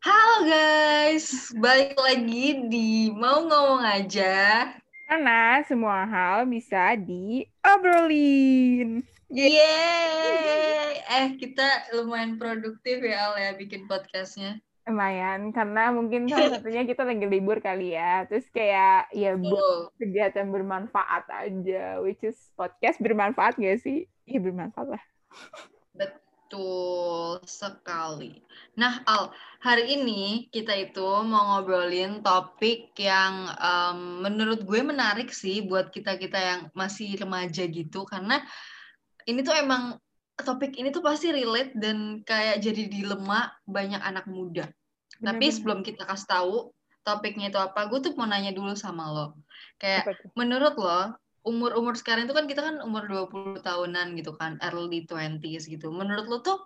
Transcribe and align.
Halo 0.00 0.48
guys, 0.48 1.52
balik 1.60 1.92
lagi 2.00 2.64
di 2.72 3.12
Mau 3.12 3.44
Ngomong 3.44 3.84
Aja. 3.84 4.72
Karena 5.04 5.60
semua 5.68 6.08
hal 6.08 6.48
bisa 6.48 6.96
diobrolin. 6.96 9.04
Yeay! 9.28 10.96
Eh, 10.96 11.36
kita 11.36 11.92
lumayan 11.92 12.40
produktif 12.40 13.04
ya, 13.04 13.28
Al, 13.28 13.36
ya, 13.36 13.52
bikin 13.52 13.84
podcastnya. 13.84 14.56
Lumayan, 14.88 15.52
karena 15.52 15.92
mungkin 15.92 16.24
salah 16.24 16.48
satunya 16.56 16.88
kita 16.88 17.04
lagi 17.04 17.28
libur 17.28 17.60
kali 17.60 18.00
ya. 18.00 18.24
Terus 18.32 18.48
kayak, 18.48 19.12
ya 19.12 19.36
buat 19.36 19.92
kegiatan 20.00 20.48
bermanfaat 20.48 21.28
aja. 21.28 22.00
Which 22.00 22.24
is 22.24 22.40
podcast 22.56 22.96
bermanfaat 22.96 23.60
gak 23.60 23.84
sih? 23.84 24.08
Iya 24.24 24.40
bermanfaat 24.40 24.96
lah. 24.96 25.04
Betul 26.50 27.46
sekali. 27.46 28.42
Nah, 28.74 29.06
Al, 29.06 29.30
hari 29.62 29.94
ini 29.94 30.50
kita 30.50 30.74
itu 30.74 31.06
mau 31.22 31.54
ngobrolin 31.62 32.26
topik 32.26 32.90
yang 32.98 33.54
um, 33.54 34.26
menurut 34.26 34.66
gue 34.66 34.82
menarik 34.82 35.30
sih 35.30 35.62
buat 35.62 35.94
kita-kita 35.94 36.34
yang 36.42 36.60
masih 36.74 37.14
remaja 37.22 37.70
gitu. 37.70 38.02
Karena 38.02 38.42
ini 39.30 39.46
tuh 39.46 39.54
emang 39.54 39.94
topik 40.42 40.74
ini 40.74 40.90
tuh 40.90 41.06
pasti 41.06 41.30
relate 41.30 41.70
dan 41.78 42.26
kayak 42.26 42.58
jadi 42.58 42.82
dilema 42.98 43.54
banyak 43.62 44.02
anak 44.02 44.26
muda. 44.26 44.66
Bener, 45.22 45.38
Tapi 45.38 45.46
sebelum 45.54 45.86
kita 45.86 46.02
kasih 46.02 46.34
tahu 46.34 46.74
topiknya 47.06 47.54
itu 47.54 47.62
apa, 47.62 47.86
gue 47.86 48.02
tuh 48.02 48.18
mau 48.18 48.26
nanya 48.26 48.50
dulu 48.50 48.74
sama 48.74 49.06
lo. 49.06 49.38
Kayak 49.78 50.18
menurut 50.34 50.74
lo, 50.74 51.14
umur-umur 51.46 51.96
sekarang 51.96 52.28
itu 52.28 52.36
kan 52.36 52.44
kita 52.44 52.60
kan 52.60 52.76
umur 52.84 53.08
20 53.08 53.64
tahunan 53.64 54.16
gitu 54.18 54.36
kan, 54.36 54.60
early 54.60 55.08
20s 55.08 55.66
gitu. 55.68 55.88
Menurut 55.88 56.26
lo 56.28 56.38
tuh 56.44 56.58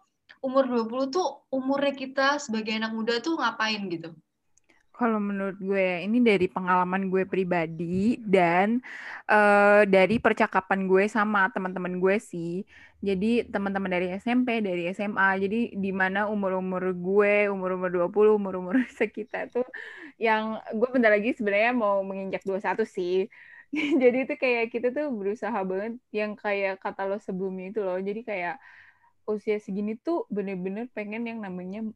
umur 0.43 0.67
20 0.67 1.15
tuh 1.15 1.47
umurnya 1.49 1.95
kita 1.95 2.27
sebagai 2.43 2.75
anak 2.75 2.93
muda 2.93 3.21
tuh 3.23 3.39
ngapain 3.39 3.81
gitu? 3.89 4.11
Kalau 4.95 5.19
menurut 5.19 5.59
gue 5.59 6.07
ini 6.07 6.23
dari 6.23 6.47
pengalaman 6.47 7.11
gue 7.11 7.27
pribadi 7.27 8.15
dan 8.23 8.79
uh, 9.27 9.83
dari 9.91 10.23
percakapan 10.23 10.87
gue 10.87 11.11
sama 11.11 11.51
teman-teman 11.51 11.99
gue 11.99 12.17
sih. 12.23 12.63
Jadi 13.03 13.43
teman-teman 13.51 13.91
dari 13.91 14.15
SMP, 14.15 14.63
dari 14.63 14.87
SMA. 14.95 15.29
Jadi 15.43 15.75
di 15.75 15.91
mana 15.91 16.31
umur-umur 16.31 16.95
gue, 16.95 17.51
umur-umur 17.51 17.91
20, 17.91 18.39
umur-umur 18.39 18.77
sekitar 18.99 19.51
tuh 19.51 19.67
yang 20.15 20.63
gue 20.71 20.89
bentar 20.95 21.11
lagi 21.11 21.35
sebenarnya 21.35 21.75
mau 21.75 21.99
menginjak 22.07 22.47
21 22.47 22.87
sih. 22.87 23.27
Jadi 24.03 24.19
itu 24.25 24.35
kayak 24.39 24.71
kita 24.71 24.95
tuh 24.95 25.11
berusaha 25.11 25.59
banget 25.67 25.99
yang 26.15 26.39
kayak 26.39 26.79
kata 26.79 27.11
lo 27.11 27.19
sebelumnya 27.19 27.75
itu 27.75 27.81
loh. 27.83 27.99
Jadi 27.99 28.21
kayak 28.23 28.57
usia 29.27 29.57
segini 29.59 29.97
tuh 29.99 30.29
bener-bener 30.29 30.87
pengen 30.93 31.25
yang 31.25 31.41
namanya 31.41 31.89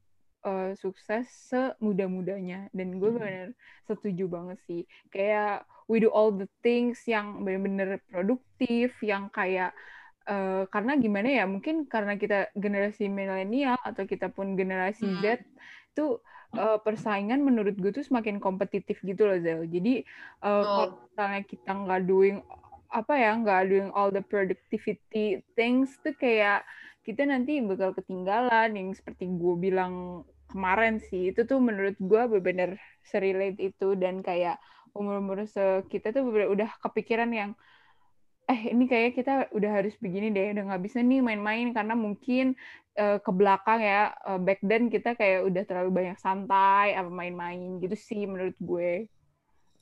uh, 0.48 0.72
sukses 0.78 1.28
semudah-mudanya 1.50 2.72
dan 2.72 2.96
gue 2.96 3.10
hmm. 3.12 3.18
benar 3.20 3.48
setuju 3.84 4.24
banget 4.28 4.58
sih 4.64 4.82
kayak 5.12 5.68
we 5.90 6.00
do 6.00 6.08
all 6.08 6.32
the 6.32 6.48
things 6.64 7.04
yang 7.04 7.44
benar-benar 7.44 8.00
produktif 8.08 8.96
yang 9.04 9.28
kayak 9.28 9.76
uh, 10.28 10.64
karena 10.72 10.96
gimana 10.96 11.28
ya 11.28 11.44
mungkin 11.44 11.84
karena 11.84 12.16
kita 12.16 12.52
generasi 12.56 13.12
milenial 13.12 13.76
atau 13.84 14.04
kita 14.08 14.32
pun 14.32 14.56
generasi 14.56 15.04
hmm. 15.04 15.20
Z 15.20 15.24
itu 15.96 16.20
uh, 16.56 16.78
persaingan 16.80 17.44
menurut 17.44 17.76
gue 17.76 17.92
tuh 17.92 18.06
semakin 18.06 18.40
kompetitif 18.40 19.02
gitu 19.04 19.28
loh 19.28 19.38
Zel. 19.42 19.68
Jadi 19.68 20.06
uh, 20.40 20.48
oh. 20.48 20.62
kalau 20.64 20.86
misalnya 21.04 21.42
kita 21.44 21.70
nggak 21.74 22.02
doing 22.08 22.36
apa 22.88 23.12
ya 23.20 23.36
nggak 23.36 23.68
doing 23.68 23.88
all 23.92 24.08
the 24.08 24.24
productivity 24.24 25.44
things 25.52 25.92
tuh 26.00 26.16
kayak 26.16 26.64
kita 27.04 27.24
nanti 27.28 27.60
bakal 27.60 27.92
ketinggalan. 27.92 28.72
Yang 28.76 29.04
seperti 29.04 29.28
gue 29.28 29.54
bilang 29.58 30.24
kemarin 30.48 31.02
sih 31.02 31.34
itu 31.34 31.44
tuh 31.44 31.60
menurut 31.60 31.96
gue 32.00 32.22
benar-benar 32.28 32.80
serelate 33.04 33.60
itu. 33.60 33.98
Dan 33.98 34.24
kayak 34.24 34.56
umur-umur 34.96 35.44
kita 35.88 36.10
tuh 36.10 36.22
bener 36.26 36.48
udah 36.48 36.70
kepikiran 36.80 37.30
yang 37.30 37.52
eh 38.48 38.72
ini 38.72 38.88
kayak 38.88 39.12
kita 39.12 39.52
udah 39.52 39.70
harus 39.70 39.92
begini 40.00 40.32
deh 40.32 40.56
udah 40.56 40.64
nggak 40.72 40.82
bisa 40.88 41.04
nih 41.04 41.20
main-main 41.20 41.76
karena 41.76 41.92
mungkin 41.92 42.56
uh, 42.96 43.20
ke 43.20 43.30
belakang 43.30 43.84
ya 43.84 44.16
uh, 44.24 44.40
back 44.40 44.64
then 44.64 44.88
kita 44.88 45.12
kayak 45.12 45.44
udah 45.44 45.62
terlalu 45.68 45.90
banyak 45.92 46.16
santai 46.16 46.96
apa 46.96 47.12
main-main 47.12 47.76
gitu 47.84 47.92
sih 47.92 48.24
menurut 48.24 48.56
gue 48.56 49.04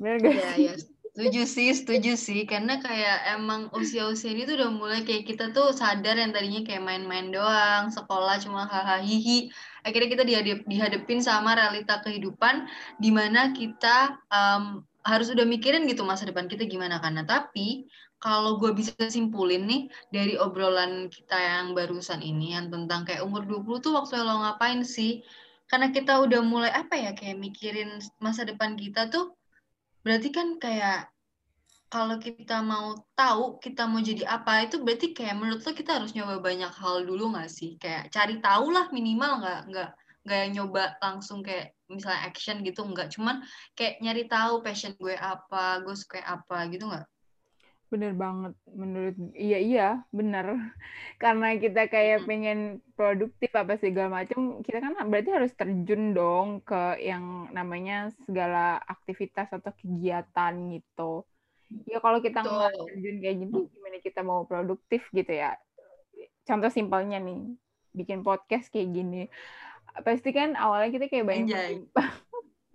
benar 0.02 0.18
gak 0.18 0.34
ya, 0.34 0.74
ya 0.74 0.74
Setuju 1.16 1.48
sih, 1.48 1.72
setuju 1.72 2.12
sih. 2.12 2.44
Karena 2.44 2.76
kayak 2.76 3.40
emang 3.40 3.72
usia-usia 3.72 4.36
ini 4.36 4.44
tuh 4.44 4.60
udah 4.60 4.68
mulai 4.68 5.00
kayak 5.00 5.24
kita 5.24 5.48
tuh 5.48 5.72
sadar 5.72 6.20
yang 6.20 6.28
tadinya 6.28 6.60
kayak 6.60 6.84
main-main 6.84 7.32
doang, 7.32 7.88
sekolah 7.88 8.36
cuma 8.44 8.68
hahaha 8.68 9.00
hihi. 9.00 9.48
Akhirnya 9.80 10.12
kita 10.12 10.24
dihadap, 10.28 10.58
dihadapin 10.68 11.24
sama 11.24 11.56
realita 11.56 12.04
kehidupan 12.04 12.68
di 13.00 13.08
mana 13.16 13.56
kita 13.56 14.20
um, 14.28 14.84
harus 15.06 15.30
udah 15.30 15.46
mikirin 15.46 15.86
gitu 15.86 16.02
masa 16.02 16.26
depan 16.26 16.50
kita 16.50 16.66
gimana 16.66 16.98
karena 16.98 17.22
tapi 17.22 17.86
kalau 18.18 18.58
gue 18.58 18.72
bisa 18.74 18.96
simpulin 19.06 19.68
nih 19.68 19.82
dari 20.10 20.34
obrolan 20.34 21.06
kita 21.06 21.36
yang 21.36 21.76
barusan 21.76 22.24
ini 22.24 22.56
yang 22.58 22.72
tentang 22.72 23.06
kayak 23.06 23.22
umur 23.22 23.46
20 23.46 23.84
tuh 23.84 23.92
waktu 23.94 24.18
lo 24.24 24.42
ngapain 24.42 24.82
sih? 24.82 25.22
Karena 25.70 25.92
kita 25.92 26.18
udah 26.24 26.40
mulai 26.42 26.72
apa 26.72 26.96
ya 26.96 27.12
kayak 27.12 27.38
mikirin 27.38 28.02
masa 28.18 28.48
depan 28.48 28.74
kita 28.74 29.12
tuh 29.12 29.36
berarti 30.02 30.30
kan 30.30 30.56
kayak 30.62 31.10
kalau 31.90 32.18
kita 32.18 32.62
mau 32.62 32.98
tahu 33.14 33.62
kita 33.62 33.86
mau 33.86 34.02
jadi 34.02 34.26
apa 34.26 34.66
itu 34.66 34.82
berarti 34.82 35.14
kayak 35.14 35.38
menurut 35.38 35.62
lo 35.62 35.72
kita 35.74 36.02
harus 36.02 36.14
nyoba 36.14 36.42
banyak 36.42 36.70
hal 36.70 37.06
dulu 37.06 37.34
nggak 37.34 37.50
sih 37.50 37.78
kayak 37.78 38.10
cari 38.10 38.42
tahu 38.42 38.74
lah 38.74 38.90
minimal 38.90 39.42
nggak 39.42 39.60
nggak 39.70 39.90
nggak 40.26 40.44
nyoba 40.54 40.84
langsung 40.98 41.46
kayak 41.46 41.75
misalnya 41.86 42.26
action 42.26 42.62
gitu 42.66 42.82
nggak 42.82 43.14
cuman 43.14 43.42
kayak 43.78 44.02
nyari 44.02 44.26
tahu 44.26 44.62
passion 44.62 44.94
gue 44.98 45.14
apa 45.14 45.82
gue 45.86 45.94
suka 45.94 46.18
apa 46.22 46.66
gitu 46.70 46.90
nggak 46.90 47.06
bener 47.86 48.18
banget 48.18 48.52
menurut 48.66 49.14
iya 49.38 49.58
iya 49.62 49.88
bener. 50.10 50.58
Karena 51.22 51.54
kita 51.54 51.86
kayak 51.86 52.22
hmm. 52.22 52.28
pengen 52.28 52.58
produktif 52.98 53.50
apa 53.54 53.78
segala 53.78 54.22
macam 54.22 54.58
kita 54.66 54.82
kan 54.82 54.98
berarti 55.06 55.30
harus 55.30 55.54
terjun 55.54 56.10
dong 56.10 56.66
ke 56.66 56.98
yang 56.98 57.46
namanya 57.54 58.10
segala 58.26 58.82
aktivitas 58.90 59.54
atau 59.54 59.70
kegiatan 59.78 60.54
gitu. 60.74 61.22
Ya 61.86 62.02
kalau 62.02 62.18
kita 62.18 62.42
nggak 62.42 62.74
terjun 62.74 63.16
kayak 63.22 63.36
gitu 63.46 63.58
gimana 63.70 63.98
kita 64.02 64.20
mau 64.26 64.42
produktif 64.50 65.06
gitu 65.14 65.30
ya? 65.30 65.54
Contoh 66.42 66.70
simpelnya 66.74 67.22
nih 67.22 67.54
bikin 67.96 68.20
podcast 68.20 68.68
kayak 68.68 68.92
gini 68.92 69.22
pasti 70.04 70.30
kan 70.34 70.58
awalnya 70.58 70.92
kita 70.92 71.06
kayak 71.08 71.26
banyak 71.28 71.86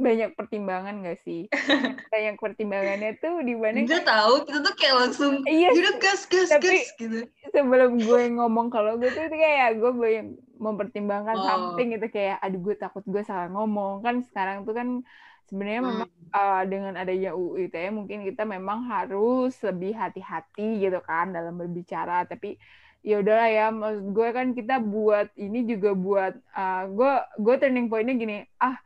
banyak 0.01 0.33
pertimbangan 0.33 1.05
gak 1.05 1.21
sih? 1.21 1.45
banyak 2.13 2.35
pertimbangannya 2.41 3.21
tuh 3.21 3.45
di 3.45 3.53
mana? 3.53 3.85
Gue 3.85 4.01
tahu 4.01 4.33
kita 4.49 4.59
tuh 4.65 4.73
kayak 4.73 4.95
langsung 4.97 5.33
iya, 5.45 5.69
udah 5.69 5.95
gas 6.01 6.25
gas 6.25 6.49
tapi, 6.49 6.81
gas 6.81 6.89
gitu. 6.97 7.19
Sebelum 7.53 8.01
gue 8.01 8.21
ngomong 8.33 8.73
kalau 8.73 8.97
gue 8.97 9.13
tuh 9.13 9.29
kayak 9.29 9.77
gue 9.77 9.91
banyak 9.93 10.27
mempertimbangkan 10.61 11.37
oh. 11.37 11.45
something 11.45 11.93
gitu 11.93 12.07
kayak 12.09 12.41
aduh 12.41 12.61
gue 12.61 12.75
takut 12.77 13.05
gue 13.05 13.21
salah 13.25 13.49
ngomong 13.49 14.05
kan 14.05 14.21
sekarang 14.25 14.65
tuh 14.65 14.77
kan 14.77 15.01
sebenarnya 15.49 15.81
hmm. 15.81 15.89
memang 15.89 16.11
uh, 16.31 16.63
dengan 16.69 16.93
adanya 16.95 17.33
UU 17.33 17.67
ITE 17.67 17.89
mungkin 17.89 18.23
kita 18.23 18.45
memang 18.45 18.85
harus 18.87 19.57
lebih 19.65 19.97
hati-hati 19.97 20.85
gitu 20.85 21.01
kan 21.01 21.33
dalam 21.33 21.57
berbicara 21.57 22.29
tapi 22.29 22.61
ya 23.01 23.21
udahlah 23.21 23.49
ya 23.49 23.65
maksud 23.73 24.05
gue 24.13 24.29
kan 24.29 24.47
kita 24.53 24.75
buat 24.77 25.27
ini 25.33 25.65
juga 25.65 25.97
buat 25.97 26.33
uh, 26.53 26.83
gue 26.89 27.13
gue 27.41 27.55
turning 27.57 27.89
pointnya 27.89 28.13
gini 28.13 28.37
ah 28.61 28.77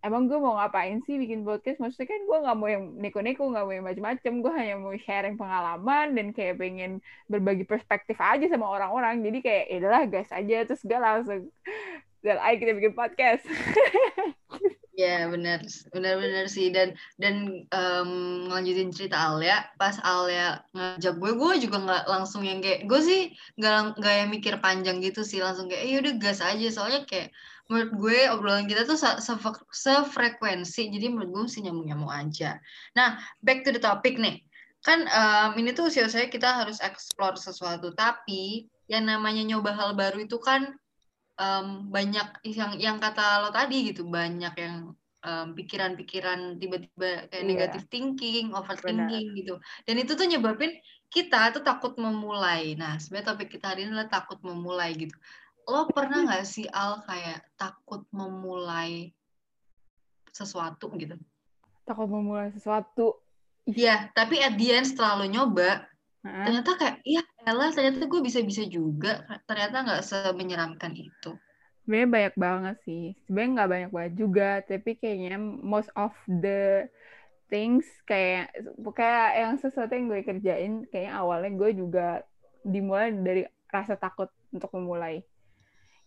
emang 0.00 0.26
gue 0.28 0.38
mau 0.40 0.56
ngapain 0.56 1.00
sih 1.04 1.20
bikin 1.20 1.44
podcast? 1.44 1.76
Maksudnya 1.76 2.08
kan 2.08 2.20
gue 2.24 2.38
nggak 2.40 2.56
mau 2.56 2.68
yang 2.68 2.84
neko-neko 2.96 3.42
nggak 3.52 3.64
mau 3.68 3.74
yang 3.74 3.86
macem-macem 3.86 4.32
gue 4.40 4.52
hanya 4.56 4.74
mau 4.80 4.94
sharing 4.96 5.36
pengalaman 5.36 6.16
dan 6.16 6.26
kayak 6.32 6.56
pengen 6.56 7.04
berbagi 7.28 7.68
perspektif 7.68 8.16
aja 8.16 8.48
sama 8.48 8.66
orang-orang. 8.68 9.20
Jadi 9.20 9.38
kayak 9.44 9.64
ya 9.68 9.76
udahlah 9.84 10.04
gas 10.08 10.30
aja. 10.32 10.56
Terus 10.64 10.82
gue 10.84 10.98
langsung 10.98 11.40
dan 12.20 12.36
ayo 12.44 12.56
kita 12.60 12.72
bikin 12.76 12.92
podcast 12.96 13.44
Ya 15.00 15.24
benar, 15.32 15.64
benar-benar 15.96 16.44
sih. 16.52 16.68
Dan 16.76 16.92
dan 17.16 17.64
um, 17.72 18.10
ngelanjutin 18.52 18.92
cerita 18.92 19.16
Alia, 19.16 19.64
pas 19.80 19.96
Alia 20.04 20.60
ngajak 20.76 21.14
gue, 21.16 21.32
gue 21.40 21.52
juga 21.64 21.76
nggak 21.86 22.04
langsung 22.04 22.42
yang 22.44 22.60
kayak 22.60 22.84
gue 22.84 23.00
sih 23.00 23.20
nggak 23.56 23.96
nggak 23.96 24.14
yang 24.20 24.28
mikir 24.28 24.54
panjang 24.60 25.00
gitu 25.00 25.24
sih, 25.24 25.40
langsung 25.40 25.72
kayak, 25.72 25.82
eh 25.88 25.96
udah 26.04 26.14
gas 26.20 26.44
aja. 26.44 26.66
Soalnya 26.68 27.00
kayak 27.08 27.32
menurut 27.72 27.90
gue 27.96 28.18
obrolan 28.34 28.66
kita 28.68 28.82
tuh 28.84 28.98
sefrekuensi. 29.72 30.82
Jadi 30.92 31.06
menurut 31.08 31.30
gue 31.32 31.44
sih 31.48 31.64
nyambung-nyambung 31.64 32.12
aja. 32.12 32.60
Nah 32.98 33.16
back 33.40 33.64
to 33.64 33.72
the 33.72 33.80
topic 33.80 34.20
nih. 34.20 34.44
Kan 34.84 35.08
um, 35.08 35.50
ini 35.60 35.72
tuh 35.76 35.88
usia 35.88 36.08
saya 36.12 36.28
kita 36.28 36.50
harus 36.50 36.82
explore 36.84 37.40
sesuatu. 37.40 37.94
Tapi 37.96 38.68
yang 38.90 39.06
namanya 39.06 39.46
nyoba 39.46 39.70
hal 39.76 39.90
baru 39.94 40.26
itu 40.26 40.36
kan 40.42 40.76
um, 41.40 41.88
banyak 41.88 42.28
yang 42.44 42.76
yang 42.76 42.96
kata 43.00 43.40
lo 43.40 43.48
tadi 43.48 43.88
gitu 43.88 44.04
banyak 44.04 44.52
yang 44.60 44.92
pikiran-pikiran 45.52 46.56
um, 46.56 46.56
tiba-tiba 46.56 47.28
kayak 47.28 47.44
yeah. 47.44 47.44
negative 47.44 47.84
thinking, 47.92 48.56
overthinking 48.56 49.36
Benar. 49.36 49.38
gitu. 49.40 49.54
Dan 49.84 50.00
itu 50.00 50.16
tuh 50.16 50.24
nyebabin 50.24 50.72
kita 51.12 51.52
tuh 51.52 51.60
takut 51.60 51.92
memulai. 52.00 52.72
Nah, 52.72 52.96
sebenarnya 52.96 53.36
topik 53.36 53.52
kita 53.52 53.76
hari 53.76 53.84
ini 53.84 53.92
adalah 53.92 54.08
takut 54.08 54.40
memulai 54.40 54.96
gitu 54.96 55.12
lo 55.70 55.86
pernah 55.90 56.26
nggak 56.26 56.44
sih 56.46 56.66
Al 56.70 56.98
kayak 57.06 57.46
takut 57.54 58.02
memulai 58.10 59.14
sesuatu 60.34 60.90
gitu? 60.98 61.14
Takut 61.86 62.10
memulai 62.10 62.50
sesuatu. 62.50 63.22
Iya, 63.70 64.10
tapi 64.16 64.42
at 64.42 64.58
the 64.58 64.68
end 64.74 64.90
setelah 64.90 65.22
lo 65.22 65.26
nyoba, 65.30 65.86
Hah? 66.26 66.44
ternyata 66.48 66.74
kayak, 66.74 66.96
iya 67.06 67.22
Ella 67.44 67.72
ternyata 67.72 68.04
gue 68.04 68.20
bisa-bisa 68.20 68.62
juga. 68.68 69.24
Ternyata 69.48 69.76
nggak 69.86 70.02
semenyeramkan 70.04 70.92
itu. 70.92 71.36
Sebenarnya 71.84 72.08
banyak 72.12 72.34
banget 72.36 72.76
sih. 72.84 73.04
Sebenarnya 73.24 73.50
nggak 73.56 73.70
banyak 73.70 73.90
banget 73.90 74.12
juga, 74.14 74.50
tapi 74.62 74.90
kayaknya 75.00 75.36
most 75.40 75.90
of 75.96 76.12
the 76.28 76.86
things 77.50 77.82
kayak 78.06 78.54
kayak 78.94 79.30
yang 79.34 79.54
sesuatu 79.58 79.90
yang 79.90 80.06
gue 80.06 80.22
kerjain 80.22 80.86
kayaknya 80.86 81.18
awalnya 81.18 81.50
gue 81.58 81.70
juga 81.74 82.22
dimulai 82.62 83.10
dari 83.10 83.42
rasa 83.66 83.98
takut 83.98 84.30
untuk 84.54 84.70
memulai 84.78 85.26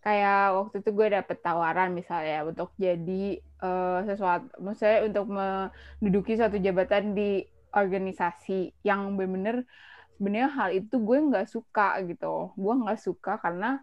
kayak 0.04 0.56
waktu 0.56 0.84
itu 0.84 0.90
gue 0.92 1.08
dapet 1.16 1.38
tawaran 1.44 1.96
misalnya 1.96 2.44
untuk 2.44 2.76
jadi 2.76 3.40
uh, 3.64 4.04
sesuatu, 4.04 4.52
maksudnya 4.60 5.00
untuk 5.08 5.26
menduduki 5.32 6.36
suatu 6.36 6.60
jabatan 6.60 7.16
di 7.16 7.44
organisasi 7.72 8.84
yang 8.84 9.16
benar-benar 9.16 9.64
sebenarnya 10.18 10.50
hal 10.54 10.70
itu 10.76 10.96
gue 11.02 11.18
nggak 11.30 11.48
suka 11.50 12.00
gitu, 12.06 12.54
gue 12.56 12.74
nggak 12.82 13.00
suka 13.02 13.42
karena 13.42 13.82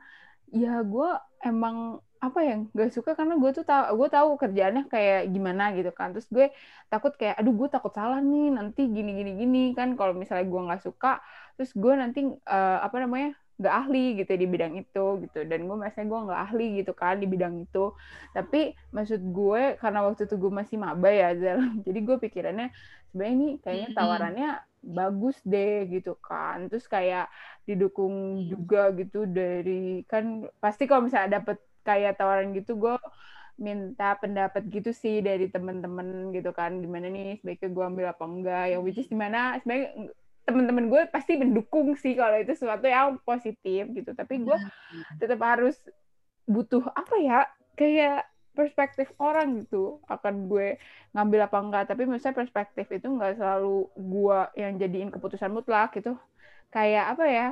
ya 0.50 0.82
gue 0.82 1.08
emang 1.46 2.02
apa 2.20 2.44
ya 2.44 2.60
nggak 2.60 2.92
suka 2.92 3.16
karena 3.16 3.40
gue 3.40 3.50
tuh 3.56 3.64
tahu 3.64 3.96
gue 3.96 4.08
tahu 4.12 4.28
kerjaannya 4.36 4.92
kayak 4.92 5.32
gimana 5.32 5.72
gitu 5.72 5.88
kan. 5.96 6.12
Terus 6.12 6.28
gue 6.28 6.46
takut 6.92 7.16
kayak 7.16 7.40
aduh 7.40 7.54
gue 7.56 7.68
takut 7.72 7.92
salah 7.96 8.20
nih 8.20 8.52
nanti 8.52 8.84
gini 8.92 9.16
gini 9.16 9.32
gini 9.40 9.64
kan. 9.72 9.96
Kalau 9.96 10.12
misalnya 10.12 10.44
gue 10.44 10.60
nggak 10.68 10.82
suka 10.84 11.24
terus 11.56 11.72
gue 11.72 11.92
nanti 11.96 12.20
uh, 12.28 12.78
apa 12.84 12.96
namanya 13.00 13.32
nggak 13.60 13.74
ahli 13.76 14.04
gitu 14.20 14.32
di 14.36 14.46
bidang 14.48 14.74
itu 14.76 15.04
gitu. 15.24 15.40
Dan 15.48 15.64
gue 15.64 15.76
merasa 15.80 16.04
gue 16.04 16.20
nggak 16.28 16.40
ahli 16.52 16.66
gitu 16.84 16.92
kan 16.92 17.16
di 17.16 17.24
bidang 17.24 17.56
itu. 17.64 17.96
Tapi 18.36 18.76
maksud 18.92 19.20
gue 19.24 19.80
karena 19.80 20.04
waktu 20.04 20.28
itu 20.28 20.36
gue 20.36 20.52
masih 20.52 20.76
maba 20.76 21.08
ya 21.08 21.32
Zal 21.40 21.56
jadi 21.88 21.98
gue 22.04 22.16
pikirannya 22.20 22.68
sebenarnya 23.08 23.32
ini 23.32 23.48
kayaknya 23.64 23.88
tawarannya 23.96 24.48
bagus 24.80 25.36
deh 25.44 25.86
gitu 25.88 26.16
kan. 26.20 26.66
Terus 26.72 26.88
kayak 26.88 27.28
didukung 27.68 28.44
juga 28.48 28.90
gitu 28.96 29.28
dari 29.28 30.02
kan 30.08 30.48
pasti 30.58 30.88
kalau 30.88 31.06
misalnya 31.06 31.40
dapet 31.40 31.60
kayak 31.84 32.16
tawaran 32.20 32.52
gitu 32.56 32.76
gue 32.76 32.96
minta 33.60 34.16
pendapat 34.16 34.64
gitu 34.72 34.90
sih 34.96 35.20
dari 35.20 35.52
temen-temen 35.52 36.32
gitu 36.32 36.50
kan. 36.56 36.80
Gimana 36.80 37.12
nih 37.12 37.38
sebaiknya 37.40 37.70
gue 37.70 37.84
ambil 37.84 38.06
apa 38.12 38.24
enggak? 38.24 38.64
Yang 38.72 38.82
which 38.82 39.00
is 39.04 39.08
di 39.12 39.18
mana 39.18 39.60
sebenarnya 39.60 40.10
teman-teman 40.48 40.84
gue 40.88 41.02
pasti 41.12 41.36
mendukung 41.36 41.94
sih 41.94 42.16
kalau 42.16 42.40
itu 42.40 42.56
sesuatu 42.56 42.88
yang 42.88 43.20
positif 43.22 43.92
gitu. 43.92 44.10
Tapi 44.16 44.40
gue 44.40 44.56
hmm. 44.56 45.20
tetap 45.20 45.40
harus 45.44 45.76
butuh 46.48 46.82
apa 46.96 47.14
ya 47.20 47.40
kayak 47.76 48.29
perspektif 48.52 49.08
orang 49.22 49.62
gitu 49.62 50.02
akan 50.10 50.50
gue 50.50 50.76
ngambil 51.14 51.40
apa 51.46 51.58
enggak. 51.62 51.84
Tapi 51.90 52.06
misalnya 52.06 52.40
perspektif 52.42 52.86
itu 52.90 53.06
enggak 53.06 53.38
selalu 53.38 53.88
gue 53.94 54.38
yang 54.58 54.72
jadiin 54.76 55.10
keputusan 55.14 55.50
mutlak 55.50 55.94
gitu. 55.96 56.18
Kayak 56.70 57.18
apa 57.18 57.24
ya 57.26 57.48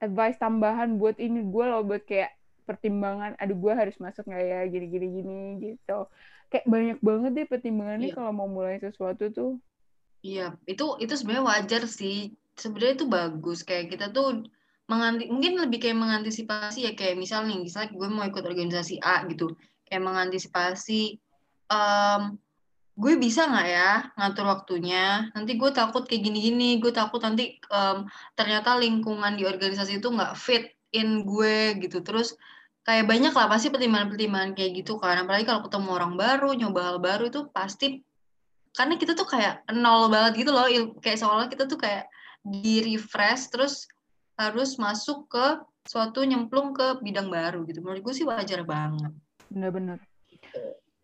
advice 0.00 0.36
tambahan 0.40 1.00
buat 1.00 1.16
ini 1.16 1.44
gue 1.48 1.64
loh 1.64 1.84
buat 1.84 2.04
kayak 2.04 2.36
pertimbangan 2.64 3.36
aduh 3.36 3.56
gue 3.60 3.72
harus 3.76 3.96
masuk 4.00 4.24
nggak 4.24 4.44
ya 4.44 4.60
gini 4.68 4.86
gini 4.88 5.06
gini 5.20 5.40
gitu. 5.60 6.08
Kayak 6.48 6.66
banyak 6.68 6.98
banget 7.00 7.30
deh 7.34 7.46
pertimbangannya 7.48 8.08
yeah. 8.12 8.16
kalau 8.16 8.32
mau 8.32 8.48
mulai 8.48 8.80
sesuatu 8.80 9.28
tuh. 9.32 9.52
Iya, 10.24 10.56
itu 10.64 10.96
itu 11.04 11.12
sebenarnya 11.12 11.44
wajar 11.44 11.82
sih. 11.84 12.32
Sebenarnya 12.56 12.94
itu 13.02 13.06
bagus. 13.10 13.60
Kayak 13.60 13.92
kita 13.92 14.06
tuh 14.08 14.48
menganti 14.84 15.32
mungkin 15.32 15.56
lebih 15.56 15.80
kayak 15.80 15.96
mengantisipasi 15.96 16.84
ya 16.84 16.92
kayak 16.92 17.16
misal 17.16 17.48
nih, 17.48 17.56
misalnya 17.56 17.88
gue 17.96 18.08
mau 18.12 18.24
ikut 18.28 18.44
organisasi 18.44 19.00
A 19.00 19.24
gitu, 19.32 19.56
kayak 19.94 20.10
mengantisipasi 20.10 21.22
um, 21.70 22.34
gue 22.94 23.14
bisa 23.18 23.46
nggak 23.46 23.68
ya 23.70 23.90
ngatur 24.18 24.46
waktunya? 24.50 25.30
Nanti 25.34 25.58
gue 25.58 25.70
takut 25.70 26.06
kayak 26.06 26.22
gini-gini 26.26 26.78
gue 26.78 26.90
takut 26.90 27.22
nanti 27.22 27.58
um, 27.70 28.06
ternyata 28.38 28.78
lingkungan 28.78 29.38
di 29.38 29.46
organisasi 29.46 30.02
itu 30.02 30.10
nggak 30.10 30.34
fit 30.34 30.74
in 30.94 31.22
gue 31.26 31.78
gitu. 31.82 32.02
Terus 32.02 32.38
kayak 32.86 33.10
banyak 33.10 33.34
lah 33.34 33.46
pasti 33.50 33.70
pertimbangan-pertimbangan 33.70 34.54
kayak 34.54 34.82
gitu 34.82 34.98
kan. 34.98 35.26
Apalagi 35.26 35.46
kalau 35.46 35.66
ketemu 35.66 35.88
orang 35.90 36.12
baru 36.14 36.50
nyoba 36.54 36.80
hal 36.90 36.98
baru 37.02 37.24
itu 37.30 37.50
pasti 37.50 38.02
karena 38.74 38.98
kita 38.98 39.14
tuh 39.14 39.26
kayak 39.26 39.62
nol 39.70 40.10
banget 40.10 40.42
gitu 40.42 40.50
loh 40.50 40.66
kayak 40.98 41.18
seolah 41.18 41.46
kita 41.46 41.70
tuh 41.70 41.78
kayak 41.78 42.10
di 42.42 42.82
refresh 42.82 43.54
terus 43.54 43.86
harus 44.34 44.74
masuk 44.82 45.30
ke 45.30 45.62
suatu 45.86 46.26
nyemplung 46.26 46.74
ke 46.74 47.02
bidang 47.02 47.26
baru 47.26 47.66
gitu. 47.66 47.82
Menurut 47.82 48.02
gue 48.06 48.14
sih 48.14 48.26
wajar 48.26 48.62
banget 48.62 49.14
bener-bener 49.54 50.02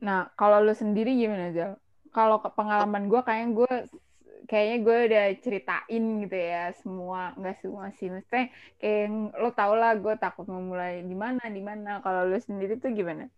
nah 0.03 0.29
kalau 0.35 0.59
lo 0.59 0.75
sendiri 0.75 1.15
gimana 1.15 1.55
aja 1.55 1.67
kalau 2.11 2.43
pengalaman 2.43 3.07
gue 3.07 3.21
kayaknya 3.23 3.49
gue 3.55 3.73
kayaknya 4.51 4.77
gue 4.83 4.97
udah 5.07 5.25
ceritain 5.39 6.05
gitu 6.27 6.37
ya 6.37 6.75
semua 6.83 7.37
nggak 7.39 7.57
semua 7.63 7.95
sih 7.95 8.11
maksudnya 8.11 8.51
kayak 8.83 9.07
lo 9.39 9.55
tau 9.55 9.79
lah 9.79 9.95
gue 9.95 10.15
takut 10.19 10.49
memulai 10.51 11.07
di 11.07 11.15
mana 11.15 11.47
di 11.47 11.63
mana 11.63 12.03
kalau 12.03 12.27
lo 12.27 12.39
sendiri 12.43 12.75
tuh 12.83 12.91
gimana 12.91 13.31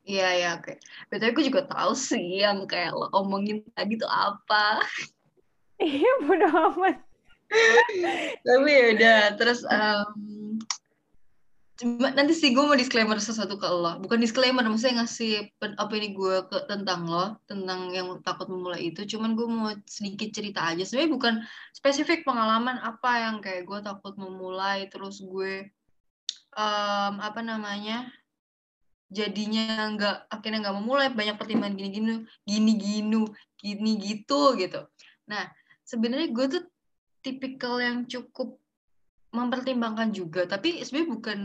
Iya, 0.00 0.28
iya, 0.32 0.48
oke. 0.56 0.80
Betul, 1.12 1.28
aku 1.28 1.42
juga 1.44 1.62
tahu 1.68 1.92
sih 1.92 2.40
yang 2.40 2.64
kayak 2.64 2.96
lo 2.96 3.12
omongin 3.12 3.60
tadi 3.76 4.00
tuh 4.00 4.08
apa. 4.08 4.80
Iya, 5.80 6.12
bodo 6.28 6.44
amat. 6.44 7.00
Tapi 8.44 8.68
ya 8.68 8.84
udah, 8.92 9.20
terus 9.40 9.64
um, 9.64 10.60
cuma 11.80 12.12
nanti 12.12 12.36
sih 12.36 12.52
gue 12.52 12.60
mau 12.60 12.76
disclaimer 12.76 13.16
sesuatu 13.16 13.56
ke 13.56 13.64
lo. 13.64 13.96
Bukan 14.04 14.20
disclaimer, 14.20 14.60
maksudnya 14.68 15.00
ngasih 15.02 15.48
apa 15.56 15.92
ini 15.96 16.12
gue 16.12 16.44
ke 16.44 16.68
tentang 16.68 17.08
lo, 17.08 17.40
tentang 17.48 17.88
yang 17.96 18.20
takut 18.20 18.52
memulai 18.52 18.92
itu. 18.92 19.08
Cuman 19.08 19.32
gue 19.32 19.48
mau 19.48 19.72
sedikit 19.88 20.28
cerita 20.36 20.60
aja. 20.68 20.84
Sebenarnya 20.84 21.12
bukan 21.16 21.34
spesifik 21.72 22.28
pengalaman 22.28 22.76
apa 22.84 23.10
yang 23.24 23.40
kayak 23.40 23.64
gue 23.64 23.80
takut 23.80 24.12
memulai, 24.20 24.92
terus 24.92 25.24
gue 25.24 25.72
um, 26.54 27.14
apa 27.24 27.40
namanya 27.40 28.12
jadinya 29.10 29.90
nggak 29.90 30.16
akhirnya 30.30 30.58
nggak 30.62 30.76
memulai 30.78 31.08
banyak 31.10 31.34
pertimbangan 31.34 31.74
gini 31.74 31.90
gini 31.90 32.12
gini 32.46 32.72
gini 32.78 33.20
gini 33.58 33.92
gitu 33.98 34.54
gitu 34.54 34.86
nah 35.26 35.50
sebenarnya 35.82 36.30
gue 36.30 36.46
tuh 36.46 36.64
tipikal 37.18 37.82
yang 37.82 38.06
cukup 38.06 38.59
mempertimbangkan 39.30 40.10
juga 40.10 40.46
tapi 40.46 40.82
sebenarnya 40.82 41.10
bukan 41.14 41.40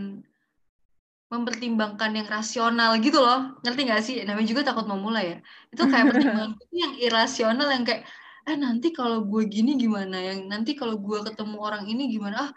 mempertimbangkan 1.25 2.11
yang 2.13 2.27
rasional 2.29 2.95
gitu 3.01 3.17
loh. 3.17 3.57
Ngerti 3.65 3.81
nggak 3.81 4.01
sih? 4.05 4.15
Namanya 4.23 4.47
juga 4.47 4.61
takut 4.61 4.85
memulai 4.85 5.25
ya. 5.25 5.37
Itu 5.73 5.89
kayak 5.89 6.05
pertimbangan 6.13 6.53
yang 6.85 6.93
irasional 7.01 7.67
yang 7.73 7.83
kayak 7.83 8.05
eh 8.45 8.57
nanti 8.61 8.93
kalau 8.93 9.25
gue 9.25 9.49
gini 9.49 9.73
gimana? 9.73 10.21
Yang 10.21 10.39
nanti 10.45 10.71
kalau 10.77 11.01
gue 11.01 11.25
ketemu 11.25 11.57
orang 11.57 11.83
ini 11.89 12.13
gimana? 12.13 12.49
Ah 12.49 12.51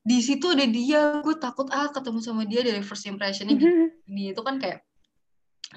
di 0.00 0.18
situ 0.24 0.48
ada 0.48 0.64
dia. 0.64 1.20
Gue 1.20 1.36
takut 1.36 1.68
ah 1.68 1.92
ketemu 1.92 2.18
sama 2.24 2.48
dia 2.48 2.64
dari 2.64 2.80
first 2.80 3.04
impressionnya 3.04 3.56
gini 4.08 4.32
itu 4.32 4.40
kan 4.40 4.56
kayak 4.56 4.80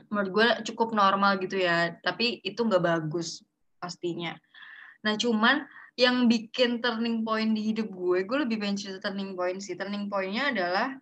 menurut 0.07 0.29
gue 0.31 0.47
cukup 0.71 0.95
normal 0.95 1.43
gitu 1.43 1.59
ya. 1.59 1.91
Tapi 1.99 2.39
itu 2.39 2.59
nggak 2.63 2.83
bagus 2.83 3.43
pastinya. 3.83 4.31
Nah 5.03 5.19
cuman 5.19 5.67
yang 5.99 6.31
bikin 6.31 6.79
turning 6.79 7.27
point 7.27 7.51
di 7.51 7.75
hidup 7.75 7.91
gue 7.91 8.23
gue 8.23 8.37
lebih 8.47 8.63
pengen 8.63 8.79
cerita 8.79 9.11
turning 9.11 9.35
point 9.35 9.59
sih. 9.59 9.75
Turning 9.75 10.07
pointnya 10.07 10.55
adalah 10.55 10.95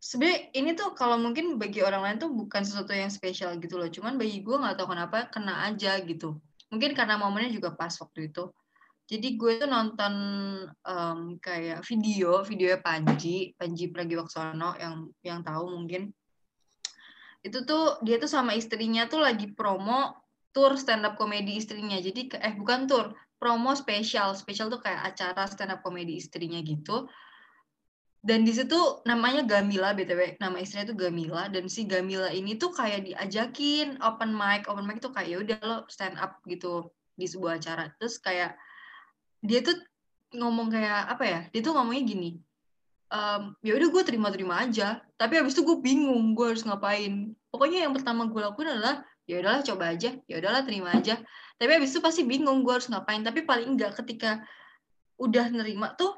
sebenarnya 0.00 0.48
ini 0.56 0.72
tuh 0.72 0.96
kalau 0.96 1.20
mungkin 1.20 1.60
bagi 1.60 1.84
orang 1.84 2.00
lain 2.00 2.16
tuh 2.24 2.32
bukan 2.32 2.64
sesuatu 2.64 2.96
yang 2.96 3.12
spesial 3.12 3.60
gitu 3.60 3.76
loh. 3.76 3.92
Cuman 3.92 4.16
bagi 4.16 4.40
gue 4.40 4.56
nggak 4.56 4.80
tahu 4.80 4.96
kenapa 4.96 5.28
kena 5.28 5.68
aja 5.68 6.00
gitu. 6.00 6.40
Mungkin 6.72 6.96
karena 6.96 7.20
momennya 7.20 7.52
juga 7.52 7.76
pas 7.76 7.92
waktu 8.00 8.32
itu. 8.32 8.48
Jadi 9.04 9.36
gue 9.36 9.60
tuh 9.60 9.68
nonton 9.68 10.14
um, 10.88 11.36
kayak 11.36 11.84
video 11.84 12.40
videonya 12.40 12.80
Panji 12.80 13.52
Panji 13.60 13.92
Pragiwaksono 13.92 14.80
yang 14.80 15.12
yang 15.20 15.44
tahu 15.44 15.68
mungkin. 15.68 16.08
Itu 17.44 17.68
tuh 17.68 18.00
dia 18.00 18.16
tuh 18.16 18.32
sama 18.32 18.56
istrinya 18.56 19.04
tuh 19.04 19.20
lagi 19.20 19.52
promo 19.52 20.16
tour 20.56 20.80
stand 20.80 21.04
up 21.04 21.20
komedi 21.20 21.60
istrinya. 21.60 22.00
Jadi 22.00 22.32
eh 22.40 22.56
bukan 22.56 22.88
tour 22.88 23.12
promo 23.44 23.76
spesial. 23.76 24.32
Spesial 24.32 24.72
tuh 24.72 24.80
kayak 24.80 25.12
acara 25.12 25.44
stand 25.44 25.76
up 25.76 25.84
komedi 25.84 26.16
istrinya 26.16 26.56
gitu. 26.64 27.04
Dan 28.24 28.48
di 28.48 28.56
situ 28.56 29.04
namanya 29.04 29.44
Gamila 29.44 29.92
btw 29.92 30.40
nama 30.40 30.56
istrinya 30.56 30.88
tuh 30.88 30.96
Gamila. 30.96 31.52
Dan 31.52 31.68
si 31.68 31.84
Gamila 31.84 32.32
ini 32.32 32.56
tuh 32.56 32.72
kayak 32.72 33.04
diajakin 33.04 34.00
open 34.00 34.32
mic. 34.32 34.64
Open 34.64 34.88
mic 34.88 35.04
tuh 35.04 35.12
kayak 35.12 35.28
ya 35.28 35.38
udah 35.44 35.58
lo 35.60 35.78
stand 35.92 36.16
up 36.16 36.40
gitu 36.48 36.88
di 37.20 37.28
sebuah 37.28 37.60
acara. 37.60 37.92
Terus 38.00 38.16
kayak 38.16 38.56
dia 39.44 39.60
tuh 39.60 39.76
ngomong 40.32 40.72
kayak 40.72 41.12
apa 41.12 41.24
ya 41.28 41.40
dia 41.52 41.60
tuh 41.60 41.76
ngomongnya 41.76 42.02
gini 42.10 42.30
um, 43.14 43.42
ya 43.62 43.72
udah 43.78 43.88
gue 43.90 44.02
terima-terima 44.02 44.54
aja. 44.66 45.02
Tapi 45.14 45.38
abis 45.38 45.54
itu 45.54 45.62
gue 45.62 45.78
bingung 45.78 46.34
gue 46.34 46.46
harus 46.54 46.66
ngapain. 46.66 47.32
Pokoknya 47.48 47.86
yang 47.86 47.94
pertama 47.94 48.26
gue 48.26 48.40
lakuin 48.42 48.74
adalah 48.74 49.06
ya 49.24 49.40
udahlah 49.40 49.62
coba 49.64 49.84
aja. 49.92 50.10
Ya 50.28 50.34
udahlah 50.40 50.62
terima 50.64 50.92
aja. 50.92 51.20
Tapi 51.56 51.70
abis 51.80 51.96
itu 51.96 52.00
pasti 52.04 52.22
bingung 52.24 52.64
gue 52.64 52.72
harus 52.72 52.88
ngapain. 52.88 53.24
Tapi 53.24 53.44
paling 53.44 53.76
enggak 53.76 53.96
ketika 54.04 54.44
udah 55.20 55.46
nerima 55.54 55.94
tuh 55.94 56.12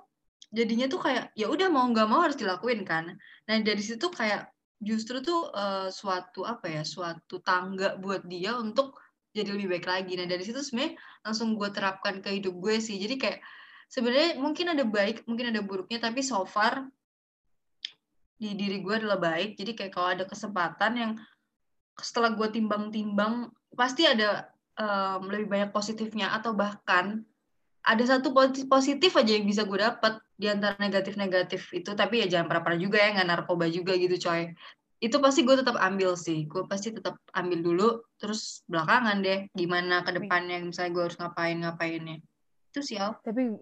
jadinya 0.51 0.89
tuh 0.89 1.01
kayak 1.03 1.35
ya 1.37 1.53
udah 1.53 1.69
mau 1.69 1.85
nggak 1.91 2.09
mau 2.09 2.25
harus 2.25 2.39
dilakuin 2.39 2.87
kan. 2.87 3.13
Nah 3.47 3.57
dari 3.61 3.83
situ 3.83 4.09
kayak 4.09 4.49
justru 4.81 5.21
tuh 5.25 5.53
uh, 5.53 5.89
suatu 5.89 6.45
apa 6.45 6.69
ya 6.69 6.83
suatu 6.85 7.41
tangga 7.41 7.97
buat 7.97 8.25
dia 8.29 8.57
untuk 8.57 8.97
jadi 9.37 9.53
lebih 9.53 9.77
baik 9.77 9.87
lagi. 9.87 10.13
Nah 10.17 10.25
dari 10.25 10.45
situ 10.45 10.61
sebenarnya 10.65 10.97
langsung 11.25 11.55
gue 11.61 11.69
terapkan 11.69 12.25
ke 12.25 12.41
hidup 12.41 12.57
gue 12.57 12.77
sih. 12.81 12.97
Jadi 12.97 13.15
kayak 13.21 13.39
sebenarnya 13.93 14.41
mungkin 14.41 14.73
ada 14.73 14.85
baik 14.89 15.29
mungkin 15.29 15.53
ada 15.53 15.61
buruknya 15.61 16.01
tapi 16.01 16.25
so 16.25 16.43
far 16.49 16.89
di 18.37 18.53
diri 18.57 18.81
gue 18.81 18.95
adalah 18.97 19.21
baik. 19.21 19.61
Jadi 19.61 19.73
kayak 19.77 19.93
kalau 19.93 20.09
ada 20.13 20.25
kesempatan 20.25 20.93
yang 20.97 21.13
setelah 22.01 22.37
gue 22.37 22.49
timbang-timbang 22.53 23.49
pasti 23.73 24.05
ada 24.05 24.53
um, 24.77 25.29
lebih 25.29 25.49
banyak 25.49 25.71
positifnya 25.73 26.33
atau 26.37 26.53
bahkan 26.53 27.25
ada 27.87 28.03
satu 28.03 28.35
positif 28.67 29.15
aja 29.15 29.33
yang 29.39 29.47
bisa 29.47 29.63
gue 29.63 29.79
dapat 29.79 30.19
di 30.35 30.51
antara 30.51 30.75
negatif-negatif 30.83 31.71
itu. 31.71 31.95
Tapi 31.95 32.25
ya 32.25 32.27
jangan 32.27 32.51
pernah-pernah 32.51 32.81
juga 32.83 32.99
ya 32.99 33.15
nggak 33.15 33.29
narkoba 33.31 33.71
juga 33.71 33.95
gitu 33.95 34.19
coy. 34.19 34.51
Itu 34.99 35.23
pasti 35.23 35.47
gue 35.47 35.55
tetap 35.55 35.79
ambil 35.79 36.19
sih. 36.19 36.51
Gue 36.51 36.67
pasti 36.67 36.91
tetap 36.91 37.23
ambil 37.31 37.63
dulu 37.63 37.89
terus 38.19 38.67
belakangan 38.67 39.23
deh 39.23 39.47
gimana 39.55 40.03
ke 40.03 40.19
depannya 40.19 40.59
misalnya 40.67 40.93
gue 40.99 41.03
harus 41.07 41.19
ngapain 41.23 41.57
ngapainnya. 41.63 42.17
Itu 42.75 42.83
sih 42.83 42.99
Al. 42.99 43.15
tapi 43.23 43.55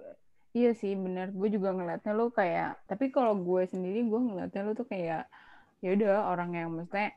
iya 0.56 0.72
sih 0.72 0.96
bener. 0.96 1.28
Gue 1.36 1.52
juga 1.52 1.76
ngeliatnya 1.76 2.16
lo 2.16 2.32
kayak 2.32 2.88
tapi 2.88 3.12
kalau 3.12 3.36
gue 3.36 3.68
sendiri 3.68 4.08
gue 4.08 4.20
ngeliatnya 4.24 4.60
lo 4.64 4.72
tuh 4.72 4.88
kayak 4.88 5.28
ya 5.84 5.90
udah 5.92 6.32
orang 6.32 6.56
yang 6.56 6.72
maksudnya 6.72 7.12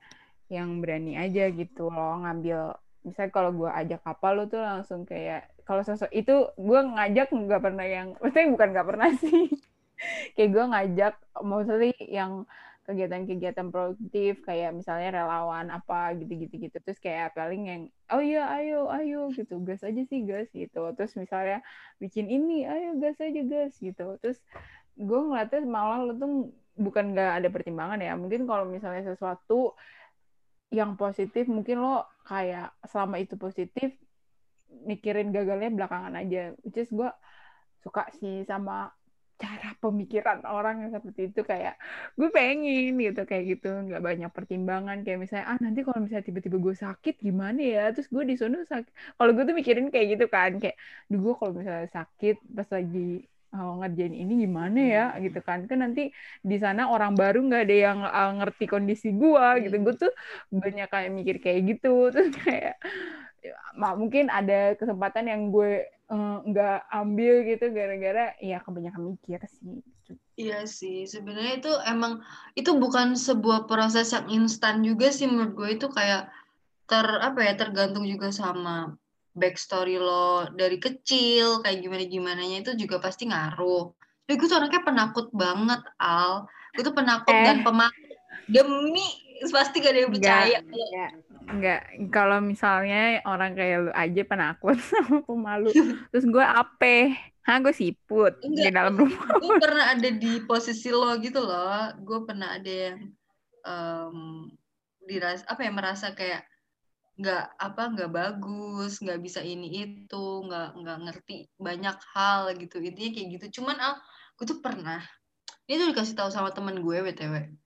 yang 0.47 0.79
berani 0.79 1.19
aja 1.19 1.51
gitu 1.51 1.91
loh 1.91 2.23
ngambil 2.23 2.79
misalnya 3.07 3.31
kalau 3.31 3.51
gue 3.55 3.71
ajak 3.71 3.99
kapal 4.03 4.31
lo 4.35 4.43
tuh 4.51 4.59
langsung 4.59 5.07
kayak 5.07 5.47
kalau 5.63 5.83
sosok 5.83 6.11
itu 6.11 6.51
gue 6.55 6.79
ngajak 6.79 7.27
nggak 7.31 7.61
pernah 7.63 7.87
yang 7.87 8.07
maksudnya 8.19 8.51
bukan 8.51 8.67
nggak 8.75 8.87
pernah 8.87 9.09
sih. 9.19 9.51
Kayak 10.37 10.49
gue 10.53 10.65
ngajak 10.69 11.13
maksudnya 11.41 11.91
yang 12.05 12.31
kegiatan-kegiatan 12.87 13.67
produktif 13.67 14.39
kayak 14.47 14.71
misalnya 14.71 15.19
relawan 15.19 15.67
apa 15.67 16.15
gitu-gitu 16.15 16.69
gitu 16.69 16.77
terus 16.79 17.03
kayak 17.03 17.35
paling 17.35 17.67
yang 17.67 17.81
oh 18.13 18.23
iya 18.23 18.47
ayo 18.61 18.87
ayo 18.93 19.27
gitu. 19.33 19.59
Gas 19.65 19.83
aja 19.83 20.01
sih 20.07 20.23
gas 20.23 20.47
gitu. 20.53 20.93
Terus 20.95 21.17
misalnya 21.19 21.59
bikin 21.99 22.31
ini 22.31 22.63
ayo 22.63 22.95
gas 23.01 23.17
aja 23.19 23.41
gas 23.43 23.75
gitu. 23.81 24.15
Terus 24.23 24.39
gue 24.95 25.19
ngeliatnya 25.19 25.65
malah 25.67 25.99
lo 26.05 26.13
tuh 26.15 26.53
bukan 26.77 27.11
nggak 27.11 27.43
ada 27.43 27.49
pertimbangan 27.51 27.99
ya. 27.99 28.13
Mungkin 28.15 28.47
kalau 28.47 28.63
misalnya 28.69 29.03
sesuatu 29.03 29.75
yang 30.71 30.99
positif 30.99 31.47
mungkin 31.47 31.79
lo 31.79 32.03
kayak 32.27 32.75
selama 32.83 33.15
itu 33.23 33.39
positif 33.39 33.95
mikirin 34.83 35.31
gagalnya 35.31 35.71
belakangan 35.71 36.13
aja. 36.19 36.51
Which 36.63 36.79
is 36.79 36.91
gue 36.91 37.07
suka 37.83 38.11
sih 38.19 38.43
sama 38.43 38.91
cara 39.37 39.77
pemikiran 39.79 40.43
orang 40.43 40.75
yang 40.83 40.91
seperti 40.97 41.31
itu. 41.31 41.41
Kayak 41.47 41.79
gue 42.19 42.29
pengen 42.35 42.99
gitu 42.99 43.21
kayak 43.23 43.43
gitu. 43.57 43.67
Nggak 43.87 44.03
banyak 44.03 44.29
pertimbangan. 44.35 44.97
Kayak 45.07 45.19
misalnya 45.23 45.45
ah 45.55 45.57
nanti 45.63 45.79
kalau 45.87 45.99
misalnya 46.03 46.25
tiba-tiba 46.27 46.57
gue 46.59 46.75
sakit 46.75 47.15
gimana 47.23 47.59
ya? 47.63 47.83
Terus 47.95 48.07
gue 48.11 48.23
di 48.27 48.35
sana 48.35 48.57
sakit. 48.67 48.91
Kalau 49.15 49.31
gue 49.31 49.43
tuh 49.47 49.55
mikirin 49.55 49.87
kayak 49.93 50.07
gitu 50.19 50.25
kan. 50.27 50.51
Kayak 50.59 50.75
di 51.07 51.15
gue 51.15 51.33
kalau 51.39 51.53
misalnya 51.55 51.87
sakit 51.87 52.35
pas 52.51 52.67
lagi 52.75 53.23
oh, 53.55 53.79
ngerjain 53.79 54.15
ini 54.15 54.43
gimana 54.43 54.79
ya? 54.79 55.05
Gitu 55.21 55.39
kan. 55.43 55.63
Kan 55.69 55.85
nanti 55.85 56.09
di 56.43 56.57
sana 56.59 56.91
orang 56.91 57.13
baru 57.15 57.45
nggak 57.45 57.63
ada 57.67 57.75
yang 57.75 57.99
uh, 58.03 58.31
ngerti 58.41 58.65
kondisi 58.67 59.13
gue 59.13 59.47
gitu. 59.67 59.75
Gue 59.83 59.95
tuh 59.95 60.11
banyak 60.51 60.87
kayak 60.89 61.11
mikir 61.13 61.35
kayak 61.39 61.61
gitu. 61.77 62.07
Terus 62.13 62.31
kayak 62.41 62.75
mungkin 63.77 64.27
ada 64.27 64.75
kesempatan 64.75 65.29
yang 65.29 65.41
gue 65.53 65.87
eh, 65.87 66.37
nggak 66.43 66.79
uh, 66.89 66.99
ambil 66.99 67.47
gitu 67.47 67.71
gara-gara 67.71 68.35
ya 68.43 68.59
kebanyakan 68.59 69.15
mikir 69.15 69.39
sih. 69.47 69.79
Iya 70.37 70.69
sih, 70.69 71.09
sebenarnya 71.09 71.53
itu 71.59 71.71
emang 71.89 72.21
itu 72.53 72.69
bukan 72.77 73.17
sebuah 73.17 73.65
proses 73.65 74.13
yang 74.13 74.29
instan 74.29 74.85
juga 74.85 75.09
sih 75.09 75.25
menurut 75.25 75.53
gue 75.57 75.69
itu 75.81 75.87
kayak 75.89 76.29
ter 76.87 77.07
apa 77.19 77.39
ya 77.43 77.53
tergantung 77.59 78.07
juga 78.07 78.31
sama 78.31 78.95
backstory 79.37 80.01
lo 80.01 80.49
dari 80.57 80.81
kecil 80.81 81.61
kayak 81.61 81.85
gimana 81.85 82.03
gimana 82.09 82.41
nya 82.41 82.65
itu 82.65 82.73
juga 82.73 82.97
pasti 82.97 83.29
ngaruh. 83.29 83.93
Tapi 84.25 84.33
gue 84.35 84.47
tuh 84.49 84.57
anaknya 84.59 84.81
penakut 84.83 85.31
banget 85.31 85.79
al, 86.01 86.49
gue 86.75 86.83
tuh 86.83 86.91
penakut 86.91 87.31
eh. 87.31 87.45
dan 87.45 87.63
pemalu 87.63 88.11
demi 88.49 89.07
pasti 89.53 89.79
gak 89.79 89.93
ada 89.93 89.99
yang 90.01 90.11
percaya. 90.11 90.57
Enggak, 90.65 91.11
enggak. 91.47 91.81
Kalau 92.09 92.39
misalnya 92.41 93.21
orang 93.23 93.53
kayak 93.53 93.77
lu 93.87 93.91
aja 93.93 94.21
penakut 94.25 94.77
sama 94.89 95.21
pemalu, 95.23 95.71
terus 96.11 96.25
gue 96.25 96.43
ape, 96.43 97.15
Hah, 97.47 97.63
gue 97.63 97.71
siput 97.71 98.35
enggak, 98.43 98.65
di 98.67 98.71
dalam 98.75 98.99
rumah. 98.99 99.39
Gue 99.39 99.55
pernah 99.55 99.95
ada 99.95 100.09
di 100.11 100.43
posisi 100.43 100.91
lo 100.91 101.15
gitu 101.23 101.39
loh. 101.39 101.95
Gue 102.03 102.27
pernah 102.27 102.59
ada 102.59 102.67
yang 102.67 103.15
um, 103.63 104.51
diras 105.07 105.47
apa 105.47 105.63
ya 105.63 105.71
merasa 105.71 106.11
kayak 106.11 106.43
nggak 107.17 107.43
apa 107.57 107.83
nggak 107.97 108.11
bagus 108.13 109.01
nggak 109.01 109.19
bisa 109.25 109.41
ini 109.41 109.67
itu 109.85 110.25
nggak 110.45 110.67
nggak 110.77 110.97
ngerti 111.09 111.49
banyak 111.57 111.97
hal 112.13 112.53
gitu 112.57 112.77
intinya 112.81 113.11
kayak 113.13 113.27
gitu. 113.37 113.45
Cuman 113.61 113.77
al 113.81 113.93
gue 114.37 114.45
tuh 114.45 114.59
pernah 114.61 115.01
ini 115.65 115.81
tuh 115.81 115.87
dikasih 115.91 116.15
tahu 116.15 116.29
sama 116.29 116.53
temen 116.53 116.79
gue 116.79 116.97
btw 117.01 117.57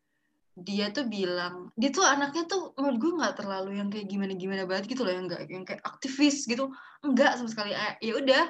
dia 0.60 0.92
tuh 0.92 1.08
bilang 1.08 1.72
dia 1.80 1.90
tuh 1.96 2.04
anaknya 2.04 2.44
tuh 2.44 2.76
menurut 2.76 2.98
gue 3.00 3.12
nggak 3.24 3.36
terlalu 3.40 3.80
yang 3.80 3.88
kayak 3.88 4.08
gimana 4.12 4.34
gimana 4.36 4.64
banget 4.68 4.92
gitu 4.92 5.08
loh 5.08 5.14
yang 5.16 5.26
nggak 5.32 5.48
yang 5.48 5.64
kayak 5.64 5.80
aktivis 5.88 6.44
gitu. 6.44 6.68
Enggak 7.00 7.40
sama 7.40 7.48
sekali 7.48 7.72
eh, 7.72 7.96
ya 8.04 8.20
udah 8.20 8.44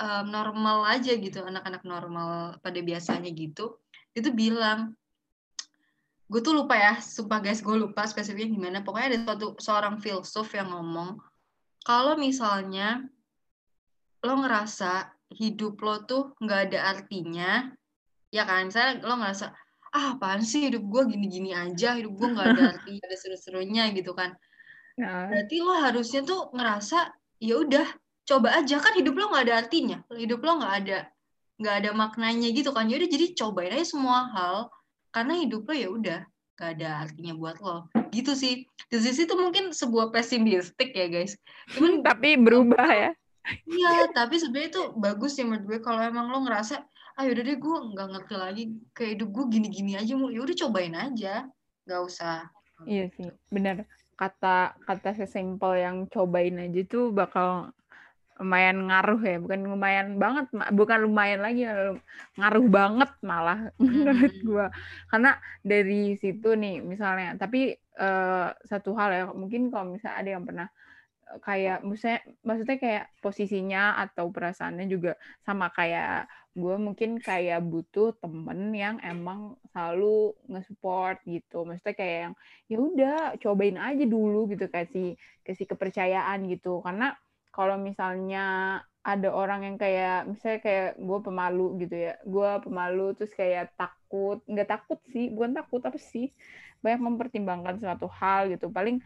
um, 0.00 0.24
normal 0.32 0.88
aja 0.88 1.12
gitu 1.14 1.44
anak-anak 1.44 1.82
normal 1.84 2.56
pada 2.64 2.80
biasanya 2.80 3.28
gitu. 3.36 3.76
Dia 4.16 4.20
tuh 4.24 4.34
bilang 4.34 4.96
gue 6.24 6.40
tuh 6.40 6.56
lupa 6.56 6.74
ya 6.74 6.94
sumpah 6.98 7.38
guys 7.44 7.60
gue 7.60 7.76
lupa 7.76 8.08
spesifiknya 8.08 8.48
gimana 8.48 8.78
pokoknya 8.80 9.06
ada 9.12 9.18
suatu 9.28 9.46
seorang 9.60 10.00
filsuf 10.00 10.48
yang 10.56 10.72
ngomong 10.72 11.20
kalau 11.84 12.16
misalnya 12.16 13.04
lo 14.24 14.40
ngerasa 14.40 15.12
hidup 15.36 15.76
lo 15.84 16.00
tuh 16.08 16.32
nggak 16.40 16.60
ada 16.72 16.96
artinya 16.96 17.68
ya 18.32 18.42
kan? 18.48 18.72
Misalnya 18.72 19.04
lo 19.04 19.14
ngerasa 19.20 19.52
ah 19.94 20.18
apaan 20.18 20.42
sih 20.42 20.66
hidup 20.66 20.82
gue 20.90 21.02
gini-gini 21.14 21.54
aja 21.54 21.94
hidup 21.94 22.18
gue 22.18 22.28
nggak 22.34 22.46
ada 22.50 22.62
arti 22.74 22.98
ada 22.98 23.16
seru-serunya 23.20 23.92
gitu 23.94 24.16
kan. 24.16 24.34
Nah. 24.94 25.26
berarti 25.26 25.58
lo 25.58 25.74
harusnya 25.74 26.22
tuh 26.22 26.54
ngerasa 26.54 27.12
ya 27.38 27.54
udah 27.60 27.86
coba 28.24 28.58
aja. 28.58 28.80
Kan 28.80 28.96
hidup 28.96 29.14
lo 29.14 29.30
nggak 29.30 29.44
ada 29.50 29.54
artinya 29.60 29.98
hidup 30.16 30.40
lo 30.40 30.58
nggak 30.58 30.74
ada 30.82 30.98
nggak 31.60 31.74
ada 31.84 31.90
maknanya 31.92 32.48
gitu 32.50 32.72
kan. 32.72 32.88
Jadi 32.88 33.06
jadi 33.12 33.26
cobain 33.38 33.76
aja 33.76 33.86
semua 33.86 34.32
hal 34.34 34.72
karena 35.14 35.38
hidup 35.38 35.70
lo 35.70 35.74
ya 35.78 35.88
udah 35.94 36.20
gak 36.58 36.78
ada 36.78 37.06
artinya 37.06 37.34
buat 37.38 37.58
lo. 37.62 37.86
Gitu 38.10 38.34
sih. 38.34 38.66
Di 38.90 38.98
sisi 38.98 39.26
itu 39.26 39.34
mungkin 39.38 39.70
sebuah 39.70 40.10
pesimistik 40.10 40.90
ya 40.90 41.06
guys. 41.06 41.38
Cuman 41.70 42.02
tapi 42.06 42.34
berubah 42.34 42.90
ya. 42.90 43.10
Iya 43.68 44.10
tapi 44.10 44.40
sebenarnya 44.40 44.74
itu 44.74 44.82
bagus 44.98 45.38
ya 45.38 45.46
menurut 45.46 45.64
gue. 45.70 45.78
Kalau 45.82 46.02
emang 46.02 46.34
lo 46.34 46.42
ngerasa 46.42 46.82
ah 47.14 47.22
udah 47.30 47.42
deh 47.46 47.58
gue 47.62 47.76
nggak 47.94 48.08
ngerti 48.10 48.34
lagi 48.34 48.62
kayak 48.90 49.10
hidup 49.14 49.28
gue 49.30 49.44
gini-gini 49.54 49.94
aja 49.94 50.18
mau 50.18 50.34
ya 50.34 50.42
udah 50.42 50.56
cobain 50.66 50.94
aja. 50.98 51.46
Nggak 51.86 52.00
usah. 52.02 52.38
Iya 52.82 53.06
sih 53.14 53.30
benar. 53.54 53.86
Kata 54.14 54.78
kata 54.82 55.10
sesimpel 55.14 55.78
yang 55.78 56.06
cobain 56.10 56.58
aja 56.58 56.80
tuh 56.86 57.14
bakal 57.14 57.70
lumayan 58.34 58.90
ngaruh 58.90 59.20
ya 59.22 59.36
bukan 59.38 59.60
lumayan 59.62 60.08
banget 60.18 60.50
bukan 60.74 60.98
lumayan 61.06 61.40
lagi 61.42 61.70
ngaruh 62.34 62.66
banget 62.66 63.10
malah 63.22 63.70
menurut 63.78 64.34
gue 64.42 64.66
karena 65.06 65.38
dari 65.62 66.18
situ 66.18 66.58
nih 66.58 66.82
misalnya 66.82 67.38
tapi 67.38 67.78
uh, 67.94 68.50
satu 68.66 68.90
hal 68.98 69.10
ya 69.14 69.24
mungkin 69.30 69.70
kalau 69.70 69.94
misalnya 69.94 70.18
ada 70.18 70.30
yang 70.34 70.42
pernah 70.42 70.68
kayak 71.40 71.82
maksudnya 71.86 72.20
maksudnya 72.44 72.76
kayak 72.78 73.04
posisinya 73.22 73.82
atau 74.02 74.28
perasaannya 74.28 74.86
juga 74.90 75.16
sama 75.46 75.72
kayak 75.72 76.28
gue 76.54 76.76
mungkin 76.78 77.18
kayak 77.18 77.66
butuh 77.66 78.14
temen 78.22 78.70
yang 78.70 79.02
emang 79.02 79.58
selalu 79.74 80.38
nge-support 80.46 81.18
gitu. 81.26 81.66
Maksudnya 81.66 81.94
kayak 81.98 82.18
yang 82.30 82.34
ya 82.70 82.78
udah 82.78 83.16
cobain 83.42 83.74
aja 83.74 84.04
dulu 84.06 84.46
gitu 84.46 84.70
kasih 84.70 85.18
kasih 85.42 85.66
kepercayaan 85.66 86.46
gitu. 86.46 86.78
Karena 86.86 87.18
kalau 87.54 87.78
misalnya 87.78 88.82
ada 89.04 89.28
orang 89.30 89.62
yang 89.62 89.76
kayak 89.78 90.26
misalnya 90.26 90.58
kayak 90.64 90.90
gue 90.98 91.18
pemalu 91.22 91.66
gitu 91.86 91.96
ya. 92.10 92.18
Gue 92.26 92.50
pemalu 92.66 93.14
terus 93.14 93.30
kayak 93.36 93.70
takut. 93.78 94.42
Nggak 94.50 94.74
takut 94.74 94.98
sih 95.14 95.30
bukan 95.30 95.54
takut 95.54 95.80
apa 95.86 96.00
sih 96.00 96.34
banyak 96.82 97.00
mempertimbangkan 97.00 97.78
suatu 97.78 98.10
hal 98.10 98.50
gitu. 98.50 98.72
Paling 98.74 98.98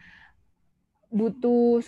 butuh 1.13 1.83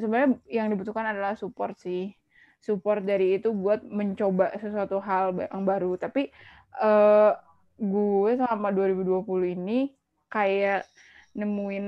sebenarnya 0.00 0.42
yang 0.50 0.74
dibutuhkan 0.74 1.06
adalah 1.06 1.38
support 1.38 1.78
sih. 1.78 2.10
Support 2.58 3.06
dari 3.06 3.38
itu 3.38 3.54
buat 3.54 3.86
mencoba 3.86 4.58
sesuatu 4.58 4.98
hal 4.98 5.36
yang 5.38 5.62
baru. 5.62 5.94
Tapi 6.00 6.34
uh, 6.82 7.36
gue 7.78 8.30
selama 8.42 8.74
2020 8.74 9.54
ini 9.54 9.92
kayak 10.32 10.88
nemuin 11.36 11.86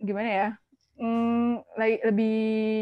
gimana 0.00 0.28
ya 0.28 0.48
mm, 1.00 1.80
lebih 1.80 2.36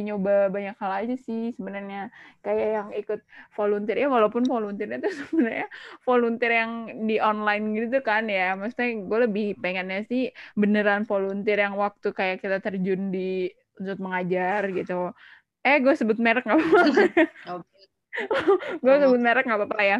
nyoba 0.05 0.51
banyak 0.51 0.77
hal 0.77 0.93
aja 1.07 1.17
sih 1.17 1.55
sebenarnya. 1.55 2.11
Kayak 2.43 2.69
yang 2.69 2.89
ikut 2.93 3.21
volunteer 3.55 4.05
ya 4.05 4.09
walaupun 4.11 4.43
volunteernya 4.45 4.99
itu 5.01 5.11
sebenarnya 5.31 5.69
volunteer 6.03 6.53
yang 6.67 6.73
di 7.07 7.17
online 7.23 7.65
gitu 7.79 8.03
kan 8.03 8.27
ya. 8.27 8.59
Maksudnya 8.59 9.07
gue 9.07 9.19
lebih 9.31 9.47
pengennya 9.63 10.03
sih 10.11 10.35
beneran 10.59 11.07
volunteer 11.07 11.63
yang 11.63 11.79
waktu 11.79 12.11
kayak 12.11 12.43
kita 12.43 12.59
terjun 12.59 13.15
di 13.15 13.49
untuk 13.79 14.03
mengajar 14.03 14.67
gitu. 14.75 15.15
Eh 15.63 15.79
gue 15.79 15.95
sebut 15.95 16.19
merek 16.19 16.43
nggak 16.43 16.59
apa-apa. 16.59 17.63
Gue 18.83 18.95
sebut 18.99 19.21
merek 19.21 19.47
nggak 19.47 19.61
apa-apa 19.63 19.83
ya. 19.85 19.99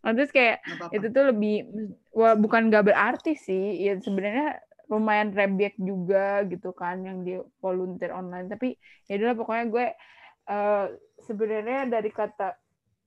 Nah, 0.00 0.12
terus 0.16 0.32
kayak 0.32 0.64
apa 0.64 0.88
-apa. 0.88 0.94
itu 0.96 1.06
tuh 1.12 1.24
lebih 1.28 1.56
wah, 2.16 2.32
bukan 2.32 2.72
gak 2.72 2.88
berarti 2.88 3.36
sih. 3.36 3.84
Ya 3.84 4.00
sebenarnya 4.00 4.56
lumayan 4.90 5.30
rebek 5.30 5.78
juga 5.78 6.42
gitu 6.50 6.74
kan 6.74 7.06
yang 7.06 7.22
di 7.22 7.38
volunteer 7.62 8.10
online. 8.10 8.50
Tapi 8.50 8.74
ya 9.06 9.14
udah 9.22 9.38
pokoknya 9.38 9.64
gue 9.70 9.86
uh, 10.50 10.86
sebenarnya 11.22 11.86
dari 11.86 12.10
kata 12.10 12.58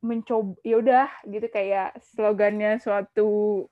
mencoba 0.04 0.56
ya 0.64 0.76
udah 0.80 1.08
gitu 1.28 1.48
kayak 1.48 1.96
slogannya 2.16 2.80
suatu 2.80 3.68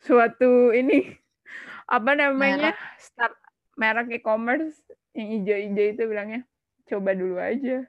suatu 0.00 0.72
ini 0.72 1.04
apa 1.96 2.16
namanya? 2.16 2.72
Merek. 2.72 2.96
start 2.96 3.34
merek 3.76 4.08
e-commerce 4.18 4.80
yang 5.12 5.28
hijau-hijau 5.38 5.86
itu 5.92 6.02
bilangnya 6.08 6.40
coba 6.88 7.12
dulu 7.12 7.36
aja. 7.36 7.84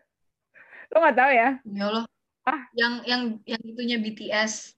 Lo 0.92 1.00
nggak 1.00 1.16
tahu 1.16 1.32
ya? 1.32 1.50
Ya 1.64 1.86
lo 1.88 2.04
ah. 2.44 2.62
Yang 2.76 2.94
yang 3.08 3.22
yang 3.48 3.62
itunya 3.64 3.98
BTS 4.04 4.76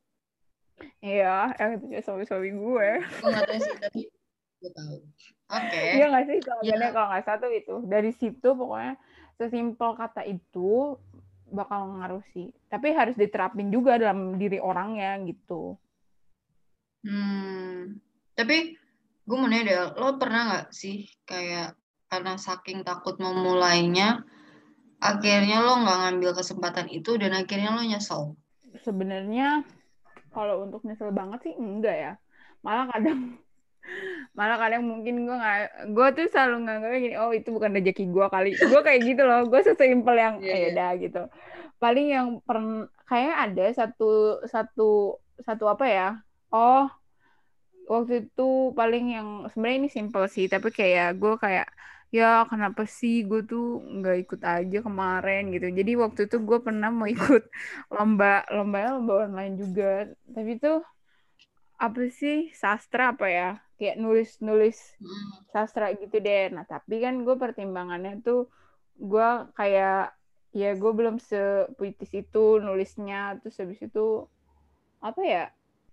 iya 1.01 1.53
yang 1.57 1.77
itu 1.77 2.01
suami-suami 2.05 2.49
gue. 2.53 2.89
Gue 3.21 3.29
nggak 3.29 3.45
tahu 3.49 3.59
sih 3.61 3.75
tapi 3.81 4.01
tahu 4.69 5.01
oke. 5.01 5.65
Okay. 5.65 5.97
iya 5.97 6.05
nggak 6.13 6.25
sih 6.29 6.37
kalau 6.45 6.61
yeah. 6.61 6.91
kalau 6.93 7.07
nggak 7.09 7.25
satu 7.25 7.47
itu. 7.49 7.75
Dari 7.89 8.11
situ 8.13 8.49
pokoknya 8.53 8.93
sesimpel 9.41 9.97
kata 9.97 10.21
itu 10.29 10.99
bakal 11.49 11.97
ngaruh 11.97 12.23
sih. 12.37 12.53
Tapi 12.69 12.93
harus 12.93 13.17
diterapin 13.17 13.73
juga 13.73 13.97
dalam 13.97 14.37
diri 14.37 14.61
orangnya 14.61 15.17
gitu. 15.25 15.75
Hmm. 17.01 17.97
Tapi 18.37 18.77
gue 19.25 19.37
mau 19.37 19.49
nanya 19.49 19.63
deh 19.65 19.77
lo 19.97 20.17
pernah 20.21 20.41
nggak 20.49 20.67
sih 20.73 21.09
kayak 21.25 21.73
karena 22.11 22.35
saking 22.35 22.83
takut 22.83 23.15
memulainya 23.21 24.25
akhirnya 25.01 25.63
lo 25.63 25.81
nggak 25.81 25.99
ngambil 26.05 26.31
kesempatan 26.37 26.91
itu 26.93 27.17
dan 27.17 27.33
akhirnya 27.33 27.73
lo 27.73 27.81
nyesel? 27.81 28.37
Sebenarnya 28.85 29.65
kalau 30.31 30.63
untuk 30.63 30.85
nyesel 30.85 31.09
banget 31.09 31.49
sih 31.49 31.53
enggak 31.57 31.97
ya. 31.97 32.13
Malah 32.61 32.85
kadang 32.93 33.41
malah 34.31 34.55
kadang 34.55 34.87
mungkin 34.87 35.27
gue 35.27 35.35
nggak 35.35 35.91
gue 35.91 36.07
tuh 36.15 36.25
selalu 36.31 36.55
nganggapnya 36.63 36.99
gini 37.03 37.15
oh 37.19 37.31
itu 37.35 37.49
bukan 37.51 37.71
rezeki 37.75 38.03
gue 38.07 38.27
kali. 38.31 38.51
Gue 38.55 38.81
kayak 38.81 39.01
gitu 39.03 39.23
loh 39.27 39.41
gue 39.47 39.61
sesimpel 39.61 40.15
yang 40.15 40.35
yeah, 40.39 40.69
eh, 40.69 40.73
yeah. 40.73 40.91
gitu. 40.95 41.21
Paling 41.81 42.07
yang 42.13 42.27
per 42.45 42.57
kayak 43.09 43.35
ada 43.51 43.65
satu 43.75 44.39
satu 44.47 45.19
satu 45.43 45.65
apa 45.67 45.85
ya 45.89 46.09
oh 46.53 46.87
waktu 47.91 48.29
itu 48.29 48.71
paling 48.71 49.05
yang 49.11 49.27
sebenarnya 49.51 49.77
ini 49.83 49.89
simple 49.91 50.25
sih 50.31 50.47
tapi 50.47 50.71
kayak 50.71 51.19
gue 51.19 51.35
kayak 51.35 51.67
ya 52.11 52.43
kenapa 52.47 52.83
sih 52.83 53.23
gue 53.23 53.43
tuh 53.47 53.79
nggak 53.83 54.17
ikut 54.27 54.41
aja 54.43 54.77
kemarin? 54.83 55.51
Gitu. 55.55 55.67
Jadi 55.71 55.91
waktu 55.99 56.21
itu 56.27 56.37
gue 56.43 56.59
pernah 56.59 56.91
mau 56.91 57.07
ikut 57.07 57.43
lomba 57.95 58.43
lomba 58.51 58.95
lomba 58.95 59.13
online 59.27 59.55
juga. 59.59 60.11
Tapi 60.27 60.59
tuh 60.59 60.83
apa 61.81 62.01
sih 62.13 62.53
sastra 62.53 63.17
apa 63.17 63.25
ya 63.25 63.49
kayak 63.81 63.97
nulis-nulis 63.97 64.77
hmm. 65.01 65.49
sastra 65.49 65.89
gitu 65.97 66.21
deh. 66.21 66.53
Nah, 66.53 66.69
tapi 66.69 67.01
kan 67.01 67.25
gue 67.25 67.33
pertimbangannya 67.33 68.21
tuh 68.21 68.45
gue 69.01 69.29
kayak 69.57 70.13
ya 70.53 70.69
gue 70.77 70.91
belum 70.93 71.17
sepuitis 71.17 72.13
itu 72.13 72.61
nulisnya. 72.61 73.41
Terus 73.41 73.57
habis 73.57 73.81
itu 73.81 74.29
apa 75.01 75.21
ya 75.25 75.43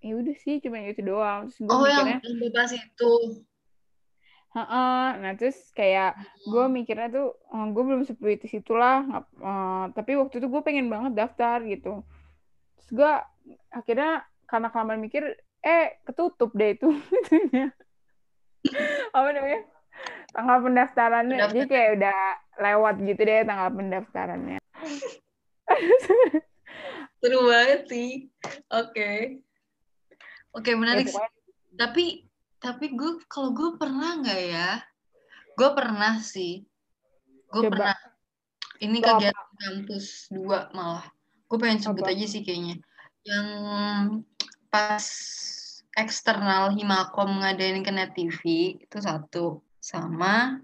ya 0.05 0.13
udah 0.21 0.37
sih 0.37 0.61
cuma 0.61 0.85
itu 0.85 1.01
doang. 1.01 1.49
Terus 1.49 1.65
gue 1.65 1.73
oh 1.73 1.81
mikirnya, 1.89 2.21
yang 2.21 2.37
bebas 2.45 2.71
itu. 2.77 3.13
Uh, 4.53 5.13
nah 5.25 5.33
terus 5.37 5.57
kayak 5.73 6.17
gue 6.45 6.65
mikirnya 6.69 7.09
tuh 7.09 7.37
oh, 7.53 7.67
gue 7.73 7.83
belum 7.85 8.03
sepuitis 8.09 8.57
itulah 8.57 9.05
uh, 9.45 9.93
tapi 9.93 10.17
waktu 10.17 10.41
itu 10.41 10.49
gue 10.49 10.61
pengen 10.61 10.93
banget 10.93 11.17
daftar 11.17 11.65
gitu. 11.65 12.05
Terus 12.77 12.89
gue 12.93 13.13
akhirnya 13.73 14.29
karena 14.45 14.69
kelamaan 14.69 15.01
mikir 15.01 15.41
eh 15.59 15.99
ketutup 16.07 16.55
deh 16.55 16.79
itu 16.79 16.89
apa 19.17 19.29
namanya? 19.33 19.61
Tanggal 20.35 20.59
pendaftarannya. 20.63 21.37
Pendaftar. 21.39 21.55
jadi 21.57 21.67
kayak 21.69 21.91
udah 21.99 22.19
lewat 22.59 22.95
gitu 23.03 23.21
deh 23.23 23.43
tanggal 23.47 23.69
pendaftarannya. 23.75 24.59
Seru 27.19 27.41
banget 27.51 27.83
sih. 27.91 28.11
Oke. 28.71 28.93
Okay. 28.95 29.17
oke 30.55 30.65
okay, 30.65 30.75
menarik 30.79 31.07
ya, 31.11 31.27
tapi 31.77 32.27
tapi 32.59 32.95
gue 32.95 33.23
kalau 33.31 33.55
gue 33.55 33.79
pernah 33.79 34.19
nggak 34.23 34.41
ya? 34.51 34.83
Gue 35.59 35.71
pernah 35.75 36.19
sih. 36.23 36.67
Gue 37.51 37.71
pernah. 37.71 37.95
Ini 38.79 38.99
Coba. 39.03 39.19
kegiatan 39.19 39.49
kampus 39.59 40.07
dua 40.31 40.71
malah. 40.71 41.07
Gue 41.51 41.59
pengen 41.59 41.83
sebut 41.83 42.07
Coba. 42.07 42.15
aja 42.15 42.27
sih 42.27 42.43
kayaknya. 42.47 42.79
Yang 43.27 43.49
pas 44.71 45.07
eksternal 45.99 46.71
Himakom 46.79 47.43
ngadain 47.43 47.83
ke 47.83 47.91
Net 47.91 48.15
TV 48.15 48.43
itu 48.79 48.99
satu. 49.03 49.59
Sama 49.83 50.63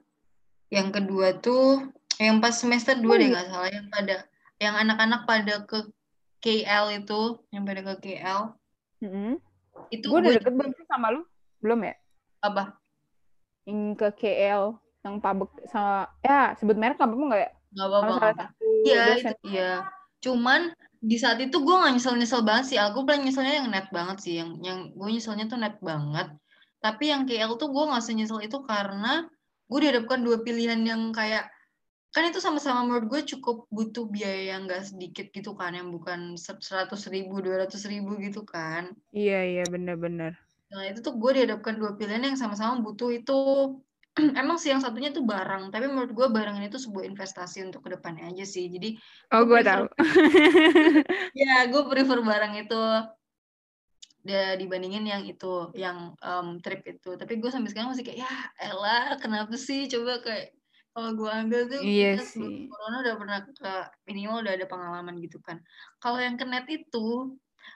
yang 0.71 0.95
kedua 0.95 1.39
tuh 1.43 1.91
yang 2.23 2.39
pas 2.39 2.55
semester 2.55 2.95
dua 2.99 3.19
deh 3.19 3.31
nggak 3.31 3.47
salah 3.51 3.71
yang 3.71 3.87
pada 3.91 4.17
yang 4.63 4.75
anak-anak 4.79 5.27
pada 5.27 5.55
ke 5.67 5.79
KL 6.39 6.95
itu 6.95 7.43
yang 7.51 7.67
pada 7.67 7.83
ke 7.83 7.95
KL 8.05 8.55
mm-hmm. 9.03 9.35
itu 9.91 10.05
gue 10.07 10.19
udah 10.23 10.33
deket 10.39 10.55
belum 10.55 10.71
sih 10.79 10.87
sama 10.87 11.11
lu? 11.11 11.23
Belum 11.59 11.79
ya? 11.83 11.95
Apa? 12.43 12.79
Yang 13.67 13.81
ke 13.99 14.09
KL 14.23 14.79
yang 15.05 15.15
pabrik 15.19 15.51
sama 15.69 16.11
ya 16.23 16.55
sebut 16.59 16.79
merek 16.79 17.03
apa 17.03 17.13
nggak 17.13 17.41
ya? 17.43 17.51
Nggak 17.75 17.89
apa-apa 17.91 18.47
iya 18.85 19.03
itu 19.17 19.31
iya 19.51 19.71
cuman 20.25 20.73
di 21.05 21.21
saat 21.21 21.37
itu 21.45 21.61
gue 21.61 21.77
gak 21.77 21.93
nyesel-nyesel 22.01 22.41
banget 22.41 22.65
sih. 22.73 22.79
Aku 22.81 23.05
paling 23.05 23.29
nyeselnya 23.29 23.61
yang 23.61 23.69
net 23.69 23.93
banget 23.93 24.25
sih. 24.25 24.41
Yang 24.41 24.51
yang 24.65 24.79
gue 24.97 25.09
nyeselnya 25.13 25.45
tuh 25.53 25.61
net 25.61 25.77
banget. 25.85 26.33
Tapi 26.81 27.13
yang 27.13 27.29
KL 27.29 27.61
tuh 27.61 27.69
gue 27.69 27.85
gak 27.93 28.05
senyesel 28.05 28.41
itu 28.41 28.59
karena 28.65 29.29
gue 29.69 29.79
dihadapkan 29.85 30.25
dua 30.25 30.41
pilihan 30.41 30.81
yang 30.81 31.13
kayak 31.13 31.53
kan 32.15 32.31
itu 32.31 32.39
sama-sama 32.39 32.87
menurut 32.87 33.11
gue 33.11 33.21
cukup 33.35 33.67
butuh 33.75 34.07
biaya 34.07 34.55
yang 34.55 34.71
gak 34.71 34.87
sedikit 34.87 35.35
gitu 35.35 35.59
kan 35.59 35.75
yang 35.75 35.91
bukan 35.91 36.39
seratus 36.39 37.11
ribu 37.11 37.43
dua 37.43 37.67
ratus 37.67 37.91
ribu 37.91 38.15
gitu 38.23 38.47
kan 38.47 38.95
iya 39.11 39.43
iya 39.43 39.65
benar-benar 39.67 40.39
nah 40.71 40.87
itu 40.87 41.03
tuh 41.03 41.19
gue 41.19 41.43
dihadapkan 41.43 41.75
dua 41.75 41.99
pilihan 41.99 42.23
yang 42.23 42.39
sama-sama 42.39 42.79
butuh 42.79 43.11
itu 43.11 43.39
emang 44.41 44.57
sih 44.63 44.71
yang 44.71 44.79
satunya 44.79 45.11
tuh 45.11 45.27
barang 45.27 45.75
tapi 45.75 45.91
menurut 45.91 46.15
gue 46.15 46.27
barang 46.31 46.57
ini 46.63 46.71
tuh 46.71 46.79
sebuah 46.79 47.05
investasi 47.11 47.67
untuk 47.67 47.83
ke 47.83 47.99
depannya 47.99 48.31
aja 48.31 48.47
sih. 48.47 48.71
Jadi 48.71 48.95
oh 49.35 49.43
gue 49.47 49.61
tahu. 49.63 49.85
Ya 51.43 51.67
gue 51.67 51.83
prefer 51.91 52.23
barang 52.23 52.55
itu 52.63 52.83
dia 54.25 54.57
dibandingin 54.57 55.05
yang 55.05 55.23
itu 55.27 55.75
yang 55.75 56.15
um, 56.23 56.63
trip 56.63 56.87
itu. 56.87 57.19
Tapi 57.19 57.43
gue 57.43 57.51
sampai 57.51 57.75
sekarang 57.75 57.91
masih 57.91 58.07
kayak 58.07 58.23
ya 58.23 58.33
Ella 58.63 59.19
kenapa 59.19 59.59
sih? 59.59 59.91
Coba 59.91 60.23
kayak 60.23 60.55
kalau 60.95 61.11
gue 61.19 61.27
ambil 61.27 61.61
tuh 61.67 61.83
iya 61.83 62.15
sih. 62.23 62.71
corona 62.71 63.03
udah 63.03 63.15
pernah 63.19 63.39
ke 63.43 63.75
minimal 64.07 64.47
udah 64.47 64.55
ada 64.55 64.67
pengalaman 64.71 65.19
gitu 65.19 65.43
kan. 65.43 65.59
Kalau 65.99 66.23
yang 66.23 66.39
ke 66.39 66.47
net 66.47 66.71
itu 66.71 67.35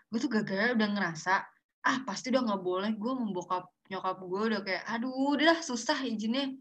gue 0.09 0.19
tuh 0.23 0.31
gagal 0.31 0.79
udah 0.79 0.89
ngerasa 0.95 1.43
ah 1.89 1.99
pasti 2.05 2.29
udah 2.29 2.45
nggak 2.45 2.63
boleh. 2.63 2.93
Gue 3.01 3.13
membokap 3.17 3.73
nyokap 3.89 4.21
gue 4.21 4.43
udah 4.53 4.61
kayak 4.61 4.85
aduh 4.85 5.35
udah 5.35 5.65
susah 5.65 5.97
izinnya. 6.05 6.53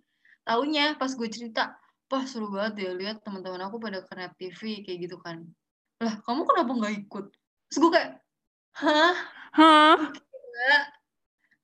Taunya 0.47 0.95
pas 0.95 1.11
gue 1.11 1.27
cerita 1.27 1.75
wah 2.07 2.23
seru 2.23 2.47
banget 2.47 2.87
ya 2.87 2.91
lihat 2.95 3.19
teman-teman 3.19 3.67
aku 3.67 3.83
pada 3.83 3.99
kena 4.07 4.31
TV 4.39 4.87
kayak 4.87 4.99
gitu 5.11 5.19
kan. 5.19 5.43
Lah 5.99 6.23
kamu 6.23 6.47
kenapa 6.47 6.71
nggak 6.71 6.95
ikut? 7.03 7.25
Terus 7.67 7.77
gue 7.83 7.91
kayak 7.91 8.11
hah? 8.79 9.15
Hah? 9.51 9.99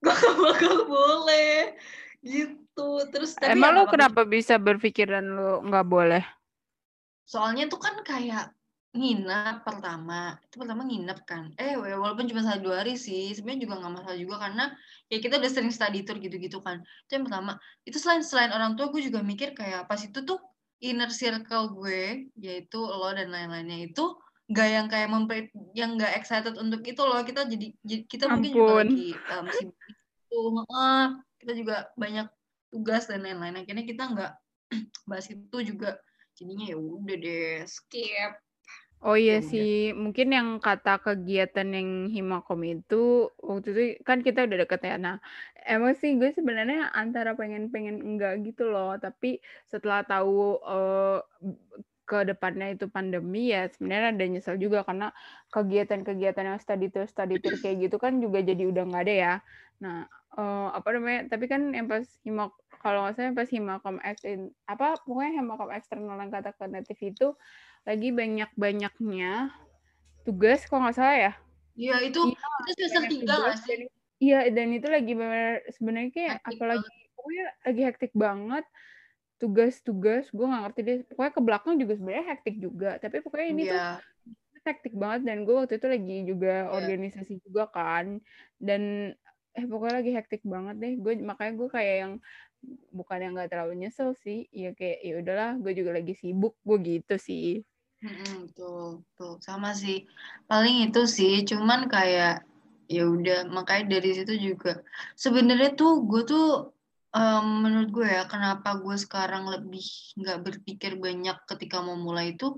Gue 0.04 0.12
gak 0.12 0.36
bakal 0.36 0.76
boleh. 0.84 1.80
Gitu. 2.19 2.89
Terus 3.15 3.39
tapi 3.39 3.56
emang 3.56 3.71
ya 3.71 3.78
lo 3.80 3.84
kenapa 3.88 4.28
bisa 4.28 4.60
berpikiran 4.60 5.23
lo 5.23 5.63
nggak 5.63 5.88
boleh? 5.88 6.23
Soalnya 7.23 7.71
tuh 7.71 7.80
kan 7.80 7.95
kayak 8.04 8.52
Nginep 8.93 9.65
pertama, 9.65 10.38
itu 10.45 10.56
pertama 10.62 10.86
nginep 10.86 11.19
kan. 11.25 11.49
Eh, 11.58 11.73
walaupun 11.73 12.29
cuma 12.29 12.45
satu 12.45 12.69
dua 12.69 12.86
hari 12.86 12.93
sih, 12.93 13.34
sebenarnya 13.34 13.65
juga 13.65 13.75
nggak 13.82 13.93
masalah 13.97 14.17
juga 14.21 14.36
karena 14.38 14.65
ya 15.10 15.17
kita 15.17 15.41
udah 15.41 15.49
sering 15.49 15.73
study 15.73 16.06
tour 16.06 16.21
gitu-gitu 16.21 16.62
kan. 16.62 16.86
Itu 17.10 17.17
yang 17.17 17.25
pertama. 17.25 17.58
Itu 17.89 17.97
selain 17.97 18.21
selain 18.21 18.53
orang 18.53 18.77
tua, 18.77 18.93
gue 18.93 19.01
juga 19.01 19.25
mikir 19.25 19.58
kayak 19.58 19.89
pas 19.89 19.97
itu 19.97 20.21
tuh 20.21 20.38
inner 20.77 21.10
circle 21.10 21.73
gue, 21.73 22.29
yaitu 22.38 22.77
lo 22.77 23.10
dan 23.17 23.34
lain-lainnya 23.34 23.89
itu 23.89 24.13
nggak 24.53 24.69
yang 24.69 24.88
kayak 24.91 25.10
memper 25.10 25.47
yang 25.73 25.95
nggak 25.95 26.13
excited 26.19 26.53
untuk 26.60 26.84
itu 26.84 26.99
loh 26.99 27.23
kita 27.23 27.47
jadi, 27.47 27.67
kita 28.06 28.27
Ampun. 28.27 28.36
mungkin 28.38 28.51
juga 28.51 28.73
lagi 28.84 29.10
um, 29.32 29.45
sibuk 29.56 29.77
itu 29.88 30.39
uh, 30.67 31.08
kita 31.39 31.53
juga 31.56 31.75
banyak 31.95 32.27
tugas 32.67 33.08
dan 33.08 33.23
lain-lain 33.23 33.63
akhirnya 33.63 33.86
kita 33.88 34.03
nggak 34.03 34.32
bahas 35.10 35.27
itu 35.32 35.58
juga 35.63 35.95
jadinya 36.36 36.65
ya 36.69 36.77
udah 36.77 37.17
deh 37.17 37.63
skip 37.65 38.32
Oh 39.05 39.17
iya 39.23 39.33
Ya 39.33 39.39
udah. 39.43 39.51
sih, 39.51 39.91
mungkin 40.03 40.27
yang 40.37 40.47
kata 40.65 40.89
kegiatan 41.05 41.67
yang 41.77 41.89
Himakom 42.15 42.61
itu 42.63 42.95
waktu 43.49 43.67
itu 43.75 43.81
kan 44.07 44.17
kita 44.25 44.39
udah 44.47 44.57
deket 44.63 44.79
ya. 44.89 44.95
Nah, 45.05 45.15
emang 45.71 45.93
sih 45.99 46.09
gue 46.19 46.29
sebenarnya 46.37 46.77
antara 47.01 47.29
pengen-pengen 47.39 47.99
enggak 48.07 48.33
gitu 48.47 48.63
loh, 48.71 48.95
tapi 49.03 49.27
setelah 49.71 49.99
tahu 50.07 50.31
eh, 50.71 51.17
ke 52.03 52.27
depannya 52.27 52.75
itu 52.75 52.91
pandemi 52.91 53.55
ya 53.55 53.71
sebenarnya 53.71 54.09
ada 54.11 54.25
nyesel 54.27 54.55
juga 54.59 54.83
karena 54.83 55.15
kegiatan-kegiatan 55.55 56.43
yang 56.43 56.59
study 56.59 56.91
tour 56.91 57.07
study 57.07 57.39
tour 57.39 57.55
kayak 57.55 57.87
gitu 57.87 57.95
kan 57.95 58.19
juga 58.19 58.43
jadi 58.43 58.63
udah 58.67 58.83
nggak 58.83 59.03
ada 59.07 59.15
ya. 59.15 59.33
Nah, 59.79 60.07
eh, 60.35 60.67
apa 60.75 60.87
namanya? 60.95 61.31
Tapi 61.31 61.45
kan 61.47 61.71
yang 61.71 61.87
pas 61.87 62.03
Himak 62.27 62.51
kalau 62.83 63.07
nggak 63.07 63.13
salah 63.15 63.27
yang 63.31 63.37
pas 63.39 63.49
Himakom 63.49 63.97
X 64.03 64.17
in- 64.27 64.51
apa 64.67 64.99
pokoknya 65.07 65.31
Himakom 65.39 65.71
eksternal 65.71 66.19
yang 66.19 66.31
kata 66.31 66.51
native 66.67 66.99
itu 66.99 67.27
lagi 67.87 68.09
banyak-banyaknya 68.11 69.55
tugas 70.27 70.67
kalau 70.67 70.87
nggak 70.87 70.97
salah 70.99 71.17
ya. 71.17 71.33
Iya 71.73 71.95
itu 72.05 72.19
Iya, 72.19 72.47
itu 72.67 72.71
semester 72.77 72.99
banyak 73.01 73.11
tiga 73.11 73.35
nggak 73.39 73.57
sih? 73.63 73.77
iya 74.23 74.39
dan 74.55 74.67
itu 74.71 74.87
lagi 74.87 75.13
sebenarnya 75.75 76.11
kayak 76.15 76.35
Hektik 76.39 76.55
apalagi 76.55 76.89
pokoknya 77.17 77.45
lagi 77.67 77.81
hektik 77.83 78.13
banget 78.15 78.65
tugas-tugas 79.43 80.23
gue 80.36 80.45
nggak 80.49 80.63
ngerti 80.65 80.82
deh. 80.88 80.97
Pokoknya 81.12 81.34
ke 81.38 81.41
belakang 81.47 81.75
juga 81.82 81.93
sebenarnya 81.99 82.25
hektik 82.32 82.56
juga. 82.65 82.89
Tapi 83.03 83.17
pokoknya 83.25 83.47
ini 83.53 83.63
tuh 83.71 83.79
Iya. 83.79 83.89
hektik 84.67 84.93
banget. 85.03 85.21
Dan 85.27 85.38
gue 85.45 85.56
waktu 85.60 85.73
itu 85.79 85.88
lagi 85.95 86.15
juga 86.32 86.51
Iya. 86.71 86.75
organisasi 86.79 87.34
juga 87.45 87.63
kan. 87.75 88.06
Dan 88.67 88.82
eh 89.58 89.65
pokoknya 89.71 89.95
lagi 90.01 90.12
hektik 90.17 90.41
banget 90.53 90.75
deh. 90.84 90.93
Gue 91.03 91.13
makanya 91.29 91.53
gue 91.60 91.67
kayak 91.75 91.95
yang 92.03 92.13
bukan 92.97 93.17
yang 93.23 93.32
nggak 93.36 93.49
terlalu 93.51 93.73
nyesel 93.84 94.10
sih. 94.23 94.47
Ya 94.62 94.71
kayak 94.79 94.97
ya 95.08 95.13
udahlah 95.21 95.49
gue 95.63 95.71
juga 95.79 95.91
lagi 95.97 96.13
sibuk. 96.21 96.53
Gue 96.67 96.77
gitu 96.89 97.15
sih. 97.27 97.62
Mm-mm, 98.03 98.51
tuh, 98.58 98.99
tuh 99.17 99.39
sama 99.47 99.69
sih. 99.82 100.03
Paling 100.49 100.75
itu 100.91 101.01
sih, 101.17 101.34
cuman 101.49 101.88
kayak 101.93 102.43
ya 102.95 103.03
udah. 103.15 103.47
Makanya 103.56 103.84
dari 103.95 104.10
situ 104.17 104.34
juga 104.47 104.84
sebenarnya 105.23 105.69
tuh 105.79 105.91
gue 106.10 106.21
tuh 106.32 106.72
em, 107.13 107.45
menurut 107.62 107.89
gue 107.93 108.08
ya 108.10 108.26
kenapa 108.26 108.82
gue 108.82 108.97
sekarang 108.97 109.45
lebih 109.45 109.86
nggak 110.17 110.39
berpikir 110.41 110.97
banyak 110.97 111.38
ketika 111.45 111.80
mau 111.86 111.97
mulai 111.97 112.34
itu? 112.34 112.58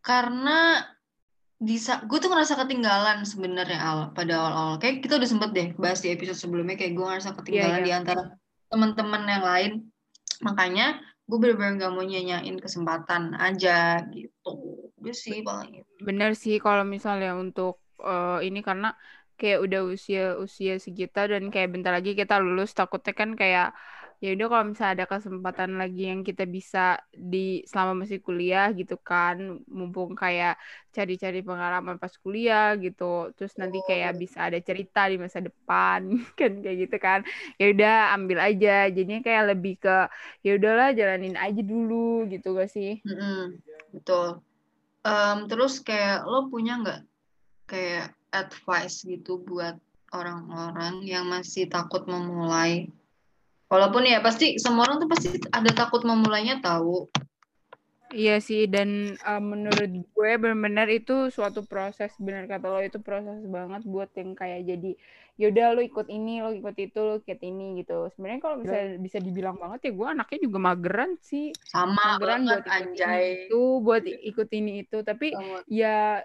Karena 0.00 0.80
bisa 1.60 2.02
gue 2.04 2.18
tuh 2.20 2.28
ngerasa 2.28 2.60
ketinggalan 2.60 3.24
sebenarnya 3.24 3.80
awal 3.80 4.06
pada 4.12 4.36
awal-awal. 4.36 4.74
Kayak 4.80 5.04
kita 5.04 5.16
udah 5.16 5.28
sempet 5.28 5.50
deh 5.54 5.68
bahas 5.80 6.04
di 6.04 6.12
episode 6.12 6.36
sebelumnya 6.36 6.76
kayak 6.76 6.96
gue 6.96 7.04
ngerasa 7.04 7.30
ketinggalan 7.40 7.80
iya. 7.80 7.86
di 7.86 7.92
antara 7.92 8.22
teman-teman 8.68 9.22
yang 9.24 9.44
lain. 9.44 9.72
Makanya 10.42 11.00
gue 11.24 11.38
bener-bener 11.40 11.80
gak 11.80 11.92
mau 11.94 12.04
nyanyain 12.04 12.56
kesempatan 12.60 13.32
aja 13.38 14.04
gitu. 14.12 14.90
Udah 15.00 15.16
sih 15.16 15.40
paling 15.40 15.84
Bener 16.04 16.36
sih 16.36 16.60
kalau 16.60 16.84
misalnya 16.84 17.32
untuk 17.32 17.80
eh, 18.02 18.44
ini 18.44 18.60
karena 18.60 18.92
kayak 19.44 19.60
udah 19.60 19.80
usia 19.92 20.22
usia 20.40 20.80
segitu 20.80 21.20
dan 21.32 21.52
kayak 21.52 21.68
bentar 21.76 21.92
lagi 21.92 22.16
kita 22.16 22.40
lulus 22.40 22.72
takutnya 22.72 23.12
kan 23.12 23.30
kayak 23.36 23.76
ya 24.24 24.32
udah 24.32 24.46
kalau 24.48 24.64
misalnya 24.72 24.92
ada 24.96 25.06
kesempatan 25.10 25.76
lagi 25.76 26.08
yang 26.08 26.24
kita 26.24 26.48
bisa 26.48 26.96
di 27.12 27.60
selama 27.68 28.08
masih 28.08 28.24
kuliah 28.24 28.72
gitu 28.72 28.96
kan 28.96 29.60
mumpung 29.68 30.16
kayak 30.16 30.56
cari-cari 30.96 31.44
pengalaman 31.44 32.00
pas 32.00 32.08
kuliah 32.24 32.72
gitu 32.80 33.36
terus 33.36 33.52
nanti 33.60 33.84
kayak 33.84 34.16
bisa 34.16 34.48
ada 34.48 34.56
cerita 34.64 35.12
di 35.12 35.20
masa 35.20 35.44
depan 35.44 36.08
kan 36.40 36.52
kayak 36.64 36.88
gitu 36.88 36.96
kan 36.96 37.20
ya 37.60 37.68
udah 37.68 38.16
ambil 38.16 38.38
aja 38.40 38.88
jadinya 38.88 39.20
kayak 39.20 39.44
lebih 39.52 39.76
ke 39.76 40.08
ya 40.40 40.56
udahlah 40.56 40.96
jalanin 40.96 41.36
aja 41.36 41.60
dulu 41.60 42.24
gitu 42.32 42.56
gak 42.56 42.72
sih? 42.72 43.04
Mm-mm, 43.04 43.60
betul. 43.92 44.40
Em, 45.04 45.38
terus 45.52 45.84
kayak 45.84 46.24
lo 46.24 46.48
punya 46.48 46.80
nggak 46.80 47.00
kayak 47.68 48.16
advice 48.34 49.06
gitu 49.06 49.38
buat 49.46 49.78
orang-orang 50.10 51.06
yang 51.06 51.30
masih 51.30 51.70
takut 51.70 52.06
memulai. 52.10 52.90
Walaupun 53.70 54.06
ya 54.06 54.22
pasti 54.22 54.60
semua 54.60 54.86
orang 54.86 55.02
tuh 55.02 55.10
pasti 55.10 55.28
ada 55.50 55.70
takut 55.74 56.02
memulainya 56.06 56.62
tahu. 56.62 57.10
Iya 58.14 58.38
sih 58.38 58.70
dan 58.70 59.18
uh, 59.26 59.42
menurut 59.42 59.90
gue 59.90 60.30
benar-benar 60.38 60.86
itu 60.86 61.34
suatu 61.34 61.66
proses 61.66 62.14
benar 62.22 62.46
kata 62.46 62.70
lo 62.70 62.78
itu 62.78 63.02
proses 63.02 63.42
banget 63.42 63.82
buat 63.82 64.06
yang 64.14 64.38
kayak 64.38 64.70
jadi 64.70 64.94
yaudah 65.34 65.74
lo 65.74 65.82
ikut 65.82 66.06
ini 66.06 66.38
lo 66.38 66.54
ikut 66.54 66.78
itu 66.78 67.00
lo 67.02 67.18
ikut 67.18 67.40
ini 67.42 67.82
gitu. 67.82 68.06
Sebenarnya 68.14 68.38
kalau 68.38 68.56
bisa 68.62 68.78
bisa 69.02 69.18
dibilang 69.18 69.58
banget 69.58 69.90
ya 69.90 69.92
gue 69.98 70.06
anaknya 70.06 70.38
juga 70.46 70.58
mageran 70.62 71.18
sih. 71.18 71.50
Sama 71.66 72.22
mageran 72.22 72.46
banget 72.46 72.46
buat 72.46 72.62
ikut 72.62 72.76
anjay. 72.78 73.26
itu 73.50 73.62
buat 73.82 74.02
ikut 74.06 74.48
ini 74.54 74.72
itu. 74.86 74.98
Tapi 75.02 75.28
Sama. 75.34 75.58
ya 75.66 76.22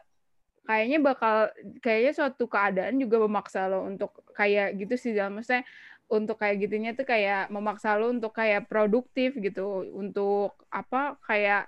kayaknya 0.70 1.02
bakal 1.02 1.50
kayaknya 1.82 2.14
suatu 2.14 2.46
keadaan 2.46 3.02
juga 3.02 3.18
memaksa 3.26 3.66
lo 3.66 3.90
untuk 3.90 4.22
kayak 4.38 4.78
gitu 4.78 4.94
sih 5.02 5.18
dalam 5.18 5.42
maksudnya 5.42 5.66
untuk 6.06 6.38
kayak 6.38 6.62
gitunya 6.62 6.94
tuh 6.94 7.10
kayak 7.10 7.50
memaksa 7.50 7.98
lo 7.98 8.14
untuk 8.14 8.30
kayak 8.38 8.70
produktif 8.70 9.34
gitu 9.34 9.82
untuk 9.98 10.54
apa 10.70 11.18
kayak 11.26 11.66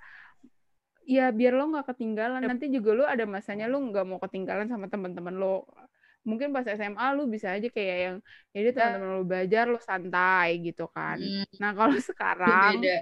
ya 1.02 1.34
biar 1.34 1.58
lo 1.58 1.66
nggak 1.74 1.94
ketinggalan. 1.94 2.46
Nanti 2.46 2.70
juga 2.70 2.90
lo 2.94 3.04
ada 3.10 3.26
masanya 3.26 3.66
lo 3.66 3.82
nggak 3.82 4.06
mau 4.06 4.22
ketinggalan 4.22 4.70
sama 4.70 4.86
teman-teman 4.86 5.34
lo. 5.34 5.66
Mungkin 6.22 6.54
pas 6.54 6.62
SMA 6.62 7.06
lo 7.18 7.26
bisa 7.26 7.50
aja 7.50 7.66
kayak 7.66 7.98
yang 7.98 8.16
jadi 8.54 8.70
teman-teman 8.70 9.10
lo 9.18 9.24
belajar 9.26 9.66
lo 9.66 9.82
santai 9.82 10.62
gitu 10.62 10.86
kan. 10.94 11.18
Hmm, 11.18 11.42
nah 11.58 11.74
kalau 11.74 11.98
sekarang 12.14 12.78
beda. 12.78 12.96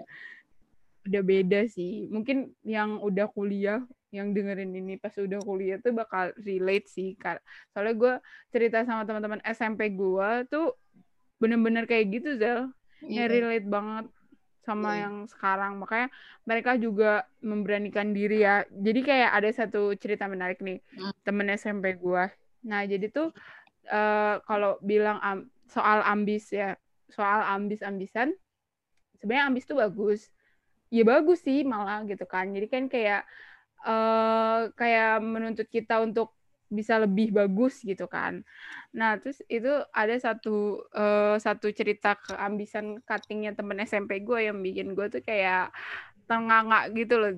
udah 1.13 1.23
beda 1.29 1.61
sih. 1.69 2.09
Mungkin 2.09 2.57
yang 2.65 3.05
udah 3.05 3.29
kuliah 3.29 3.85
yang 4.11 4.35
dengerin 4.35 4.75
ini 4.75 4.99
pas 4.99 5.15
udah 5.15 5.39
kuliah 5.41 5.79
tuh 5.79 5.95
bakal 5.95 6.35
relate 6.43 6.91
sih 6.91 7.15
soalnya 7.71 7.95
gue 7.95 8.15
cerita 8.51 8.83
sama 8.83 9.07
teman-teman 9.07 9.39
SMP 9.47 9.95
gue 9.95 10.31
tuh 10.51 10.75
bener-bener 11.39 11.87
kayak 11.87 12.21
gitu 12.21 12.37
Zel 12.37 12.71
Iya. 13.01 13.25
yang 13.25 13.29
relate 13.33 13.65
banget 13.65 14.07
sama 14.61 14.93
Iya. 14.93 15.09
yang 15.09 15.15
sekarang. 15.25 15.81
Makanya 15.81 16.13
mereka 16.45 16.77
juga 16.77 17.25
memberanikan 17.41 18.13
diri 18.13 18.45
ya. 18.45 18.61
Jadi 18.69 19.01
kayak 19.01 19.31
ada 19.33 19.49
satu 19.49 19.97
cerita 19.97 20.29
menarik 20.29 20.61
nih 20.61 20.85
Hmm. 21.01 21.17
temen 21.25 21.49
SMP 21.49 21.97
gue 21.97 22.25
nah 22.61 22.85
jadi 22.85 23.09
tuh 23.09 23.33
eh, 23.89 24.37
kalau 24.45 24.77
bilang 24.85 25.17
am- 25.25 25.49
soal 25.65 26.05
ambis 26.05 26.53
ya 26.53 26.77
soal 27.09 27.41
ambis 27.57 27.81
ambisan 27.81 28.37
sebenarnya 29.17 29.49
ambis 29.49 29.65
tuh 29.65 29.81
bagus. 29.81 30.29
Ya 30.93 31.01
bagus 31.09 31.41
sih 31.41 31.65
malah 31.65 32.05
gitu 32.05 32.29
kan. 32.29 32.53
Jadi 32.53 32.67
kan 32.69 32.85
kayak 32.93 33.25
eh 33.87 34.61
kayak 34.77 35.25
menuntut 35.25 35.69
kita 35.73 36.03
untuk 36.05 36.37
bisa 36.71 37.03
lebih 37.03 37.35
bagus 37.35 37.83
gitu 37.83 38.07
kan 38.07 38.47
nah 38.95 39.19
terus 39.19 39.43
itu 39.51 39.71
ada 39.91 40.15
satu 40.21 40.85
eh, 40.95 41.37
satu 41.41 41.67
cerita 41.75 42.15
keambisan 42.21 43.03
cuttingnya 43.03 43.57
temen 43.59 43.79
SMP 43.83 44.23
gue 44.23 44.47
yang 44.51 44.59
bikin 44.63 44.95
gue 44.95 45.07
tuh 45.11 45.23
kayak 45.25 45.75
tenganga 46.31 46.87
gitu 46.95 47.19
loh. 47.19 47.31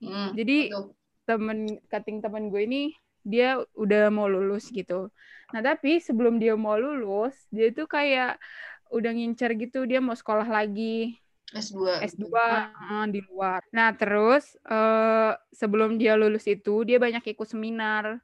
Hmm, 0.00 0.32
jadi 0.32 0.72
betul. 0.72 0.84
temen 1.28 1.58
cutting 1.92 2.18
temen 2.24 2.48
gue 2.48 2.62
ini 2.64 2.82
dia 3.20 3.60
udah 3.76 4.08
mau 4.08 4.24
lulus 4.24 4.72
gitu. 4.72 5.12
Nah 5.52 5.60
tapi 5.60 6.00
sebelum 6.00 6.40
dia 6.40 6.56
mau 6.56 6.80
lulus 6.80 7.36
dia 7.52 7.68
tuh 7.76 7.84
kayak 7.84 8.40
udah 8.88 9.10
ngincer 9.12 9.52
gitu 9.60 9.84
dia 9.84 10.00
mau 10.00 10.16
sekolah 10.16 10.48
lagi 10.48 11.20
S2 11.54 12.04
S2 12.04 12.28
eh, 12.28 13.04
di 13.08 13.20
luar. 13.24 13.64
Nah 13.72 13.90
terus 13.96 14.54
eh, 14.68 15.32
sebelum 15.52 15.96
dia 15.96 16.14
lulus 16.14 16.44
itu 16.44 16.84
dia 16.84 17.00
banyak 17.00 17.24
ikut 17.32 17.48
seminar, 17.48 18.20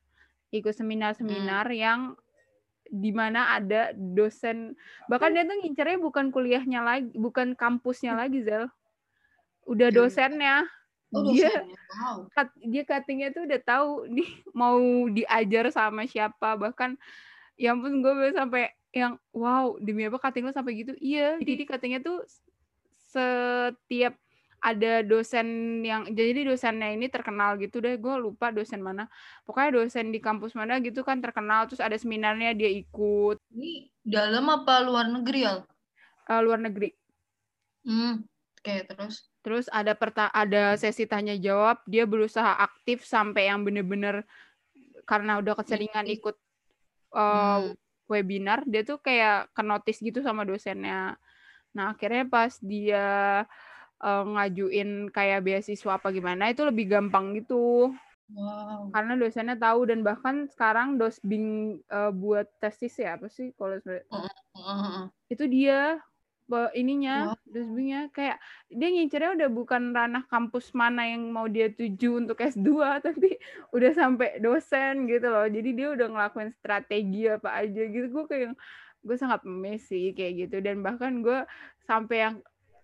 ikut 0.53 0.75
seminar-seminar 0.77 1.67
yang 1.73 2.15
di 2.85 3.11
mana 3.11 3.57
ada 3.57 3.97
dosen. 3.97 4.77
Bahkan 5.09 5.31
dia 5.33 5.43
tuh 5.49 5.57
ngincernya 5.65 5.99
bukan 5.99 6.29
kuliahnya 6.29 6.81
lagi, 6.85 7.11
bukan 7.17 7.57
kampusnya 7.57 8.13
lagi 8.15 8.45
Zel, 8.45 8.69
udah 9.65 9.89
Hmm. 9.91 9.97
dosennya. 9.97 10.57
oh 11.15 11.31
dia 11.31 11.47
dosennya 11.47 11.79
wow. 11.95 12.17
cut- 12.35 12.59
dia 12.59 12.83
cuttingnya 12.83 13.31
tuh 13.31 13.47
udah 13.47 13.61
tahu 13.63 13.91
nih 14.11 14.29
mau 14.61 14.79
diajar 15.09 15.71
sama 15.73 16.05
siapa. 16.05 16.59
Bahkan 16.61 16.99
ya 17.57 17.73
ampun 17.73 18.03
gue 18.03 18.35
sampai 18.35 18.69
yang 18.95 19.19
wow 19.35 19.75
demi 19.83 20.07
apa 20.07 20.19
cutting 20.21 20.45
lo 20.47 20.53
sampai 20.55 20.75
gitu? 20.85 20.93
Iya 21.01 21.39
jadi 21.41 21.63
cuttingnya 21.67 22.01
tuh 22.05 22.23
setiap 23.15 24.19
ada 24.65 25.05
dosen 25.05 25.47
yang 25.85 26.09
jadi 26.09 26.49
dosennya 26.49 26.97
ini 26.97 27.13
terkenal 27.13 27.61
gitu 27.61 27.85
deh 27.85 27.95
gue 28.01 28.15
lupa 28.19 28.51
dosen 28.51 28.83
mana. 28.83 29.07
Pokoknya 29.47 29.85
dosen 29.85 30.11
di 30.11 30.19
kampus 30.19 30.57
mana 30.59 30.83
gitu 30.83 31.07
kan 31.07 31.23
terkenal 31.23 31.71
terus 31.71 31.85
ada 31.85 31.95
seminarnya 31.95 32.57
dia 32.57 32.73
ikut. 32.73 33.39
Ini 33.55 33.93
dalam 34.03 34.51
apa 34.51 34.83
luar 34.83 35.07
negeri 35.13 35.41
ya 35.47 35.63
eh, 36.33 36.41
luar 36.43 36.59
negeri. 36.59 36.91
Hmm 37.85 38.25
oke 38.65 38.75
terus? 38.89 39.29
Terus 39.45 39.67
ada 39.69 39.93
perta 39.93 40.33
ada 40.33 40.73
sesi 40.81 41.05
tanya 41.05 41.37
jawab, 41.37 41.85
dia 41.85 42.09
berusaha 42.09 42.57
aktif 42.65 43.05
sampai 43.05 43.53
yang 43.53 43.61
bener-bener 43.61 44.25
karena 45.05 45.37
udah 45.37 45.53
keseringan 45.53 46.09
ikut 46.09 46.33
uh, 47.13 47.61
Hmm. 47.61 47.77
webinar, 48.09 48.65
dia 48.65 48.81
tuh 48.81 48.97
kayak 48.97 49.53
ke 49.53 49.61
notice 49.61 50.01
gitu 50.01 50.25
sama 50.25 50.49
dosennya. 50.49 51.21
Nah, 51.75 51.93
akhirnya 51.93 52.25
pas 52.31 52.55
dia 52.63 53.07
uh, 54.01 54.25
ngajuin 54.25 55.11
kayak 55.11 55.45
beasiswa 55.45 55.99
apa 55.99 56.15
gimana 56.15 56.55
itu 56.55 56.63
lebih 56.63 56.89
gampang 56.89 57.35
gitu. 57.37 57.91
Wow. 58.33 58.89
Karena 58.89 59.21
dosennya 59.21 59.57
tahu 59.61 59.85
dan 59.85 60.01
bahkan 60.01 60.49
sekarang 60.49 60.97
dosbing 60.97 61.79
uh, 61.93 62.09
buat 62.09 62.49
tesis 62.57 62.97
ya 62.97 63.21
apa 63.21 63.29
sih 63.29 63.53
kalau 63.53 63.77
uh, 63.85 64.01
uh, 64.17 64.25
uh. 64.65 65.05
itu 65.29 65.45
dia 65.45 66.01
ininya 66.77 67.33
wow. 67.33 67.37
dosbingnya 67.49 68.13
kayak 68.13 68.37
dia 68.69 68.89
ngincernya 68.93 69.31
udah 69.33 69.49
bukan 69.49 69.97
ranah 69.97 70.25
kampus 70.29 70.77
mana 70.77 71.09
yang 71.09 71.33
mau 71.33 71.49
dia 71.49 71.73
tuju 71.73 72.21
untuk 72.21 72.37
S2 72.37 72.69
tapi 73.07 73.41
udah 73.73 73.93
sampai 73.97 74.41
dosen 74.45 75.09
gitu 75.09 75.25
loh 75.33 75.49
jadi 75.49 75.71
dia 75.73 75.89
udah 75.97 76.07
ngelakuin 76.13 76.53
strategi 76.61 77.33
apa 77.33 77.65
aja 77.65 77.83
gitu 77.89 78.07
gue 78.13 78.25
kayak 78.29 78.53
gue 79.05 79.17
sangat 79.21 79.45
messi 79.45 80.17
kayak 80.17 80.49
gitu. 80.49 80.57
Dan 80.65 80.81
bahkan 80.81 81.21
gue 81.21 81.45
sampai 81.85 82.17
yang 82.25 82.35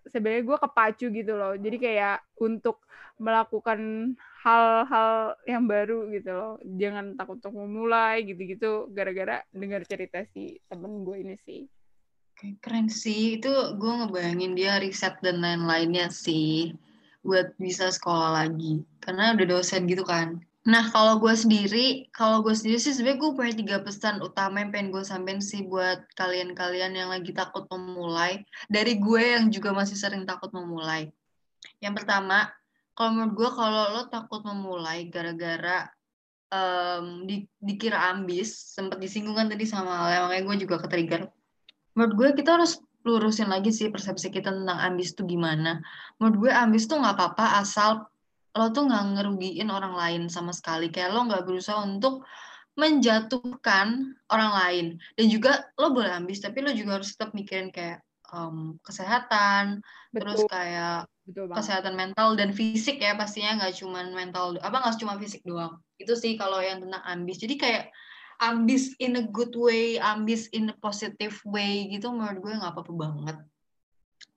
sebenarnya 0.07 0.43
gue 0.45 0.57
kepacu 0.61 1.05
gitu 1.09 1.33
loh. 1.35 1.57
Jadi 1.57 1.77
kayak 1.81 2.21
untuk 2.37 2.85
melakukan 3.21 4.13
hal-hal 4.41 5.37
yang 5.45 5.65
baru 5.65 6.09
gitu 6.13 6.31
loh. 6.31 6.53
Jangan 6.63 7.17
takut 7.17 7.41
untuk 7.41 7.53
memulai 7.57 8.21
gitu-gitu. 8.25 8.89
Gara-gara 8.93 9.41
dengar 9.49 9.81
cerita 9.89 10.21
si 10.29 10.61
temen 10.69 11.01
gue 11.01 11.17
ini 11.21 11.35
sih. 11.41 11.65
Keren 12.61 12.89
sih. 12.89 13.41
Itu 13.41 13.77
gue 13.77 13.93
ngebayangin 14.05 14.53
dia 14.53 14.77
riset 14.81 15.17
dan 15.25 15.41
lain-lainnya 15.41 16.09
sih 16.09 16.73
buat 17.21 17.53
bisa 17.57 17.89
sekolah 17.89 18.45
lagi. 18.45 18.81
Karena 19.01 19.33
udah 19.33 19.45
dosen 19.59 19.85
gitu 19.85 20.05
kan 20.05 20.41
Nah, 20.61 20.93
kalau 20.93 21.17
gue 21.17 21.33
sendiri, 21.33 22.05
kalau 22.13 22.45
gue 22.45 22.53
sendiri 22.53 22.77
sih 22.77 22.93
sebenarnya 22.93 23.17
gue 23.17 23.31
punya 23.33 23.53
tiga 23.57 23.77
pesan 23.81 24.21
utama 24.21 24.61
yang 24.61 24.69
pengen 24.69 24.93
gue 24.93 25.01
sampein 25.01 25.41
sih 25.41 25.65
buat 25.65 26.05
kalian-kalian 26.13 26.93
yang 26.93 27.09
lagi 27.09 27.33
takut 27.33 27.65
memulai. 27.73 28.45
Dari 28.69 29.01
gue 29.01 29.41
yang 29.41 29.49
juga 29.49 29.73
masih 29.73 29.97
sering 29.97 30.21
takut 30.29 30.53
memulai. 30.53 31.09
Yang 31.81 32.05
pertama, 32.05 32.53
kalau 32.93 33.09
menurut 33.17 33.33
gue 33.33 33.49
kalau 33.57 33.83
lo 33.89 34.03
takut 34.13 34.45
memulai 34.45 35.09
gara-gara 35.09 35.89
um, 36.53 37.25
di, 37.25 37.49
dikira 37.57 38.13
ambis, 38.13 38.77
sempat 38.77 39.01
disinggung 39.01 39.33
kan 39.33 39.49
tadi 39.49 39.65
sama 39.65 40.05
Ale, 40.05 40.29
makanya 40.29 40.43
gue 40.45 40.55
juga 40.69 40.75
ketrigger. 40.85 41.25
Menurut 41.97 42.13
gue 42.13 42.29
kita 42.37 42.61
harus 42.61 42.77
lurusin 43.01 43.49
lagi 43.49 43.73
sih 43.73 43.89
persepsi 43.89 44.29
kita 44.29 44.53
tentang 44.53 44.77
ambis 44.77 45.17
itu 45.17 45.25
gimana. 45.25 45.81
Menurut 46.21 46.47
gue 46.47 46.51
ambis 46.53 46.85
tuh 46.85 47.01
nggak 47.01 47.17
apa-apa 47.17 47.65
asal 47.65 48.10
lo 48.51 48.65
tuh 48.75 48.83
nggak 48.87 49.05
ngerugiin 49.15 49.69
orang 49.71 49.95
lain 49.95 50.21
sama 50.27 50.51
sekali. 50.51 50.91
Kayak 50.91 51.15
lo 51.15 51.27
nggak 51.27 51.43
berusaha 51.47 51.79
untuk 51.83 52.27
menjatuhkan 52.75 54.15
orang 54.31 54.51
lain. 54.51 54.85
Dan 55.15 55.25
juga 55.27 55.71
lo 55.75 55.91
boleh 55.91 56.11
ambis 56.11 56.39
tapi 56.43 56.63
lo 56.63 56.71
juga 56.71 56.99
harus 56.99 57.15
tetap 57.15 57.35
mikirin 57.35 57.71
kayak 57.71 58.03
um, 58.31 58.79
kesehatan 58.83 59.83
Betul. 60.11 60.19
terus 60.23 60.41
kayak 60.47 60.99
Betul 61.27 61.47
kesehatan 61.53 61.95
mental 61.95 62.35
dan 62.35 62.51
fisik 62.51 62.99
ya 62.99 63.15
pastinya 63.15 63.61
nggak 63.61 63.77
cuma 63.77 64.03
mental 64.11 64.57
apa 64.59 64.83
nggak 64.83 64.99
cuma 64.99 65.15
fisik 65.19 65.43
doang. 65.47 65.79
Itu 65.95 66.17
sih 66.17 66.35
kalau 66.35 66.59
yang 66.59 66.83
tentang 66.83 67.03
ambis. 67.07 67.39
Jadi 67.39 67.55
kayak 67.55 67.83
ambis 68.41 68.97
in 68.97 69.21
a 69.21 69.23
good 69.29 69.53
way 69.53 70.01
ambis 70.01 70.49
in 70.49 70.73
a 70.73 70.75
positive 70.81 71.37
way 71.45 71.85
gitu 71.93 72.09
menurut 72.09 72.41
gue 72.41 72.51
nggak 72.57 72.73
apa-apa 72.73 72.93
banget. 72.95 73.37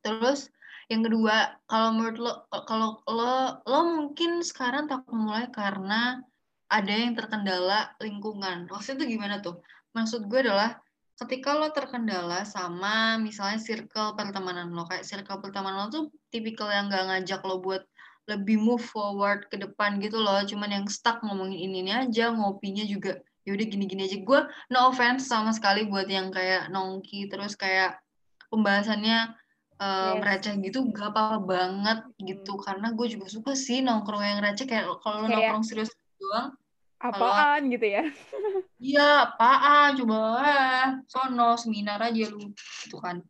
Terus 0.05 0.53
yang 0.93 1.03
kedua, 1.05 1.57
kalau 1.65 1.97
menurut 1.97 2.19
lo, 2.21 2.33
kalau 2.69 3.01
lo, 3.09 3.61
lo 3.65 3.81
mungkin 3.97 4.45
sekarang 4.45 4.85
takut 4.85 5.17
mulai 5.17 5.49
karena 5.49 6.21
ada 6.69 6.93
yang 6.93 7.17
terkendala 7.17 7.97
lingkungan. 8.01 8.69
Maksudnya 8.69 9.05
itu 9.05 9.17
gimana 9.17 9.41
tuh? 9.41 9.61
Maksud 9.97 10.27
gue 10.29 10.41
adalah 10.45 10.77
ketika 11.15 11.55
lo 11.55 11.71
terkendala 11.71 12.43
sama 12.43 13.17
misalnya 13.23 13.63
circle 13.63 14.19
pertemanan 14.19 14.75
lo, 14.75 14.85
kayak 14.85 15.07
circle 15.07 15.39
pertemanan 15.39 15.87
lo 15.87 15.89
tuh 15.93 16.05
tipikal 16.35 16.69
yang 16.69 16.91
gak 16.91 17.07
ngajak 17.07 17.41
lo 17.47 17.63
buat 17.63 17.87
lebih 18.25 18.57
move 18.57 18.81
forward 18.81 19.47
ke 19.53 19.61
depan 19.61 20.01
gitu 20.01 20.17
loh, 20.17 20.41
cuman 20.43 20.81
yang 20.81 20.87
stuck 20.89 21.21
ngomongin 21.21 21.61
ini 21.61 21.85
ini 21.85 21.93
aja, 21.93 22.33
ngopinya 22.33 22.83
juga 22.89 23.21
yaudah 23.45 23.67
gini-gini 23.69 24.09
aja. 24.09 24.19
Gue 24.25 24.41
no 24.73 24.89
offense 24.89 25.29
sama 25.29 25.53
sekali 25.53 25.85
buat 25.85 26.09
yang 26.09 26.33
kayak 26.33 26.73
nongki 26.73 27.29
terus 27.29 27.53
kayak 27.55 28.01
pembahasannya 28.49 29.37
uh, 29.81 30.19
yes. 30.19 30.23
receh 30.23 30.55
gitu 30.63 30.79
gak 30.91 31.11
apa-apa 31.15 31.39
banget 31.43 31.99
gitu. 32.21 32.59
Karena 32.61 32.93
gue 32.93 33.07
juga 33.09 33.27
suka 33.31 33.53
sih 33.55 33.81
nongkrong 33.81 34.23
yang 34.23 34.41
receh 34.43 34.67
kayak 34.69 34.91
kalau 35.03 35.25
kayak 35.25 35.33
nongkrong 35.33 35.65
serius 35.65 35.91
doang 36.21 36.55
apaan 37.05 37.63
kalo, 37.69 37.73
gitu 37.77 37.87
ya? 37.87 38.05
Iya 38.95 39.09
apaan? 39.29 39.91
Coba 40.01 40.19
eh, 40.45 40.89
sono 41.09 41.57
seminar 41.61 42.01
aja 42.01 42.25
lu 42.33 42.53
gitu 42.85 42.97
kan. 43.01 43.21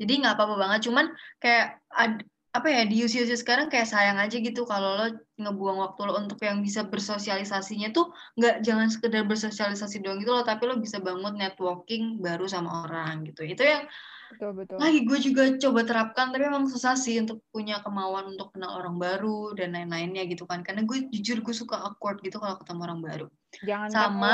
Jadi 0.00 0.12
nggak 0.24 0.34
apa-apa 0.36 0.56
banget 0.56 0.88
cuman 0.88 1.12
kayak 1.36 1.76
ad, 1.92 2.24
apa 2.50 2.66
ya 2.66 2.82
di 2.88 3.04
usia-usia 3.04 3.38
sekarang 3.38 3.70
kayak 3.70 3.86
sayang 3.86 4.18
aja 4.18 4.34
gitu 4.40 4.66
kalau 4.66 4.98
lo 4.98 5.06
ngebuang 5.38 5.78
waktu 5.86 6.00
lo 6.08 6.12
untuk 6.18 6.40
yang 6.42 6.58
bisa 6.64 6.82
bersosialisasinya 6.82 7.94
tuh 7.94 8.10
nggak 8.34 8.66
jangan 8.66 8.90
sekedar 8.90 9.22
bersosialisasi 9.22 10.02
doang 10.02 10.18
gitu 10.18 10.34
lo 10.34 10.42
tapi 10.42 10.66
lo 10.66 10.74
bisa 10.80 10.98
bangun 10.98 11.36
networking 11.36 12.16
baru 12.18 12.48
sama 12.48 12.88
orang 12.88 13.28
gitu. 13.28 13.44
Itu 13.44 13.60
yang 13.60 13.84
betul 14.30 14.50
betul. 14.54 14.76
Lagi 14.78 15.00
gue 15.02 15.18
juga 15.18 15.42
coba 15.58 15.80
terapkan 15.82 16.30
tapi 16.30 16.46
emang 16.46 16.70
susah 16.70 16.94
sih 16.94 17.18
untuk 17.18 17.42
punya 17.50 17.82
kemauan 17.82 18.32
untuk 18.32 18.54
kenal 18.54 18.78
orang 18.78 18.96
baru 18.96 19.52
dan 19.58 19.74
lain-lainnya 19.74 20.24
gitu 20.30 20.46
kan. 20.46 20.62
Karena 20.62 20.86
gue 20.86 21.10
jujur 21.10 21.42
gue 21.42 21.54
suka 21.54 21.76
awkward 21.76 22.22
gitu 22.22 22.38
kalau 22.38 22.56
ketemu 22.62 22.80
orang 22.86 23.00
baru. 23.02 23.26
Jangan 23.66 23.88
sama 23.90 24.32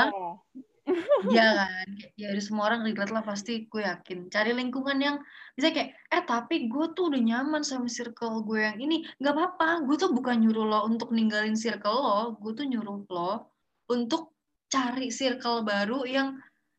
ya 1.35 1.67
kan? 1.67 1.87
Ya 2.15 2.31
ada 2.31 2.39
semua 2.39 2.71
orang 2.71 2.87
relate 2.87 3.11
lah 3.11 3.25
pasti 3.25 3.65
gue 3.67 3.81
yakin. 3.83 4.29
Cari 4.31 4.55
lingkungan 4.55 4.97
yang 5.01 5.17
bisa 5.57 5.73
kayak 5.73 5.97
eh 6.13 6.23
tapi 6.23 6.71
gue 6.71 6.85
tuh 6.95 7.11
udah 7.11 7.19
nyaman 7.19 7.65
sama 7.65 7.89
circle 7.89 8.45
gue 8.45 8.61
yang 8.63 8.77
ini. 8.79 9.03
Nggak 9.19 9.33
apa-apa 9.33 9.83
gue 9.83 9.95
tuh 9.97 10.13
bukan 10.13 10.45
nyuruh 10.45 10.65
lo 10.69 10.79
untuk 10.87 11.11
ninggalin 11.11 11.57
circle 11.57 11.97
lo 11.97 12.21
gue 12.39 12.53
tuh 12.55 12.65
nyuruh 12.69 13.03
lo 13.09 13.51
untuk 13.91 14.37
cari 14.67 15.07
circle 15.11 15.63
baru 15.63 16.03
yang 16.03 16.35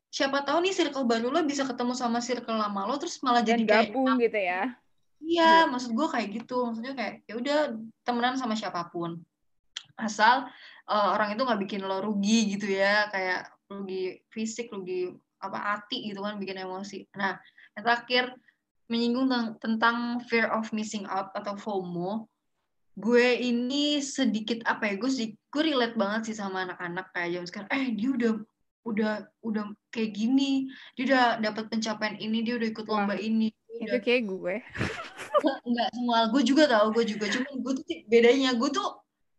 siapa 0.09 0.41
tahu 0.41 0.65
nih 0.65 0.75
circle 0.75 1.05
baru 1.05 1.29
lo 1.29 1.45
bisa 1.45 1.69
ketemu 1.69 1.93
sama 1.93 2.19
circle 2.25 2.57
lama 2.57 2.89
lo 2.89 2.97
terus 2.97 3.21
malah 3.21 3.45
Dan 3.45 3.65
jadi 3.65 3.93
gabung 3.93 4.17
kayak 4.17 4.25
gitu 4.25 4.41
ya. 4.41 4.63
Iya 5.19 5.53
ya. 5.65 5.69
maksud 5.69 5.91
gue 5.93 6.09
kayak 6.09 6.29
gitu. 6.43 6.57
Maksudnya 6.65 6.95
kayak 6.97 7.15
ya 7.29 7.35
udah 7.37 7.59
temenan 8.09 8.37
sama 8.41 8.57
siapa 8.57 8.89
pun. 8.89 9.21
Asal 9.99 10.49
uh, 10.89 11.09
orang 11.13 11.37
itu 11.37 11.43
nggak 11.45 11.61
bikin 11.69 11.83
lo 11.85 12.01
rugi 12.01 12.57
gitu 12.57 12.73
ya 12.73 13.11
kayak 13.13 13.53
rugi 13.69 14.25
fisik 14.33 14.73
rugi 14.73 15.13
apa 15.39 15.59
hati 15.77 16.09
gitu 16.09 16.25
kan 16.25 16.41
bikin 16.41 16.65
emosi. 16.65 17.05
Nah 17.15 17.37
yang 17.77 17.85
terakhir 17.85 18.25
menyinggung 18.89 19.29
tentang 19.61 20.25
fear 20.25 20.49
of 20.49 20.73
missing 20.73 21.05
out 21.05 21.29
atau 21.37 21.55
FOMO. 21.61 22.25
Gue 22.99 23.39
ini 23.39 24.03
sedikit 24.03 24.65
apa 24.67 24.91
ya 24.91 24.95
gue 24.99 25.11
gue 25.37 25.63
relate 25.63 25.95
banget 25.95 26.33
sih 26.33 26.37
sama 26.41 26.65
anak-anak 26.65 27.13
kayak 27.13 27.29
jam 27.37 27.45
sekarang. 27.45 27.71
Eh 27.71 27.87
dia 27.95 28.11
udah 28.11 28.33
udah 28.89 29.29
udah 29.45 29.65
kayak 29.93 30.17
gini 30.17 30.73
dia 30.97 31.05
udah 31.09 31.25
dapat 31.41 31.69
pencapaian 31.69 32.17
ini 32.17 32.45
dia 32.45 32.57
udah 32.57 32.69
ikut 32.69 32.87
lomba 32.89 33.15
Wah, 33.15 33.21
ini 33.21 33.53
itu 33.79 33.95
udah... 33.95 34.03
kayak 34.03 34.23
gue. 34.27 34.55
Enggak 35.69 35.89
semua 35.95 36.19
gue 36.35 36.43
juga 36.43 36.65
tahu 36.67 36.87
gue 36.99 37.05
juga. 37.15 37.27
Cuma 37.31 37.49
gue 37.55 37.73
tuh 37.79 37.85
bedanya 38.11 38.51
gue 38.59 38.71
tuh 38.75 38.89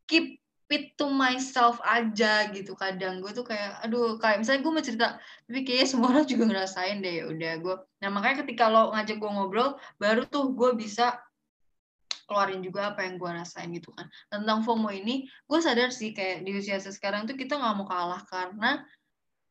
keep 0.07 0.39
it 0.69 0.93
to 0.95 1.09
myself 1.09 1.81
aja 1.83 2.47
gitu 2.53 2.77
kadang. 2.77 3.19
Gue 3.19 3.35
tuh 3.35 3.43
kayak 3.43 3.83
aduh 3.83 4.15
kayak 4.21 4.41
misalnya 4.41 4.61
gue 4.63 4.71
mau 4.71 4.85
cerita 4.85 5.07
tapi 5.49 5.59
kayaknya 5.65 5.87
semua 5.89 6.07
orang 6.13 6.25
juga 6.29 6.43
ngerasain 6.47 6.97
deh 7.03 7.27
udah 7.27 7.53
gue. 7.59 7.75
Nah 8.05 8.09
makanya 8.13 8.45
ketika 8.45 8.71
lo 8.71 8.95
ngajak 8.95 9.17
gue 9.19 9.29
ngobrol 9.29 9.69
baru 9.99 10.23
tuh 10.29 10.55
gue 10.55 10.71
bisa 10.79 11.19
keluarin 12.29 12.61
juga 12.61 12.93
apa 12.93 13.09
yang 13.09 13.17
gue 13.17 13.29
rasain 13.33 13.73
gitu 13.73 13.89
kan. 13.97 14.05
Tentang 14.29 14.61
FOMO 14.61 14.93
ini 14.93 15.25
gue 15.25 15.59
sadar 15.59 15.89
sih 15.89 16.13
kayak 16.13 16.45
di 16.45 16.53
usia 16.53 16.77
sekarang 16.77 17.25
tuh 17.25 17.33
kita 17.33 17.57
nggak 17.57 17.75
mau 17.75 17.89
kalah 17.89 18.21
karena 18.29 18.85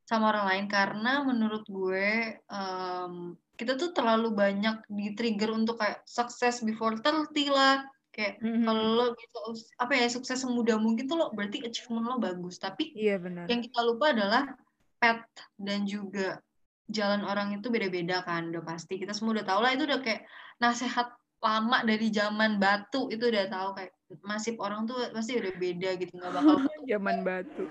sama 0.08 0.32
orang 0.32 0.48
lain. 0.48 0.66
Karena 0.72 1.20
menurut 1.20 1.68
gue 1.68 2.40
um, 2.48 3.36
kita 3.60 3.76
tuh 3.76 3.92
terlalu 3.92 4.32
banyak 4.32 4.80
di 4.88 5.12
trigger 5.12 5.52
untuk 5.52 5.76
kayak 5.76 6.00
sukses 6.08 6.64
before 6.64 6.96
30 6.96 7.28
lah. 7.52 7.84
Kayak 8.08 8.40
mm-hmm. 8.40 8.64
kalau 8.64 8.84
lo 8.96 9.06
gitu 9.14 9.38
apa 9.78 9.92
ya 9.94 10.08
sukses 10.08 10.40
semudah 10.40 10.80
mungkin 10.80 11.06
tuh 11.06 11.20
lo 11.20 11.26
berarti 11.36 11.60
achievement 11.60 12.08
lo 12.08 12.16
bagus. 12.16 12.56
Tapi 12.56 12.96
iya, 12.96 13.20
benar. 13.20 13.44
yang 13.52 13.60
kita 13.60 13.84
lupa 13.84 14.16
adalah 14.16 14.48
path 14.96 15.28
dan 15.60 15.84
juga 15.84 16.40
jalan 16.88 17.22
orang 17.28 17.60
itu 17.60 17.68
beda-beda 17.68 18.24
kan 18.24 18.48
udah 18.48 18.64
pasti. 18.64 18.96
Kita 18.96 19.12
semua 19.12 19.36
udah 19.36 19.46
tahu 19.46 19.60
lah 19.60 19.76
itu 19.76 19.84
udah 19.84 20.00
kayak 20.00 20.24
nasehat 20.56 21.12
lama 21.44 21.84
dari 21.84 22.08
zaman 22.08 22.56
batu. 22.56 23.12
Itu 23.12 23.28
udah 23.28 23.44
tahu 23.52 23.68
kayak 23.76 23.92
masih 24.24 24.56
orang 24.56 24.88
tuh 24.88 24.96
pasti 25.12 25.36
udah 25.36 25.52
beda 25.60 25.90
gitu 26.00 26.16
nggak 26.16 26.32
bakal 26.32 26.56
zaman 26.90 27.16
batu. 27.22 27.68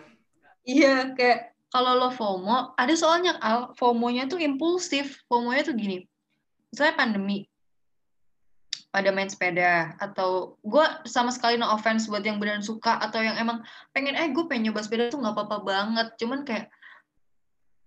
Iya 0.68 1.18
kayak 1.18 1.57
kalau 1.68 2.00
lo 2.00 2.10
FOMO, 2.16 2.80
ada 2.80 2.94
soalnya 2.96 3.36
Al, 3.44 3.76
FOMO-nya 3.76 4.32
tuh 4.32 4.40
impulsif. 4.40 5.20
FOMO-nya 5.28 5.68
tuh 5.68 5.76
gini, 5.76 6.08
misalnya 6.72 6.96
pandemi, 6.96 7.44
pada 8.88 9.12
main 9.12 9.28
sepeda. 9.28 9.94
Atau 10.00 10.56
gue 10.64 10.86
sama 11.04 11.30
sekali 11.36 11.60
no 11.60 11.68
offense 11.68 12.08
buat 12.08 12.24
yang 12.24 12.40
beneran 12.40 12.64
suka 12.64 12.98
atau 13.04 13.20
yang 13.20 13.36
emang 13.36 13.62
pengen 13.92 14.16
eh 14.16 14.32
gue 14.32 14.48
pengen 14.48 14.72
nyoba 14.72 14.82
sepeda 14.84 15.12
tuh 15.12 15.20
nggak 15.20 15.36
apa-apa 15.36 15.58
banget. 15.68 16.08
Cuman 16.16 16.48
kayak 16.48 16.72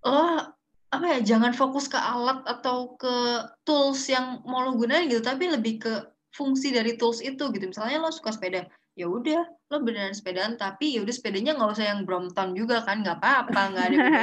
lo 0.05 0.57
apa 0.91 1.07
ya 1.07 1.19
jangan 1.23 1.55
fokus 1.55 1.87
ke 1.87 1.95
alat 1.95 2.43
atau 2.51 2.99
ke 2.99 3.15
tools 3.63 4.11
yang 4.11 4.43
mau 4.43 4.67
lo 4.67 4.75
gunain 4.75 5.07
gitu 5.07 5.23
tapi 5.23 5.47
lebih 5.47 5.79
ke 5.79 5.93
fungsi 6.35 6.75
dari 6.75 7.01
tools 7.01 7.25
itu 7.25 7.49
gitu. 7.49 7.65
Misalnya 7.65 8.03
lo 8.03 8.13
suka 8.13 8.35
sepeda 8.35 8.69
ya 8.99 9.07
udah 9.07 9.47
lo 9.71 9.77
beneran 9.87 10.13
sepedaan 10.13 10.59
tapi 10.59 10.99
ya 10.99 11.01
udah 11.07 11.15
sepedanya 11.15 11.55
nggak 11.57 11.71
usah 11.73 11.87
yang 11.95 12.03
Brompton 12.03 12.53
juga 12.59 12.83
kan 12.83 13.01
nggak 13.01 13.23
apa-apa 13.23 13.61
nggak 13.75 13.85
ada 13.87 13.97
juga. 13.97 14.23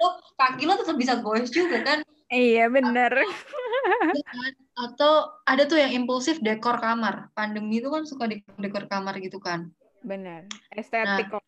Lo 0.00 0.08
kaki 0.36 0.64
lo 0.64 0.74
tetap 0.80 0.96
bisa 0.96 1.14
goes 1.20 1.52
juga 1.52 1.78
kan. 1.84 1.98
Iya 2.32 2.66
bener. 2.72 3.12
Iya 4.12 4.24
kan? 4.26 4.52
atau 4.76 5.40
ada 5.48 5.64
tuh 5.64 5.78
yang 5.80 5.92
impulsif 5.94 6.42
dekor 6.42 6.76
kamar. 6.82 7.32
Pandemi 7.32 7.80
itu 7.80 7.88
kan 7.88 8.04
suka 8.04 8.28
dekor 8.28 8.56
dekor 8.58 8.84
kamar 8.90 9.14
gitu 9.22 9.38
kan. 9.38 9.70
Bener 10.02 10.46
estetik 10.74 11.32
nah, 11.32 11.42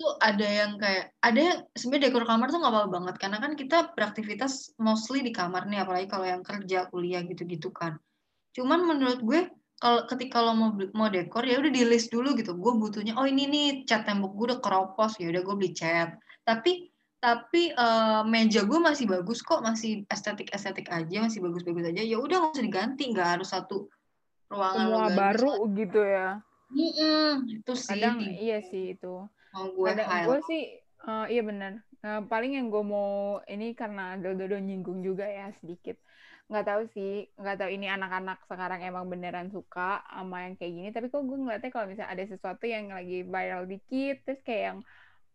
itu 0.00 0.06
ada 0.24 0.48
yang 0.48 0.80
kayak 0.80 1.12
ada 1.20 1.40
yang 1.40 1.58
sebenarnya 1.76 2.08
dekor 2.08 2.24
kamar 2.24 2.48
tuh 2.48 2.58
nggak 2.64 2.72
apa-apa 2.72 2.88
banget 2.88 3.14
karena 3.20 3.36
kan 3.36 3.52
kita 3.52 3.78
beraktivitas 3.92 4.72
mostly 4.80 5.20
di 5.20 5.28
kamar 5.28 5.68
nih 5.68 5.84
apalagi 5.84 6.08
kalau 6.08 6.24
yang 6.24 6.40
kerja 6.40 6.88
kuliah 6.88 7.20
gitu-gitu 7.20 7.68
kan. 7.68 8.00
Cuman 8.56 8.82
menurut 8.82 9.20
gue 9.20 9.40
kalau 9.80 10.04
ketika 10.04 10.44
lo 10.44 10.52
mau 10.52 10.70
mau 10.92 11.08
dekor 11.08 11.48
ya 11.48 11.56
udah 11.56 11.72
di 11.72 11.88
list 11.88 12.12
dulu 12.12 12.36
gitu. 12.36 12.52
Gue 12.52 12.76
butuhnya 12.76 13.16
oh 13.16 13.24
ini 13.24 13.48
nih 13.48 13.66
cat 13.88 14.04
tembok 14.04 14.36
gue 14.36 14.46
udah 14.52 14.60
keropos 14.60 15.16
ya 15.16 15.32
udah 15.32 15.40
gue 15.40 15.54
beli 15.56 15.72
cat. 15.72 16.20
Tapi 16.44 16.92
tapi 17.20 17.72
uh, 17.72 18.20
meja 18.28 18.64
gue 18.64 18.80
masih 18.80 19.08
bagus 19.08 19.40
kok 19.40 19.64
masih 19.64 20.04
estetik 20.12 20.52
estetik 20.52 20.88
aja 20.92 21.24
masih 21.24 21.40
bagus 21.40 21.64
bagus 21.64 21.88
aja. 21.88 22.04
Ya 22.04 22.20
udah 22.20 22.36
nggak 22.44 22.60
usah 22.60 22.64
diganti 22.68 23.02
nggak 23.08 23.28
harus 23.40 23.48
satu 23.56 23.88
ruangan 24.52 24.84
semua 24.84 25.08
baru 25.16 25.52
gitu 25.72 26.00
ya? 26.04 26.44
Mm 26.70 26.90
-mm, 26.94 27.28
itu 27.50 27.72
sih 27.74 27.88
kadang 27.98 28.16
iya 28.22 28.62
sih 28.62 28.94
itu. 28.94 29.26
mau 29.50 29.66
gue 29.74 29.86
kadang 29.90 30.06
gue 30.30 30.38
sih 30.46 30.62
uh, 31.02 31.26
iya 31.26 31.42
benar 31.42 31.82
uh, 32.04 32.22
paling 32.30 32.54
yang 32.54 32.70
gue 32.70 32.82
mau 32.84 33.42
ini 33.50 33.74
karena 33.74 34.14
dodo 34.14 34.46
nyinggung 34.46 35.02
juga 35.02 35.26
ya 35.26 35.50
sedikit 35.58 35.98
nggak 36.50 36.66
tahu 36.66 36.82
sih 36.90 37.30
nggak 37.38 37.56
tahu 37.62 37.70
ini 37.70 37.86
anak-anak 37.86 38.42
sekarang 38.50 38.82
emang 38.82 39.06
beneran 39.06 39.54
suka 39.54 40.02
sama 40.10 40.50
yang 40.50 40.58
kayak 40.58 40.72
gini 40.74 40.88
tapi 40.90 41.06
kok 41.06 41.22
gue 41.22 41.38
ngeliatnya 41.38 41.70
kalau 41.70 41.86
misalnya 41.86 42.10
ada 42.10 42.24
sesuatu 42.26 42.66
yang 42.66 42.90
lagi 42.90 43.22
viral 43.22 43.70
dikit 43.70 44.26
terus 44.26 44.42
kayak 44.42 44.62
yang 44.74 44.78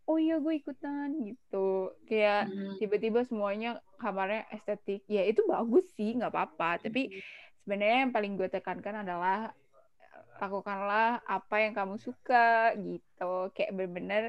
oh 0.06 0.18
iya 0.22 0.38
gue 0.38 0.54
ikutan 0.62 1.10
gitu. 1.26 1.94
Kayak 2.06 2.50
hmm. 2.50 2.78
tiba-tiba 2.78 3.26
semuanya 3.26 3.82
kamarnya 3.98 4.46
estetik. 4.54 5.02
Ya 5.10 5.26
itu 5.26 5.42
bagus 5.50 5.86
sih 5.98 6.14
nggak 6.14 6.32
apa-apa. 6.32 6.82
Tapi 6.86 7.10
hmm. 7.10 7.22
sebenarnya 7.66 7.98
yang 8.06 8.14
paling 8.14 8.34
gue 8.38 8.50
tekankan 8.50 9.02
adalah 9.06 9.54
lakukanlah 10.36 11.24
apa 11.26 11.56
yang 11.64 11.74
kamu 11.74 11.96
suka 11.98 12.78
gitu. 12.78 13.50
Kayak 13.58 13.72
bener-bener 13.74 14.24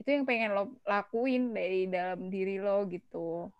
itu 0.00 0.08
yang 0.08 0.24
pengen 0.24 0.56
lo 0.56 0.72
lakuin 0.86 1.52
dari 1.52 1.90
dalam 1.90 2.30
diri 2.30 2.56
lo 2.62 2.86
gitu. 2.88 3.50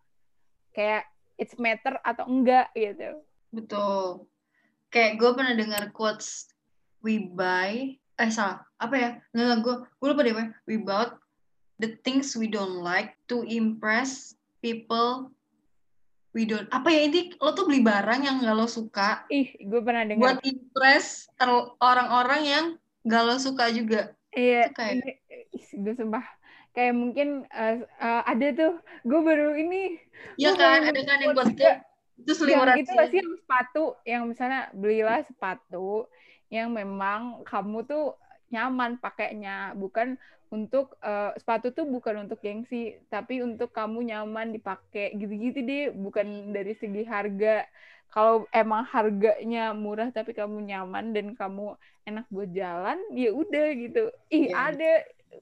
Kayak 0.71 1.11
it's 1.41 1.57
matter 1.57 1.97
atau 2.05 2.29
enggak 2.29 2.69
gitu. 2.77 3.25
Betul. 3.49 4.29
Kayak 4.93 5.17
gue 5.17 5.31
pernah 5.33 5.55
dengar 5.57 5.89
quotes 5.97 6.53
we 7.01 7.33
buy 7.33 7.97
eh 8.21 8.31
salah. 8.31 8.61
Apa 8.77 8.95
ya? 9.01 9.11
Nggak 9.33 9.65
gue 9.65 9.75
gue 9.81 10.09
lupa 10.13 10.21
deh 10.21 10.37
we 10.69 10.77
bought 10.77 11.17
the 11.81 11.97
things 12.05 12.37
we 12.37 12.45
don't 12.45 12.85
like 12.85 13.17
to 13.25 13.41
impress 13.49 14.37
people 14.61 15.33
we 16.37 16.45
don't 16.45 16.69
apa 16.71 16.93
ya 16.93 17.09
ini 17.09 17.35
lo 17.41 17.57
tuh 17.57 17.67
beli 17.67 17.83
barang 17.83 18.23
yang 18.23 18.45
gak 18.45 18.55
lo 18.55 18.69
suka 18.69 19.27
ih 19.33 19.51
gue 19.57 19.81
pernah 19.83 20.07
dengar. 20.07 20.21
buat 20.21 20.39
impress 20.47 21.27
orang-orang 21.81 22.43
yang 22.45 22.67
gak 23.09 23.25
lo 23.25 23.41
suka 23.41 23.73
juga. 23.73 24.13
Iya 24.31 24.71
kayak 24.77 25.25
gue 25.75 25.95
sumpah 25.97 26.23
kayak 26.77 26.95
mungkin 26.95 27.49
uh, 27.51 27.83
uh, 27.99 28.23
ada 28.27 28.49
tuh 28.55 28.73
gue 29.03 29.21
baru 29.21 29.59
ini 29.59 29.99
ya 30.39 30.55
kan 30.55 30.87
ada 30.87 31.01
kan 31.03 31.19
yang 31.19 31.35
buat 31.35 31.51
itu 31.51 31.67
yang 32.47 32.69
itu 32.77 32.93
sih. 32.93 33.19
yang 33.19 33.31
sepatu 33.41 33.85
yang 34.05 34.23
misalnya 34.29 34.69
belilah 34.77 35.25
sepatu 35.25 36.07
yang 36.53 36.71
memang 36.75 37.43
kamu 37.47 37.87
tuh 37.87 38.15
nyaman 38.51 38.99
pakainya 38.99 39.73
bukan 39.79 40.19
untuk 40.51 40.99
uh, 41.07 41.31
sepatu 41.39 41.71
tuh 41.71 41.87
bukan 41.87 42.27
untuk 42.27 42.43
gengsi 42.43 42.99
tapi 43.07 43.39
untuk 43.39 43.71
kamu 43.71 44.11
nyaman 44.11 44.51
dipakai 44.51 45.15
gitu-gitu 45.15 45.63
deh 45.63 45.85
bukan 45.95 46.51
dari 46.51 46.75
segi 46.75 47.07
harga. 47.07 47.65
Kalau 48.11 48.51
emang 48.51 48.83
harganya 48.91 49.71
murah 49.71 50.11
tapi 50.11 50.35
kamu 50.35 50.67
nyaman 50.67 51.15
dan 51.15 51.39
kamu 51.39 51.79
enak 52.03 52.27
buat 52.27 52.51
jalan 52.51 52.99
ya 53.15 53.31
udah 53.31 53.67
gitu. 53.79 54.11
Ih 54.35 54.51
yeah. 54.51 54.75
ada 54.75 54.93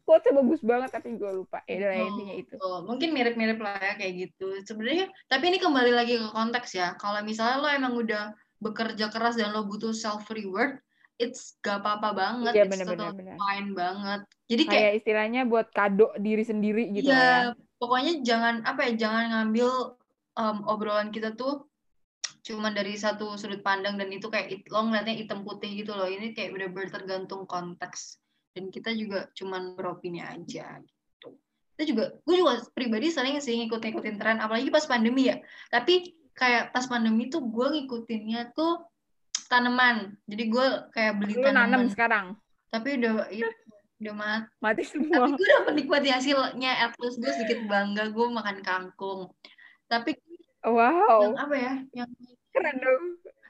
quotes 0.04 0.28
bagus 0.32 0.60
banget 0.60 0.90
tapi 0.92 1.16
gue 1.16 1.30
lupa. 1.32 1.64
Ya 1.64 1.76
udah 1.80 1.90
oh, 1.92 2.08
intinya 2.12 2.34
itu. 2.34 2.54
oh, 2.60 2.78
mungkin 2.84 3.10
mirip-mirip 3.16 3.58
lah 3.60 3.76
ya 3.80 3.94
kayak 3.96 4.14
gitu. 4.28 4.60
Sebenarnya 4.64 5.08
tapi 5.28 5.48
ini 5.48 5.58
kembali 5.60 5.92
lagi 5.92 6.20
ke 6.20 6.28
konteks 6.32 6.76
ya. 6.76 6.96
Kalau 7.00 7.20
misalnya 7.24 7.56
lo 7.60 7.68
emang 7.68 7.94
udah 7.96 8.36
bekerja 8.58 9.08
keras 9.08 9.38
dan 9.38 9.54
lo 9.54 9.64
butuh 9.64 9.94
self 9.94 10.26
reward 10.34 10.82
it's 11.18 11.58
gak 11.60 11.82
apa-apa 11.82 12.14
banget, 12.14 12.52
iya, 12.54 12.64
it's 12.64 12.72
bener, 12.72 12.86
total 12.86 13.10
bener, 13.10 13.34
fine 13.34 13.68
banget. 13.74 14.20
Jadi 14.46 14.62
kayak, 14.70 14.78
kayak 14.78 14.92
istilahnya 15.02 15.40
buat 15.50 15.66
kado 15.74 16.14
diri 16.22 16.46
sendiri 16.46 16.94
gitu 16.94 17.10
ya. 17.10 17.52
Pokoknya 17.78 18.22
jangan 18.22 18.62
apa 18.62 18.86
ya, 18.86 18.92
jangan 18.94 19.24
ngambil 19.34 19.98
um, 20.38 20.58
obrolan 20.70 21.10
kita 21.10 21.34
tuh 21.34 21.66
cuman 22.46 22.72
dari 22.72 22.94
satu 22.96 23.34
sudut 23.36 23.60
pandang 23.60 23.98
dan 23.98 24.08
itu 24.08 24.30
kayak 24.30 24.70
lo 24.70 24.88
ngeliatnya 24.88 25.18
hitam 25.18 25.42
putih 25.42 25.74
gitu 25.74 25.92
loh. 25.92 26.06
Ini 26.06 26.32
kayak 26.32 26.54
bener-bener 26.54 26.88
tergantung 26.94 27.44
konteks 27.50 28.22
dan 28.58 28.74
kita 28.74 28.90
juga 28.90 29.30
cuman 29.38 29.78
beropini 29.78 30.18
aja 30.18 30.82
gitu. 30.82 31.30
Kita 31.78 31.82
juga, 31.86 32.04
gue 32.26 32.34
juga 32.34 32.58
pribadi 32.74 33.06
sering 33.14 33.38
sih 33.38 33.54
ngikut-ngikutin 33.54 34.18
tren, 34.18 34.42
apalagi 34.42 34.66
pas 34.74 34.82
pandemi 34.82 35.30
ya. 35.30 35.38
Tapi 35.70 36.18
kayak 36.34 36.74
pas 36.74 36.82
pandemi 36.90 37.30
tuh 37.30 37.46
gue 37.46 37.66
ngikutinnya 37.78 38.50
tuh 38.50 38.82
tanaman. 39.46 40.18
Jadi 40.26 40.44
gue 40.50 40.66
kayak 40.90 41.22
beli 41.22 41.38
Lu 41.38 41.46
tanaman. 41.46 41.70
nanam 41.70 41.82
sekarang. 41.86 42.26
Tapi 42.74 42.98
udah 42.98 43.30
ya, 43.30 43.46
udah 44.02 44.14
mati. 44.18 44.50
Mati 44.58 44.82
semua. 44.90 45.22
Tapi 45.22 45.30
gue 45.38 45.46
udah 45.46 45.62
menikmati 45.70 46.08
hasilnya. 46.10 46.72
At 46.90 46.98
least 46.98 47.22
gue 47.22 47.30
sedikit 47.30 47.62
bangga 47.70 48.10
gue 48.10 48.26
makan 48.26 48.58
kangkung. 48.66 49.30
Tapi 49.86 50.18
wow. 50.66 51.30
Yang 51.30 51.36
apa 51.38 51.54
ya? 51.54 51.74
Yang 51.94 52.10
keren 52.50 52.76
dong. 52.82 53.04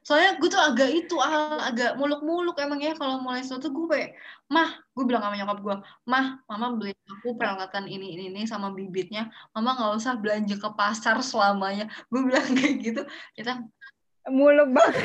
Soalnya 0.09 0.40
gue 0.40 0.49
tuh 0.49 0.57
agak 0.57 0.88
itu 0.88 1.21
agak 1.21 2.01
muluk-muluk 2.01 2.57
emang 2.64 2.81
ya 2.81 2.97
kalau 2.97 3.21
mulai 3.21 3.44
sesuatu 3.44 3.68
gue 3.68 3.87
kayak 3.92 4.11
mah 4.49 4.81
gue 4.97 5.05
bilang 5.05 5.21
sama 5.21 5.37
nyokap 5.37 5.59
gue 5.61 5.77
mah 6.09 6.40
mama 6.49 6.81
beli 6.81 6.97
aku 7.12 7.37
peralatan 7.37 7.85
ini 7.85 8.16
ini 8.16 8.33
ini 8.33 8.49
sama 8.49 8.73
bibitnya. 8.73 9.29
Mama 9.53 9.77
nggak 9.77 10.01
usah 10.01 10.16
belanja 10.16 10.57
ke 10.57 10.71
pasar 10.73 11.21
selamanya. 11.21 11.92
Gue 12.09 12.25
bilang 12.25 12.40
kayak 12.57 12.77
gitu. 12.81 13.03
Kita 13.37 13.61
muluk 14.33 14.73
banget. 14.73 14.97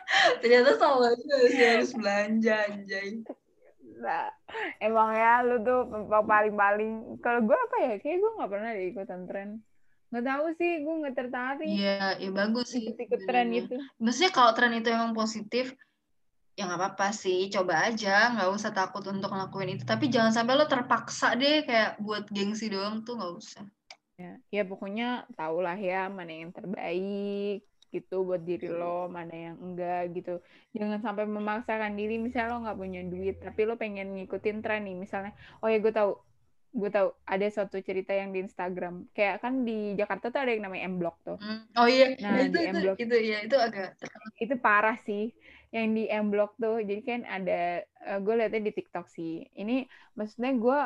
ternyata 0.40 0.80
sama 0.80 1.12
sih 1.20 1.60
harus 1.60 1.92
belanja 1.92 2.56
anjay. 2.72 3.20
Nah, 4.00 4.32
emang 4.80 5.12
ya 5.12 5.44
lu 5.44 5.60
tuh 5.60 5.84
paling-paling 6.08 7.20
kalau 7.20 7.44
gue 7.44 7.58
apa 7.60 7.76
ya 7.76 7.94
kayak 8.00 8.24
gue 8.24 8.30
nggak 8.40 8.50
pernah 8.56 8.70
deh 8.72 8.86
ikutan 8.88 9.20
tren 9.28 9.50
nggak 10.06 10.24
tahu 10.24 10.46
sih 10.54 10.72
gue 10.86 10.94
nggak 11.02 11.16
tertarik 11.18 11.66
iya 11.66 12.14
ya 12.22 12.30
bagus 12.30 12.70
sih 12.70 12.86
ikut, 12.86 12.98
ikut 13.10 13.20
tren 13.26 13.50
itu. 13.50 13.76
Maksudnya 13.98 14.30
kalau 14.30 14.52
tren 14.54 14.72
itu 14.78 14.88
emang 14.90 15.12
positif 15.18 15.74
ya 16.56 16.64
nggak 16.64 16.80
apa-apa 16.80 17.12
sih 17.12 17.52
coba 17.52 17.90
aja 17.90 18.32
nggak 18.32 18.48
usah 18.54 18.70
takut 18.70 19.02
untuk 19.10 19.34
ngelakuin 19.34 19.76
itu. 19.76 19.84
Tapi 19.84 20.06
jangan 20.06 20.32
sampai 20.32 20.54
lo 20.54 20.64
terpaksa 20.70 21.34
deh 21.34 21.66
kayak 21.66 21.98
buat 22.00 22.30
gengsi 22.30 22.70
doang 22.70 23.02
tuh 23.02 23.18
nggak 23.18 23.34
usah. 23.34 23.64
Ya 24.16 24.38
ya 24.54 24.62
pokoknya 24.62 25.26
tau 25.34 25.58
lah 25.60 25.76
ya 25.76 26.06
mana 26.06 26.32
yang 26.32 26.54
terbaik 26.54 27.66
gitu 27.90 28.26
buat 28.26 28.42
diri 28.42 28.70
lo 28.70 29.10
mana 29.10 29.52
yang 29.52 29.56
enggak 29.58 30.14
gitu. 30.14 30.38
Jangan 30.70 31.02
sampai 31.02 31.26
memaksakan 31.26 31.98
diri 31.98 32.22
misalnya 32.22 32.54
lo 32.54 32.58
nggak 32.62 32.78
punya 32.78 33.02
duit 33.02 33.36
tapi 33.42 33.66
lo 33.66 33.74
pengen 33.74 34.14
ngikutin 34.14 34.62
tren 34.62 34.86
nih 34.86 34.96
misalnya 34.96 35.34
oh 35.60 35.68
ya 35.68 35.82
gue 35.82 35.92
tahu 35.92 36.25
gue 36.76 36.90
tahu 36.92 37.08
ada 37.24 37.46
suatu 37.48 37.80
cerita 37.80 38.12
yang 38.12 38.36
di 38.36 38.44
Instagram. 38.44 39.08
Kayak 39.16 39.40
kan 39.40 39.64
di 39.64 39.96
Jakarta 39.96 40.28
tuh 40.28 40.40
ada 40.44 40.52
yang 40.52 40.68
namanya 40.68 40.82
M 40.84 41.00
Block 41.00 41.16
tuh. 41.24 41.40
Hmm. 41.40 41.64
oh 41.80 41.88
iya 41.88 42.12
nah, 42.20 42.44
itu, 42.44 42.52
di 42.52 42.68
M 42.68 42.76
Block 42.84 42.96
itu, 43.00 43.08
itu 43.08 43.16
ya 43.32 43.38
itu 43.40 43.56
agak 43.56 43.96
itu 44.36 44.54
parah 44.60 45.00
sih 45.08 45.32
yang 45.72 45.96
di 45.96 46.04
M 46.12 46.28
Block 46.28 46.54
tuh. 46.60 46.84
Jadi 46.84 47.00
kan 47.00 47.20
ada 47.24 47.80
uh, 48.04 48.18
gue 48.20 48.34
liatnya 48.36 48.62
di 48.68 48.72
TikTok 48.76 49.08
sih. 49.08 49.48
Ini 49.56 49.88
maksudnya 50.14 50.52
gue 50.52 50.78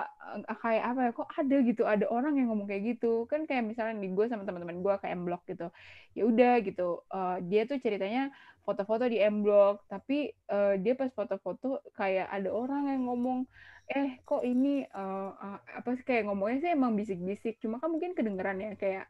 uh, 0.46 0.58
kayak 0.62 0.84
apa 0.94 1.00
ya 1.02 1.10
kok 1.10 1.28
ada 1.34 1.56
gitu 1.66 1.82
ada 1.84 2.06
orang 2.06 2.38
yang 2.38 2.54
ngomong 2.54 2.70
kayak 2.70 2.96
gitu. 2.96 3.26
Kan 3.26 3.50
kayak 3.50 3.66
misalnya 3.66 3.98
di 3.98 4.14
gue 4.14 4.26
sama 4.30 4.46
teman-teman 4.46 4.80
gue 4.80 4.94
ke 5.02 5.06
M 5.10 5.26
Block 5.26 5.42
gitu. 5.50 5.74
Ya 6.14 6.22
udah 6.22 6.62
gitu 6.62 7.02
uh, 7.10 7.42
dia 7.42 7.66
tuh 7.66 7.82
ceritanya 7.82 8.30
foto-foto 8.62 9.08
di 9.10 9.18
M 9.18 9.42
Block 9.42 9.82
tapi 9.90 10.30
uh, 10.52 10.78
dia 10.78 10.94
pas 10.94 11.10
foto-foto 11.10 11.82
kayak 11.96 12.28
ada 12.30 12.50
orang 12.52 12.86
yang 12.92 13.02
ngomong 13.08 13.48
eh 13.90 14.22
kok 14.22 14.46
ini 14.46 14.86
uh, 14.94 15.30
uh, 15.34 15.58
apa 15.58 15.98
sih 15.98 16.06
kayak 16.06 16.30
ngomongnya 16.30 16.58
sih 16.62 16.70
emang 16.70 16.94
bisik-bisik 16.94 17.58
cuma 17.58 17.82
kan 17.82 17.90
mungkin 17.90 18.14
kedengeran 18.14 18.62
ya 18.62 18.72
kayak 18.78 19.06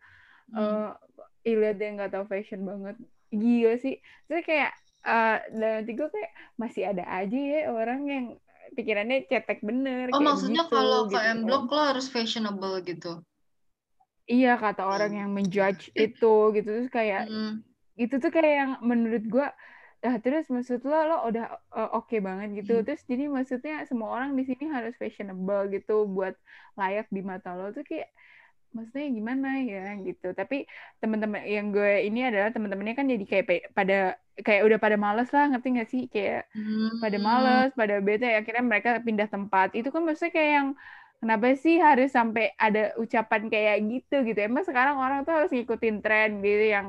uh, 0.56 0.96
hmm. 0.96 1.44
Iliad 1.44 1.76
dia 1.76 1.92
nggak 1.92 2.12
tahu 2.16 2.24
fashion 2.24 2.64
banget 2.64 2.96
gila 3.28 3.76
sih 3.76 4.00
terus 4.24 4.42
kayak 4.48 4.72
uh, 5.04 5.38
dan 5.52 5.84
nanti 5.84 5.92
gue 5.92 6.08
kayak 6.08 6.32
masih 6.56 6.88
ada 6.88 7.04
aja 7.04 7.36
ya 7.36 7.68
orang 7.68 8.00
yang 8.08 8.26
pikirannya 8.70 9.26
cetek 9.26 9.66
bener. 9.66 10.14
Oh 10.14 10.22
maksudnya 10.22 10.62
gitu, 10.62 10.78
kalau 10.78 11.10
ke 11.10 11.18
gitu. 11.18 11.34
M 11.34 11.38
Block 11.42 11.66
lo 11.74 11.82
harus 11.90 12.06
fashionable 12.06 12.78
gitu? 12.86 13.18
iya 14.30 14.54
kata 14.54 14.86
orang 14.86 15.12
yang 15.18 15.30
menjudge 15.34 15.90
itu 15.98 16.54
gitu 16.54 16.68
terus 16.70 16.88
kayak 16.94 17.26
Mm. 17.26 17.66
itu 17.98 18.14
tuh 18.22 18.30
kayak 18.30 18.54
yang 18.54 18.72
menurut 18.86 19.26
gue 19.26 19.46
Nah, 20.04 20.16
terus 20.24 20.44
maksud 20.54 20.80
lo 20.88 20.96
lo 21.08 21.14
udah 21.28 21.44
uh, 21.76 21.88
oke 21.96 22.08
okay 22.08 22.18
banget 22.26 22.48
gitu. 22.64 22.72
Hmm. 22.80 22.84
Terus 22.86 23.02
jadi 23.10 23.24
maksudnya 23.36 23.74
semua 23.90 24.08
orang 24.16 24.30
di 24.38 24.42
sini 24.48 24.64
harus 24.76 24.94
fashionable 24.96 25.62
gitu 25.74 25.92
buat 26.16 26.34
layak 26.80 27.06
di 27.12 27.20
mata 27.30 27.48
lo 27.58 27.68
tuh 27.76 27.84
kayak 27.90 28.08
maksudnya 28.76 29.08
gimana 29.18 29.48
ya 29.70 29.80
gitu. 30.06 30.26
Tapi 30.40 30.56
teman-teman 31.02 31.42
yang 31.56 31.66
gue 31.74 31.90
ini 32.08 32.18
adalah 32.28 32.48
teman-temannya 32.54 32.94
kan 33.00 33.06
jadi 33.12 33.24
kayak 33.30 33.44
pada 33.78 33.94
kayak 34.46 34.62
udah 34.66 34.78
pada 34.84 34.96
males 35.04 35.28
lah 35.36 35.44
ngerti 35.52 35.68
gak 35.80 35.88
sih 35.92 36.02
kayak 36.14 36.40
Hmm. 36.54 36.88
pada 37.02 37.18
males, 37.28 37.68
pada 37.80 37.94
bete 38.06 38.26
akhirnya 38.38 38.64
mereka 38.70 38.90
pindah 39.06 39.28
tempat. 39.34 39.68
Itu 39.78 39.88
kan 39.94 40.02
maksudnya 40.06 40.32
kayak 40.36 40.52
yang 40.58 40.68
kenapa 41.20 41.46
sih 41.64 41.76
harus 41.86 42.08
sampai 42.16 42.44
ada 42.56 42.80
ucapan 43.02 43.42
kayak 43.52 43.76
gitu 43.90 44.14
gitu. 44.28 44.38
Emang 44.48 44.64
sekarang 44.68 44.96
orang 45.02 45.18
tuh 45.26 45.32
harus 45.36 45.50
ngikutin 45.52 45.96
tren 46.04 46.30
gitu 46.44 46.64
yang 46.76 46.86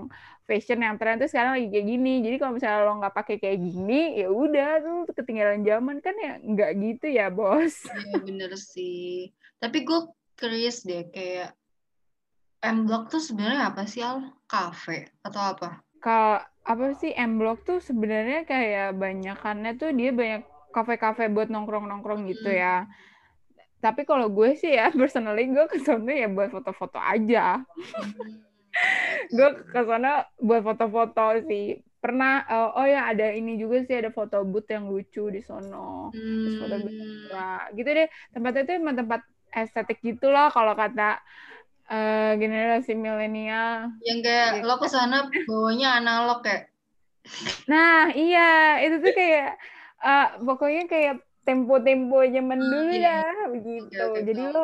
fashion 0.52 0.84
yang 0.84 1.00
tren 1.00 1.16
tuh 1.16 1.32
sekarang 1.32 1.56
lagi 1.56 1.72
kayak 1.72 1.88
gini. 1.88 2.20
Jadi 2.20 2.36
kalau 2.36 2.54
misalnya 2.54 2.84
lo 2.84 3.00
nggak 3.00 3.16
pakai 3.16 3.36
kayak 3.40 3.60
gini, 3.64 4.20
ya 4.20 4.28
udah 4.28 4.70
tuh 4.84 4.98
ketinggalan 5.16 5.64
zaman 5.64 6.04
kan 6.04 6.16
ya 6.20 6.34
nggak 6.44 6.72
gitu 6.76 7.06
ya 7.08 7.32
bos. 7.32 7.88
Iya 8.04 8.20
bener 8.20 8.52
sih. 8.60 9.32
Tapi 9.58 9.88
gue 9.88 10.00
curious 10.36 10.84
deh 10.84 11.08
kayak 11.08 11.56
M 12.62 12.84
Block 12.84 13.08
tuh 13.08 13.24
sebenarnya 13.24 13.72
apa 13.72 13.88
sih 13.88 14.04
Al? 14.04 14.28
Cafe 14.46 15.08
atau 15.24 15.42
apa? 15.56 15.70
Kalau 15.98 16.44
apa 16.62 16.86
sih 17.00 17.16
M 17.16 17.40
Block 17.40 17.64
tuh 17.64 17.80
sebenarnya 17.80 18.44
kayak 18.44 19.00
banyakannya 19.00 19.80
tuh 19.80 19.96
dia 19.96 20.12
banyak 20.12 20.44
kafe-kafe 20.70 21.32
buat 21.32 21.48
nongkrong-nongkrong 21.48 22.28
gitu 22.28 22.48
Hmm. 22.48 22.60
ya. 22.60 22.76
Tapi 23.82 24.06
kalau 24.06 24.30
gue 24.30 24.54
sih 24.54 24.76
ya 24.76 24.94
personally 25.00 25.50
gue 25.50 25.66
ke 25.66 25.82
sana 25.82 26.14
ya 26.14 26.28
buat 26.28 26.52
foto-foto 26.52 27.00
aja. 27.00 27.64
Hmm. 27.64 28.51
Gue 29.30 29.50
ke 29.68 29.82
sana 29.86 30.26
buat 30.40 30.62
foto-foto 30.64 31.26
sih. 31.46 31.80
Pernah 32.02 32.34
eh, 32.50 32.70
oh 32.76 32.88
ya 32.88 33.14
ada 33.14 33.30
ini 33.30 33.62
juga 33.62 33.86
sih 33.86 33.94
ada 33.94 34.10
foto 34.10 34.42
booth 34.42 34.68
yang 34.68 34.90
lucu 34.90 35.30
di 35.30 35.42
sono. 35.42 36.10
Terus 36.14 36.56
foto 36.58 36.76
booth 36.82 36.96
Hmm. 36.98 37.30
murah. 37.30 37.62
Gitu 37.72 37.90
deh. 37.90 38.08
Tempatnya 38.34 38.62
itu 38.66 38.74
emang 38.78 38.98
tempat 38.98 39.22
estetik 39.52 40.00
gitu 40.02 40.32
loh 40.32 40.48
kalau 40.50 40.74
kata 40.74 41.20
eh, 41.92 42.32
generasi 42.40 42.96
milenial. 42.96 43.92
Yang 44.02 44.20
kayak 44.26 44.50
Gitu. 44.58 44.68
lo 44.68 44.76
ke 44.80 44.88
sana 44.88 45.18
bawanya 45.46 46.00
analog 46.00 46.40
kayak. 46.42 46.72
Nah, 47.70 48.10
iya, 48.12 48.82
itu 48.82 48.96
tuh 49.00 49.14
kayak 49.14 49.50
eh, 50.02 50.28
pokoknya 50.42 50.84
kayak 50.90 51.16
tempo-tempo 51.46 52.18
zaman 52.26 52.60
Hmm, 52.60 52.72
dulu 52.72 52.92
iya. 52.92 53.22
dah 53.22 53.38
begitu. 53.54 54.08
Jadi 54.26 54.42
lo 54.50 54.64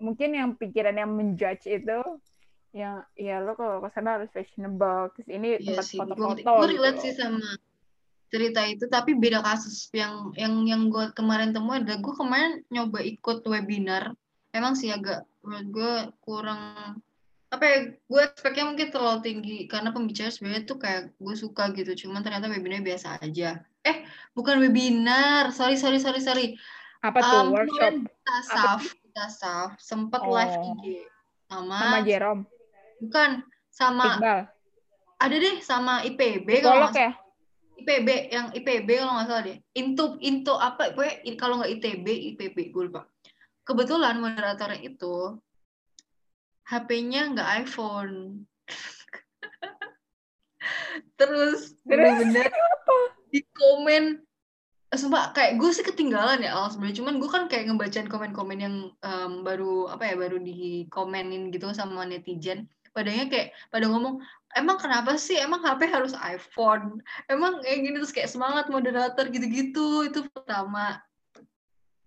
mungkin 0.00 0.30
yang 0.32 0.50
pikiran 0.56 0.96
yang 0.96 1.12
menjudge 1.12 1.68
itu 1.68 1.98
yang 2.70 3.02
ya 3.18 3.42
lo 3.42 3.58
kalau 3.58 3.82
ke 3.82 3.90
sana 3.94 4.18
harus 4.18 4.30
fashionable. 4.30 5.10
Terus 5.18 5.28
ini 5.28 5.48
Iya 5.58 5.82
tempat 5.82 6.16
foto-foto 6.16 6.50
gue 6.62 6.66
gitu 6.70 6.74
relate 6.78 6.98
loh. 6.98 7.02
sih 7.02 7.12
sama 7.18 7.48
cerita 8.30 8.60
itu, 8.62 8.84
tapi 8.86 9.18
beda 9.18 9.42
kasus. 9.42 9.90
Yang 9.90 10.14
yang 10.38 10.54
yang 10.66 10.82
gue 10.86 11.10
kemarin 11.14 11.50
temuin 11.50 11.82
adalah 11.82 11.98
gue 11.98 12.14
kemarin 12.14 12.52
nyoba 12.70 12.98
ikut 13.02 13.42
webinar. 13.42 14.14
Emang 14.54 14.78
sih 14.78 14.90
agak 14.90 15.26
menurut 15.42 15.68
gue 15.72 15.92
kurang 16.22 16.60
apa 17.50 17.64
ya 17.66 17.78
gue 17.90 18.20
expect-nya 18.30 18.62
mungkin 18.62 18.94
terlalu 18.94 19.18
tinggi 19.26 19.58
karena 19.66 19.90
pembicara 19.90 20.30
sebenarnya 20.30 20.70
tuh 20.70 20.78
kayak 20.78 21.10
gue 21.18 21.34
suka 21.34 21.74
gitu 21.74 22.06
cuman 22.06 22.22
ternyata 22.22 22.46
webinar 22.46 22.78
biasa 22.78 23.18
aja 23.18 23.58
eh 23.82 24.06
bukan 24.38 24.62
webinar 24.62 25.50
sorry 25.50 25.74
sorry 25.74 25.98
sorry 25.98 26.22
sorry 26.22 26.46
Apa 27.02 27.18
tuh 27.18 27.40
Um, 27.42 27.50
workshop 27.50 28.06
Tasaf 28.22 28.82
Tasaf 29.10 29.74
sempat 29.82 30.22
live 30.22 30.54
Oh. 30.62 30.78
IG 30.78 31.02
sama 31.50 31.74
sama 31.74 31.98
Jerome, 32.06 32.46
bukan 33.00 33.30
sama 33.72 34.20
Iqbal, 34.20 34.40
ada 35.20 35.36
deh 35.36 35.56
sama 35.60 36.00
IPB 36.04 36.48
kalau 36.64 36.88
ya? 36.92 37.12
IPB 37.80 38.08
yang 38.32 38.46
IPB 38.52 38.88
kalau 39.00 39.12
nggak 39.16 39.28
salah 39.28 39.44
deh. 39.44 39.58
Into 39.76 40.04
into 40.20 40.52
apa? 40.56 40.92
Pokoknya 40.92 41.32
kalau 41.40 41.60
nggak 41.60 41.72
ITB 41.80 42.06
IPB 42.36 42.56
gue 42.72 42.84
lupa. 42.92 43.08
Kebetulan 43.64 44.20
moderatornya 44.20 44.80
itu 44.80 45.40
HP-nya 46.68 47.32
nggak 47.36 47.48
iPhone. 47.64 48.44
Terus 51.18 51.76
bener-bener 51.84 52.48
apa? 52.76 52.96
di 53.30 53.46
komen 53.54 54.26
Sumpah 54.90 55.30
kayak 55.30 55.62
gue 55.62 55.70
sih 55.70 55.86
ketinggalan 55.86 56.42
ya 56.42 56.50
Al 56.50 56.74
sebenarnya 56.74 56.98
cuman 56.98 57.22
gue 57.22 57.30
kan 57.30 57.46
kayak 57.46 57.70
ngebacain 57.70 58.10
komen-komen 58.10 58.58
yang 58.58 58.90
em, 58.90 59.46
baru 59.46 59.86
apa 59.86 60.02
ya 60.02 60.18
baru 60.18 60.42
dikomenin 60.42 61.54
gitu 61.54 61.70
sama 61.70 62.02
netizen 62.10 62.66
padanya 62.90 63.30
kayak 63.30 63.54
pada 63.70 63.86
ngomong 63.86 64.22
emang 64.56 64.78
kenapa 64.78 65.14
sih? 65.14 65.38
Emang 65.38 65.62
HP 65.62 65.86
harus 65.90 66.14
iPhone? 66.18 66.98
Emang 67.30 67.62
kayak 67.62 67.78
gini 67.86 67.96
terus 67.98 68.14
kayak 68.14 68.30
semangat 68.30 68.66
moderator 68.66 69.26
gitu-gitu 69.30 70.10
itu 70.10 70.26
pertama. 70.30 70.98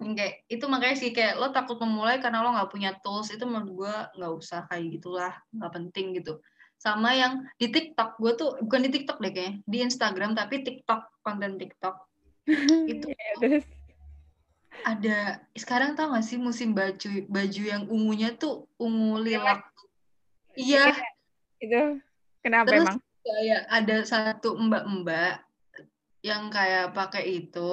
Kayak 0.04 0.44
itu 0.52 0.66
makanya 0.68 0.96
sih 1.00 1.12
kayak 1.16 1.40
lo 1.40 1.56
takut 1.56 1.80
memulai 1.80 2.20
karena 2.20 2.44
lo 2.44 2.52
nggak 2.52 2.72
punya 2.72 2.92
tools 3.00 3.32
itu 3.32 3.48
menurut 3.48 3.72
gue 3.72 3.96
nggak 4.20 4.34
usah 4.36 4.68
kayak 4.68 5.00
gitulah 5.00 5.34
nggak 5.56 5.72
penting 5.72 6.20
gitu. 6.20 6.44
Sama 6.76 7.16
yang 7.16 7.48
di 7.56 7.72
TikTok 7.72 8.20
gue 8.20 8.32
tuh 8.36 8.50
bukan 8.68 8.82
di 8.84 8.92
TikTok 8.92 9.24
deh 9.24 9.32
kayaknya 9.32 9.64
di 9.64 9.78
Instagram 9.80 10.36
tapi 10.36 10.68
TikTok 10.68 11.24
konten 11.24 11.56
TikTok. 11.56 11.96
Itu 12.92 13.08
Ya, 13.08 13.32
terus? 13.40 13.66
ada 14.84 15.40
sekarang 15.56 15.96
tau 15.96 16.12
gak 16.12 16.26
sih 16.28 16.36
musim 16.36 16.76
baju 16.76 17.24
baju 17.32 17.62
yang 17.64 17.88
ungunya 17.88 18.36
tuh 18.36 18.68
ungu 18.76 19.16
lilac 19.24 19.64
iya. 20.56 20.94
Itu 21.58 22.00
kenapa 22.44 22.68
terus 22.70 22.88
emang? 22.88 22.98
kayak 23.24 23.62
ada 23.72 23.98
satu 24.04 24.50
mbak-mbak 24.58 25.42
yang 26.24 26.48
kayak 26.52 26.92
pakai 26.96 27.44
itu. 27.46 27.72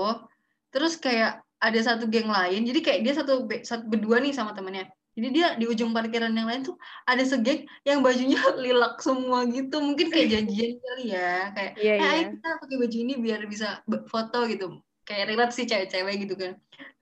Terus 0.71 0.95
kayak 0.97 1.43
ada 1.61 1.81
satu 1.83 2.07
geng 2.07 2.31
lain. 2.31 2.63
Jadi 2.65 2.81
kayak 2.81 3.01
dia 3.05 3.15
satu 3.19 3.45
satu 3.67 3.85
berdua 3.87 4.23
nih 4.23 4.33
sama 4.35 4.55
temennya. 4.55 4.87
Jadi 5.19 5.29
dia 5.35 5.59
di 5.59 5.67
ujung 5.67 5.91
parkiran 5.91 6.31
yang 6.31 6.47
lain 6.47 6.63
tuh 6.63 6.79
ada 7.05 7.21
segeng 7.27 7.67
yang 7.83 7.99
bajunya 8.01 8.39
lilac 8.63 9.03
semua 9.03 9.43
gitu. 9.51 9.83
Mungkin 9.83 10.09
kayak 10.09 10.29
janjian 10.39 10.79
kali 10.79 11.05
ya. 11.13 11.51
Kayak 11.53 11.73
Iya 11.77 11.93
eh 11.93 11.99
iya. 11.99 12.11
ayo 12.15 12.23
kita 12.39 12.49
pakai 12.63 12.77
baju 12.79 12.97
ini 12.97 13.15
biar 13.19 13.41
bisa 13.51 13.69
foto 14.07 14.47
gitu. 14.47 14.67
Kayak 15.03 15.35
relate 15.35 15.55
sih 15.59 15.67
cewek-cewek 15.67 16.15
gitu 16.23 16.35
kan. 16.39 16.53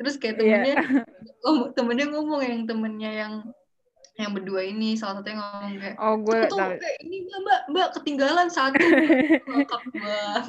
Terus 0.00 0.16
kayak 0.16 0.40
Iya. 0.40 0.40
temennya 0.40 0.76
ngomong- 1.44 1.70
temennya 1.76 2.06
ngomong 2.08 2.40
yang 2.40 2.60
temennya 2.64 3.10
yang 3.12 3.32
yang 4.18 4.34
berdua 4.34 4.66
ini 4.66 4.98
salah 4.98 5.22
satunya 5.22 5.38
ngomong 5.38 5.74
kayak 5.78 5.94
Oh 6.02 6.14
gue 6.18 6.38
tuh 6.50 6.58
tahu. 6.58 6.74
kayak 6.74 6.98
ini 7.06 7.16
mbak 7.22 7.38
mbak 7.46 7.60
mbak 7.70 7.88
ketinggalan 7.94 8.48
satu 8.50 8.82
lengkap 9.54 9.82
banget 9.94 10.44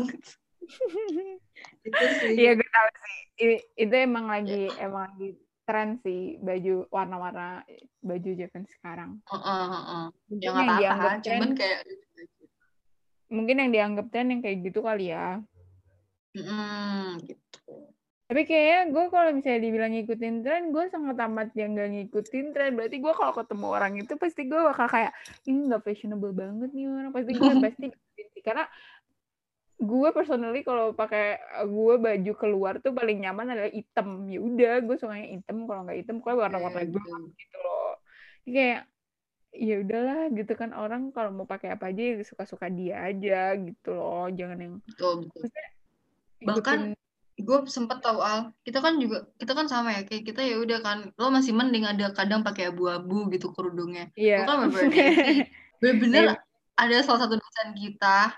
itu 1.86 2.06
sih 2.18 2.34
Iya 2.34 2.52
gue 2.58 2.70
tahu 2.70 2.88
sih. 2.90 3.18
I- 3.40 3.66
itu 3.78 3.94
emang 3.94 4.26
lagi 4.26 4.74
emang 4.76 5.14
lagi 5.14 5.30
tren 5.70 6.02
sih 6.02 6.42
baju 6.42 6.90
warna-warna 6.90 7.62
baju 8.02 8.30
zaman 8.34 8.64
sekarang. 8.66 9.12
Heeh. 9.30 10.06
Mungkin 10.34 10.42
ya 10.42 10.50
yang 10.50 10.58
apa-apa 10.66 10.82
dianggap 10.82 11.14
tren, 11.22 11.38
cuman 11.38 11.52
kayak 11.54 11.80
mungkin 13.30 13.56
yang 13.62 13.70
dianggap 13.70 14.06
tren 14.10 14.28
yang 14.34 14.42
kayak 14.42 14.58
gitu 14.66 14.80
kali 14.82 15.14
ya. 15.14 15.38
mm, 16.34 17.22
gitu 17.26 17.89
Tapi 18.30 18.46
kayaknya 18.46 18.94
gue 18.94 19.06
kalau 19.10 19.30
misalnya 19.34 19.62
dibilang 19.66 19.90
ngikutin 19.90 20.36
tren, 20.46 20.70
gue 20.70 20.86
sangat 20.94 21.18
amat 21.18 21.50
yang 21.58 21.74
gak 21.74 21.90
ngikutin 21.90 22.46
tren. 22.54 22.78
Berarti 22.78 23.02
gue 23.02 23.14
kalau 23.18 23.34
ketemu 23.34 23.66
orang 23.74 23.94
itu 23.98 24.14
pasti 24.22 24.46
gue 24.46 24.62
bakal 24.62 24.86
kayak 24.86 25.18
ini 25.50 25.66
nggak 25.66 25.82
fashionable 25.82 26.30
banget 26.38 26.70
nih 26.70 26.86
orang. 26.94 27.10
Pasti 27.10 27.32
gue 27.34 27.50
pasti. 27.66 27.86
Karena 28.46 28.70
gue 29.82 30.10
personally 30.14 30.62
kalau 30.62 30.94
pakai 30.94 31.42
gue 31.66 31.94
baju 31.98 32.32
keluar 32.38 32.78
tuh 32.78 32.94
paling 32.94 33.18
nyaman 33.18 33.50
adalah 33.50 33.74
hitam. 33.74 34.30
Ya 34.30 34.40
udah, 34.46 34.74
gue 34.86 34.96
sukanya 35.02 35.28
hitam. 35.34 35.66
Kalau 35.66 35.82
nggak 35.90 35.98
hitam, 35.98 36.22
gue 36.22 36.34
warna-warna 36.38 36.86
Kayak 36.86 36.94
gelap 37.02 37.24
gitu. 37.34 37.58
loh. 37.66 37.94
Jadi 38.46 38.52
kayak 38.54 38.82
ya 39.50 39.76
udahlah 39.82 40.30
gitu 40.38 40.54
kan 40.54 40.70
orang 40.78 41.10
kalau 41.10 41.34
mau 41.34 41.50
pakai 41.50 41.74
apa 41.74 41.90
aja 41.90 42.14
ya 42.14 42.22
suka-suka 42.22 42.70
dia 42.70 43.10
aja 43.10 43.58
gitu 43.58 43.90
loh. 43.98 44.30
Jangan 44.30 44.58
yang 44.62 44.74
betul 44.86 45.26
betul 45.26 45.50
bahkan 46.40 46.94
gue 47.40 47.58
sempet 47.72 48.04
tahu 48.04 48.20
al 48.20 48.52
kita 48.68 48.84
kan 48.84 49.00
juga 49.00 49.24
kita 49.40 49.56
kan 49.56 49.66
sama 49.72 49.96
ya 49.96 50.02
kayak 50.04 50.28
kita 50.28 50.44
ya 50.44 50.60
udah 50.60 50.84
kan 50.84 50.98
lo 51.16 51.32
masih 51.32 51.56
mending 51.56 51.88
ada 51.88 52.12
kadang 52.12 52.44
pakai 52.44 52.68
abu-abu 52.68 53.32
gitu 53.32 53.56
kerudungnya 53.56 54.12
Iya. 54.14 54.44
gue 54.44 54.46
kan 54.46 54.58
bener-bener 54.68 54.92
sih 54.92 55.40
bener-bener 55.80 56.24
Iya. 56.28 56.34
ada 56.76 56.96
salah 57.02 57.20
satu 57.24 57.40
dosen 57.40 57.70
kita 57.74 58.36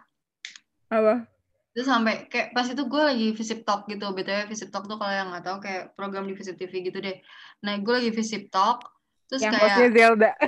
Apa? 0.94 1.26
itu 1.72 1.88
sampai 1.88 2.28
kayak 2.28 2.52
pas 2.52 2.68
itu 2.68 2.84
gue 2.84 3.02
lagi 3.02 3.28
visip 3.32 3.64
talk 3.64 3.88
gitu 3.88 4.04
btw 4.12 4.44
visip 4.46 4.70
talk 4.70 4.86
tuh 4.86 5.00
kalau 5.00 5.16
yang 5.16 5.32
nggak 5.32 5.48
tahu 5.48 5.58
kayak 5.64 5.96
program 5.96 6.28
di 6.28 6.36
visip 6.36 6.60
tv 6.60 6.84
gitu 6.84 7.00
deh 7.00 7.18
nah 7.64 7.80
gue 7.80 7.94
lagi 7.96 8.12
visip 8.12 8.52
talk 8.52 8.84
terus 9.32 9.42
Yang 9.42 9.56
kayak 9.56 9.78
Zelda. 9.96 10.32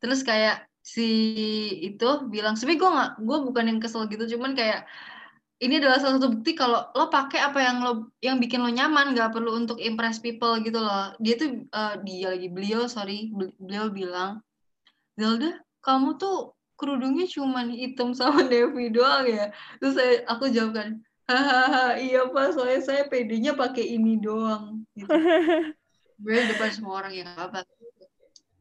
terus 0.00 0.20
kayak 0.22 0.64
si 0.84 1.08
itu 1.82 2.28
bilang 2.28 2.54
sebenarnya 2.54 2.80
gue 2.80 2.90
nggak 2.94 3.10
gue 3.24 3.38
bukan 3.50 3.64
yang 3.66 3.80
kesel 3.80 4.04
gitu 4.06 4.36
cuman 4.36 4.52
kayak 4.52 4.84
ini 5.64 5.80
adalah 5.80 5.96
salah 5.96 6.20
satu 6.20 6.28
bukti 6.36 6.52
kalau 6.52 6.92
lo 6.92 7.08
pakai 7.08 7.40
apa 7.40 7.58
yang 7.64 7.80
lo 7.80 8.12
yang 8.20 8.36
bikin 8.36 8.60
lo 8.60 8.68
nyaman 8.68 9.16
nggak 9.16 9.32
perlu 9.32 9.56
untuk 9.56 9.80
impress 9.80 10.20
people 10.20 10.60
gitu 10.60 10.76
loh. 10.76 11.16
Dia 11.16 11.34
tuh 11.40 11.64
uh, 11.72 11.96
dia 12.04 12.36
lagi 12.36 12.52
beliau 12.52 12.84
sorry 12.84 13.32
beliau 13.56 13.88
bilang 13.88 14.44
Zelda 15.16 15.56
kamu 15.80 16.20
tuh 16.20 16.52
kerudungnya 16.76 17.24
cuma 17.24 17.64
hitam 17.64 18.12
sama 18.12 18.44
Devi 18.52 18.92
doang 18.92 19.24
ya? 19.24 19.48
Terus 19.80 19.96
saya 19.96 20.14
aku 20.28 20.52
jawab 20.52 20.76
kan 20.76 20.88
hahaha 21.24 21.96
iya 21.96 22.28
pak 22.28 22.52
soalnya 22.52 22.80
saya 22.84 23.02
pedenya 23.08 23.56
pakai 23.56 23.96
ini 23.96 24.20
doang. 24.20 24.84
Gitu. 24.92 25.08
Gue 26.22 26.38
depan 26.46 26.70
semua 26.70 27.00
orang 27.00 27.16
yang 27.16 27.28
apa 27.40 27.64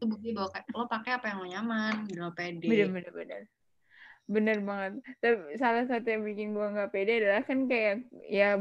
itu 0.03 0.05
bukti 0.07 0.29
bahwa 0.35 0.51
lo 0.75 0.85
pakai 0.91 1.11
apa 1.15 1.25
yang 1.31 1.37
lo 1.39 1.47
nyaman 1.47 1.93
lo 2.11 2.35
pede 2.35 2.67
bener 2.67 2.91
bener 2.91 3.13
bener 3.15 3.41
bener 4.23 4.63
banget. 4.63 5.03
Tapi 5.19 5.59
salah 5.59 5.83
satu 5.83 6.07
yang 6.07 6.23
bikin 6.23 6.55
gue 6.55 6.63
nggak 6.63 6.91
pede 6.95 7.19
adalah 7.19 7.43
kan 7.43 7.67
kayak 7.67 8.07
ya 8.27 8.55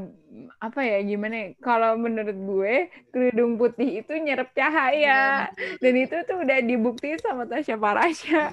apa 0.58 0.80
ya 0.82 0.98
gimana 1.06 1.34
ya 1.34 1.48
kalau 1.62 1.94
menurut 1.94 2.34
gue 2.34 2.74
kerudung 3.14 3.56
putih 3.56 4.02
itu 4.02 4.12
nyerap 4.18 4.50
cahaya. 4.52 5.48
Ya, 5.48 5.50
dan 5.78 5.94
itu 5.98 6.16
tuh 6.26 6.42
udah 6.42 6.58
dibuktiin 6.62 7.18
sama 7.22 7.46
Tasya 7.46 7.78
Parasya 7.78 8.50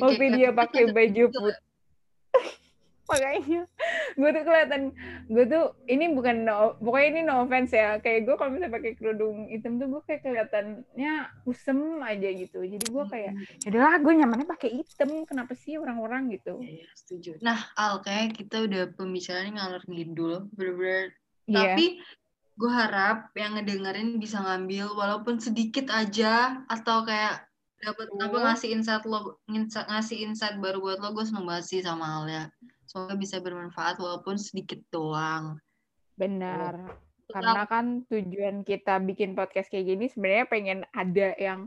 waktu 0.00 0.24
dia 0.36 0.50
pakai 0.52 0.88
baju 0.96 1.24
putih 1.32 1.64
makanya 3.06 3.62
gue 4.18 4.28
tuh 4.34 4.42
kelihatan 4.42 4.82
gue 5.30 5.44
tuh 5.46 5.64
ini 5.86 6.04
bukan 6.12 6.36
no, 6.42 6.74
pokoknya 6.82 7.08
ini 7.10 7.20
no 7.26 7.46
offense 7.46 7.72
ya. 7.72 7.98
Kayak 8.02 8.20
gue 8.26 8.34
kalau 8.34 8.50
misalnya 8.54 8.74
pakai 8.74 8.92
kerudung 8.98 9.36
hitam 9.50 9.78
tuh 9.78 9.86
gue 9.90 10.02
kayak 10.04 10.20
kelihatannya 10.26 11.14
usem 11.46 11.78
aja 12.02 12.28
gitu. 12.34 12.58
Jadi 12.66 12.86
gue 12.86 13.04
kayak 13.06 13.32
ya 13.64 13.68
udahlah 13.70 13.96
gue 14.02 14.12
nyamannya 14.12 14.46
pakai 14.48 14.70
hitam. 14.74 15.10
Kenapa 15.24 15.54
sih 15.54 15.78
orang-orang 15.78 16.34
gitu? 16.34 16.58
Ya, 16.60 16.84
ya, 16.84 16.88
setuju. 16.94 17.38
Nah 17.40 17.58
Al 17.78 18.02
kayak 18.02 18.36
kita 18.36 18.66
udah 18.66 18.92
pembicaraan 18.94 19.54
ngalor 19.54 19.82
ngidul 19.86 20.50
bener-bener. 20.54 21.14
Yeah. 21.46 21.78
tapi 21.78 22.02
gue 22.56 22.72
harap 22.72 23.30
yang 23.36 23.54
ngedengerin 23.54 24.16
bisa 24.16 24.40
ngambil 24.40 24.90
walaupun 24.96 25.38
sedikit 25.38 25.92
aja 25.92 26.64
atau 26.66 27.04
kayak 27.04 27.44
dapat 27.84 28.08
oh. 28.08 28.24
apa 28.24 28.36
ngasih 28.50 28.68
insight 28.72 29.04
lo 29.04 29.36
ngasih 29.46 30.24
insight 30.24 30.56
baru 30.56 30.80
buat 30.80 30.98
lo 31.04 31.12
gue 31.12 31.24
seneng 31.28 31.44
banget 31.44 31.64
sih 31.68 31.80
sama 31.84 32.08
Al 32.08 32.24
ya 32.26 32.44
semoga 32.86 33.14
bisa 33.18 33.42
bermanfaat 33.42 33.98
walaupun 33.98 34.38
sedikit 34.38 34.80
doang. 34.88 35.58
Benar. 36.16 36.96
Karena 37.26 37.66
kan 37.66 38.06
tujuan 38.06 38.62
kita 38.62 39.02
bikin 39.02 39.34
podcast 39.34 39.68
kayak 39.68 39.86
gini 39.90 40.06
sebenarnya 40.06 40.46
pengen 40.46 40.78
ada 40.94 41.34
yang 41.36 41.66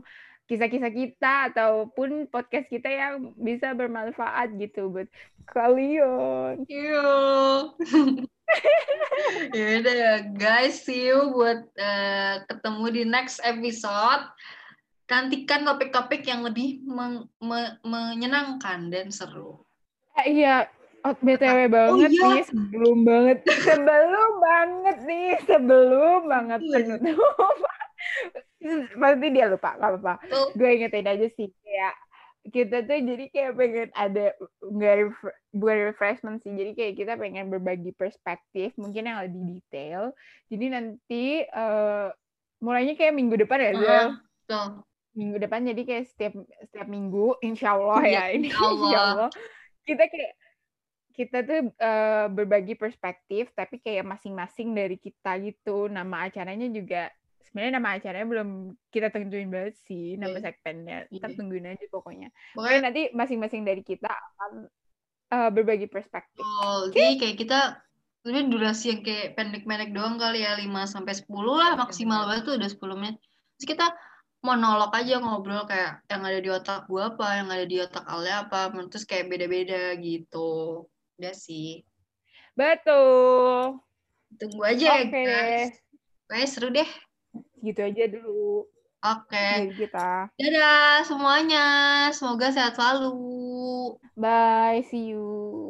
kisah-kisah 0.50 0.90
kita 0.90 1.34
ataupun 1.54 2.26
podcast 2.26 2.66
kita 2.66 2.90
yang 2.90 3.30
bisa 3.38 3.70
bermanfaat 3.70 4.50
gitu 4.58 4.90
buat 4.90 5.06
kalian. 5.46 6.66
Iya. 6.66 7.14
ya 9.54 9.66
udah 9.78 9.94
ya 9.94 10.14
guys, 10.34 10.82
see 10.82 11.06
you 11.06 11.30
buat 11.30 11.70
uh, 11.78 12.42
ketemu 12.50 12.84
di 12.90 13.02
next 13.06 13.38
episode. 13.46 14.26
Nantikan 15.06 15.62
topik-topik 15.62 16.26
yang 16.26 16.42
lebih 16.42 16.82
men 16.82 17.30
me 17.38 17.78
menyenangkan 17.86 18.90
dan 18.90 19.14
seru. 19.14 19.62
Eh, 20.18 20.34
iya, 20.42 20.66
Oh, 21.00 21.16
BTW 21.16 21.58
banget 21.72 22.10
oh, 22.12 22.12
iya. 22.12 22.28
nih, 22.28 22.44
sebelum 22.44 22.98
banget, 23.08 23.38
sebelum 23.48 24.32
banget 24.36 24.96
nih, 25.08 25.30
sebelum 25.48 26.20
banget 26.28 26.60
iya. 26.60 26.72
penutup. 26.76 27.56
Pasti 29.00 29.26
dia 29.32 29.46
lupa, 29.48 29.80
gak 29.80 29.90
apa-apa. 29.96 30.14
Gue 30.52 30.68
ingetin 30.76 31.08
aja 31.08 31.26
sih, 31.32 31.48
kayak 31.64 31.94
kita 32.48 32.88
tuh 32.88 32.98
jadi 33.04 33.24
kayak 33.28 33.52
pengen 33.52 33.88
ada 33.92 34.32
nggak 34.64 35.12
bukan 35.52 35.78
refreshment 35.92 36.40
sih 36.40 36.48
jadi 36.56 36.72
kayak 36.72 36.94
kita 36.96 37.12
pengen 37.20 37.52
berbagi 37.52 37.92
perspektif 37.92 38.72
mungkin 38.80 39.12
yang 39.12 39.20
lebih 39.20 39.60
detail 39.60 40.16
jadi 40.48 40.66
nanti 40.72 41.44
uh, 41.52 42.08
mulainya 42.64 42.96
kayak 42.96 43.12
minggu 43.12 43.36
depan 43.44 43.60
ya 43.60 43.72
Zel 43.76 44.08
uh, 44.56 44.68
minggu 45.12 45.36
depan 45.36 45.68
jadi 45.68 45.82
kayak 45.84 46.04
setiap 46.08 46.32
setiap 46.64 46.88
minggu 46.88 47.36
insya 47.44 47.76
Allah 47.76 48.00
ya, 48.08 48.32
ya 48.32 48.40
ini 48.40 48.48
insya 48.48 49.00
Allah 49.12 49.30
kita 49.84 50.04
kayak 50.08 50.32
kita 51.20 51.44
tuh 51.44 51.60
uh, 51.76 52.32
berbagi 52.32 52.80
perspektif 52.80 53.52
tapi 53.52 53.76
kayak 53.76 54.08
masing-masing 54.08 54.72
dari 54.72 54.96
kita 54.96 55.36
gitu. 55.44 55.92
Nama 55.92 56.32
acaranya 56.32 56.64
juga 56.72 57.12
sebenarnya 57.44 57.72
nama 57.76 57.88
acaranya 58.00 58.26
belum 58.30 58.48
kita 58.88 59.12
tentuin 59.12 59.52
banget 59.52 59.76
sih 59.84 60.16
nama 60.16 60.40
yeah. 60.40 60.44
segmennya. 60.48 60.98
Kita 61.12 61.28
yeah. 61.28 61.36
tungguin 61.36 61.66
aja 61.68 61.84
pokoknya. 61.92 62.28
Pokoknya 62.56 62.80
nanti 62.88 63.02
masing-masing 63.12 63.68
dari 63.68 63.84
kita 63.84 64.08
akan 64.08 64.52
uh, 65.36 65.50
berbagi 65.52 65.92
perspektif. 65.92 66.40
Oh 66.40 66.88
okay. 66.88 66.96
jadi 66.96 67.12
kayak 67.20 67.36
kita 67.36 67.60
sebenarnya 68.24 68.46
durasi 68.48 68.84
yang 68.96 69.00
kayak 69.04 69.28
pendek-pendek 69.36 69.90
doang 69.92 70.16
kali 70.16 70.44
ya 70.44 70.56
5 70.56 70.64
sampai 70.88 71.12
sepuluh 71.16 71.60
lah 71.60 71.76
maksimal 71.76 72.24
banget 72.24 72.48
tuh 72.48 72.54
udah 72.56 72.70
10 72.72 73.00
menit. 73.00 73.16
Terus 73.60 73.66
kita 73.76 73.86
monolog 74.40 74.88
aja 74.96 75.20
ngobrol 75.20 75.68
kayak 75.68 76.00
yang 76.08 76.22
ada 76.24 76.38
di 76.40 76.48
otak 76.48 76.88
gua 76.88 77.12
apa 77.12 77.44
yang 77.44 77.48
ada 77.52 77.64
di 77.68 77.76
otak 77.76 78.04
Alia 78.08 78.48
apa 78.48 78.72
terus 78.88 79.04
kayak 79.04 79.28
beda-beda 79.28 79.92
gitu 80.00 80.88
Udah 81.20 81.36
sih. 81.36 81.84
Betul. 82.56 83.76
Tunggu 84.40 84.62
aja 84.64 85.04
okay. 85.04 85.04
ya 85.04 85.28
guys. 85.28 85.72
Oke, 86.24 86.48
seru 86.48 86.72
deh. 86.72 86.88
Gitu 87.60 87.76
aja 87.76 88.08
dulu. 88.08 88.64
Oke. 89.04 89.28
Okay. 89.28 89.68
kita. 89.76 90.32
Dadah 90.40 91.04
semuanya. 91.04 91.66
Semoga 92.16 92.48
sehat 92.48 92.80
selalu. 92.80 94.00
Bye. 94.16 94.80
See 94.88 95.12
you. 95.12 95.60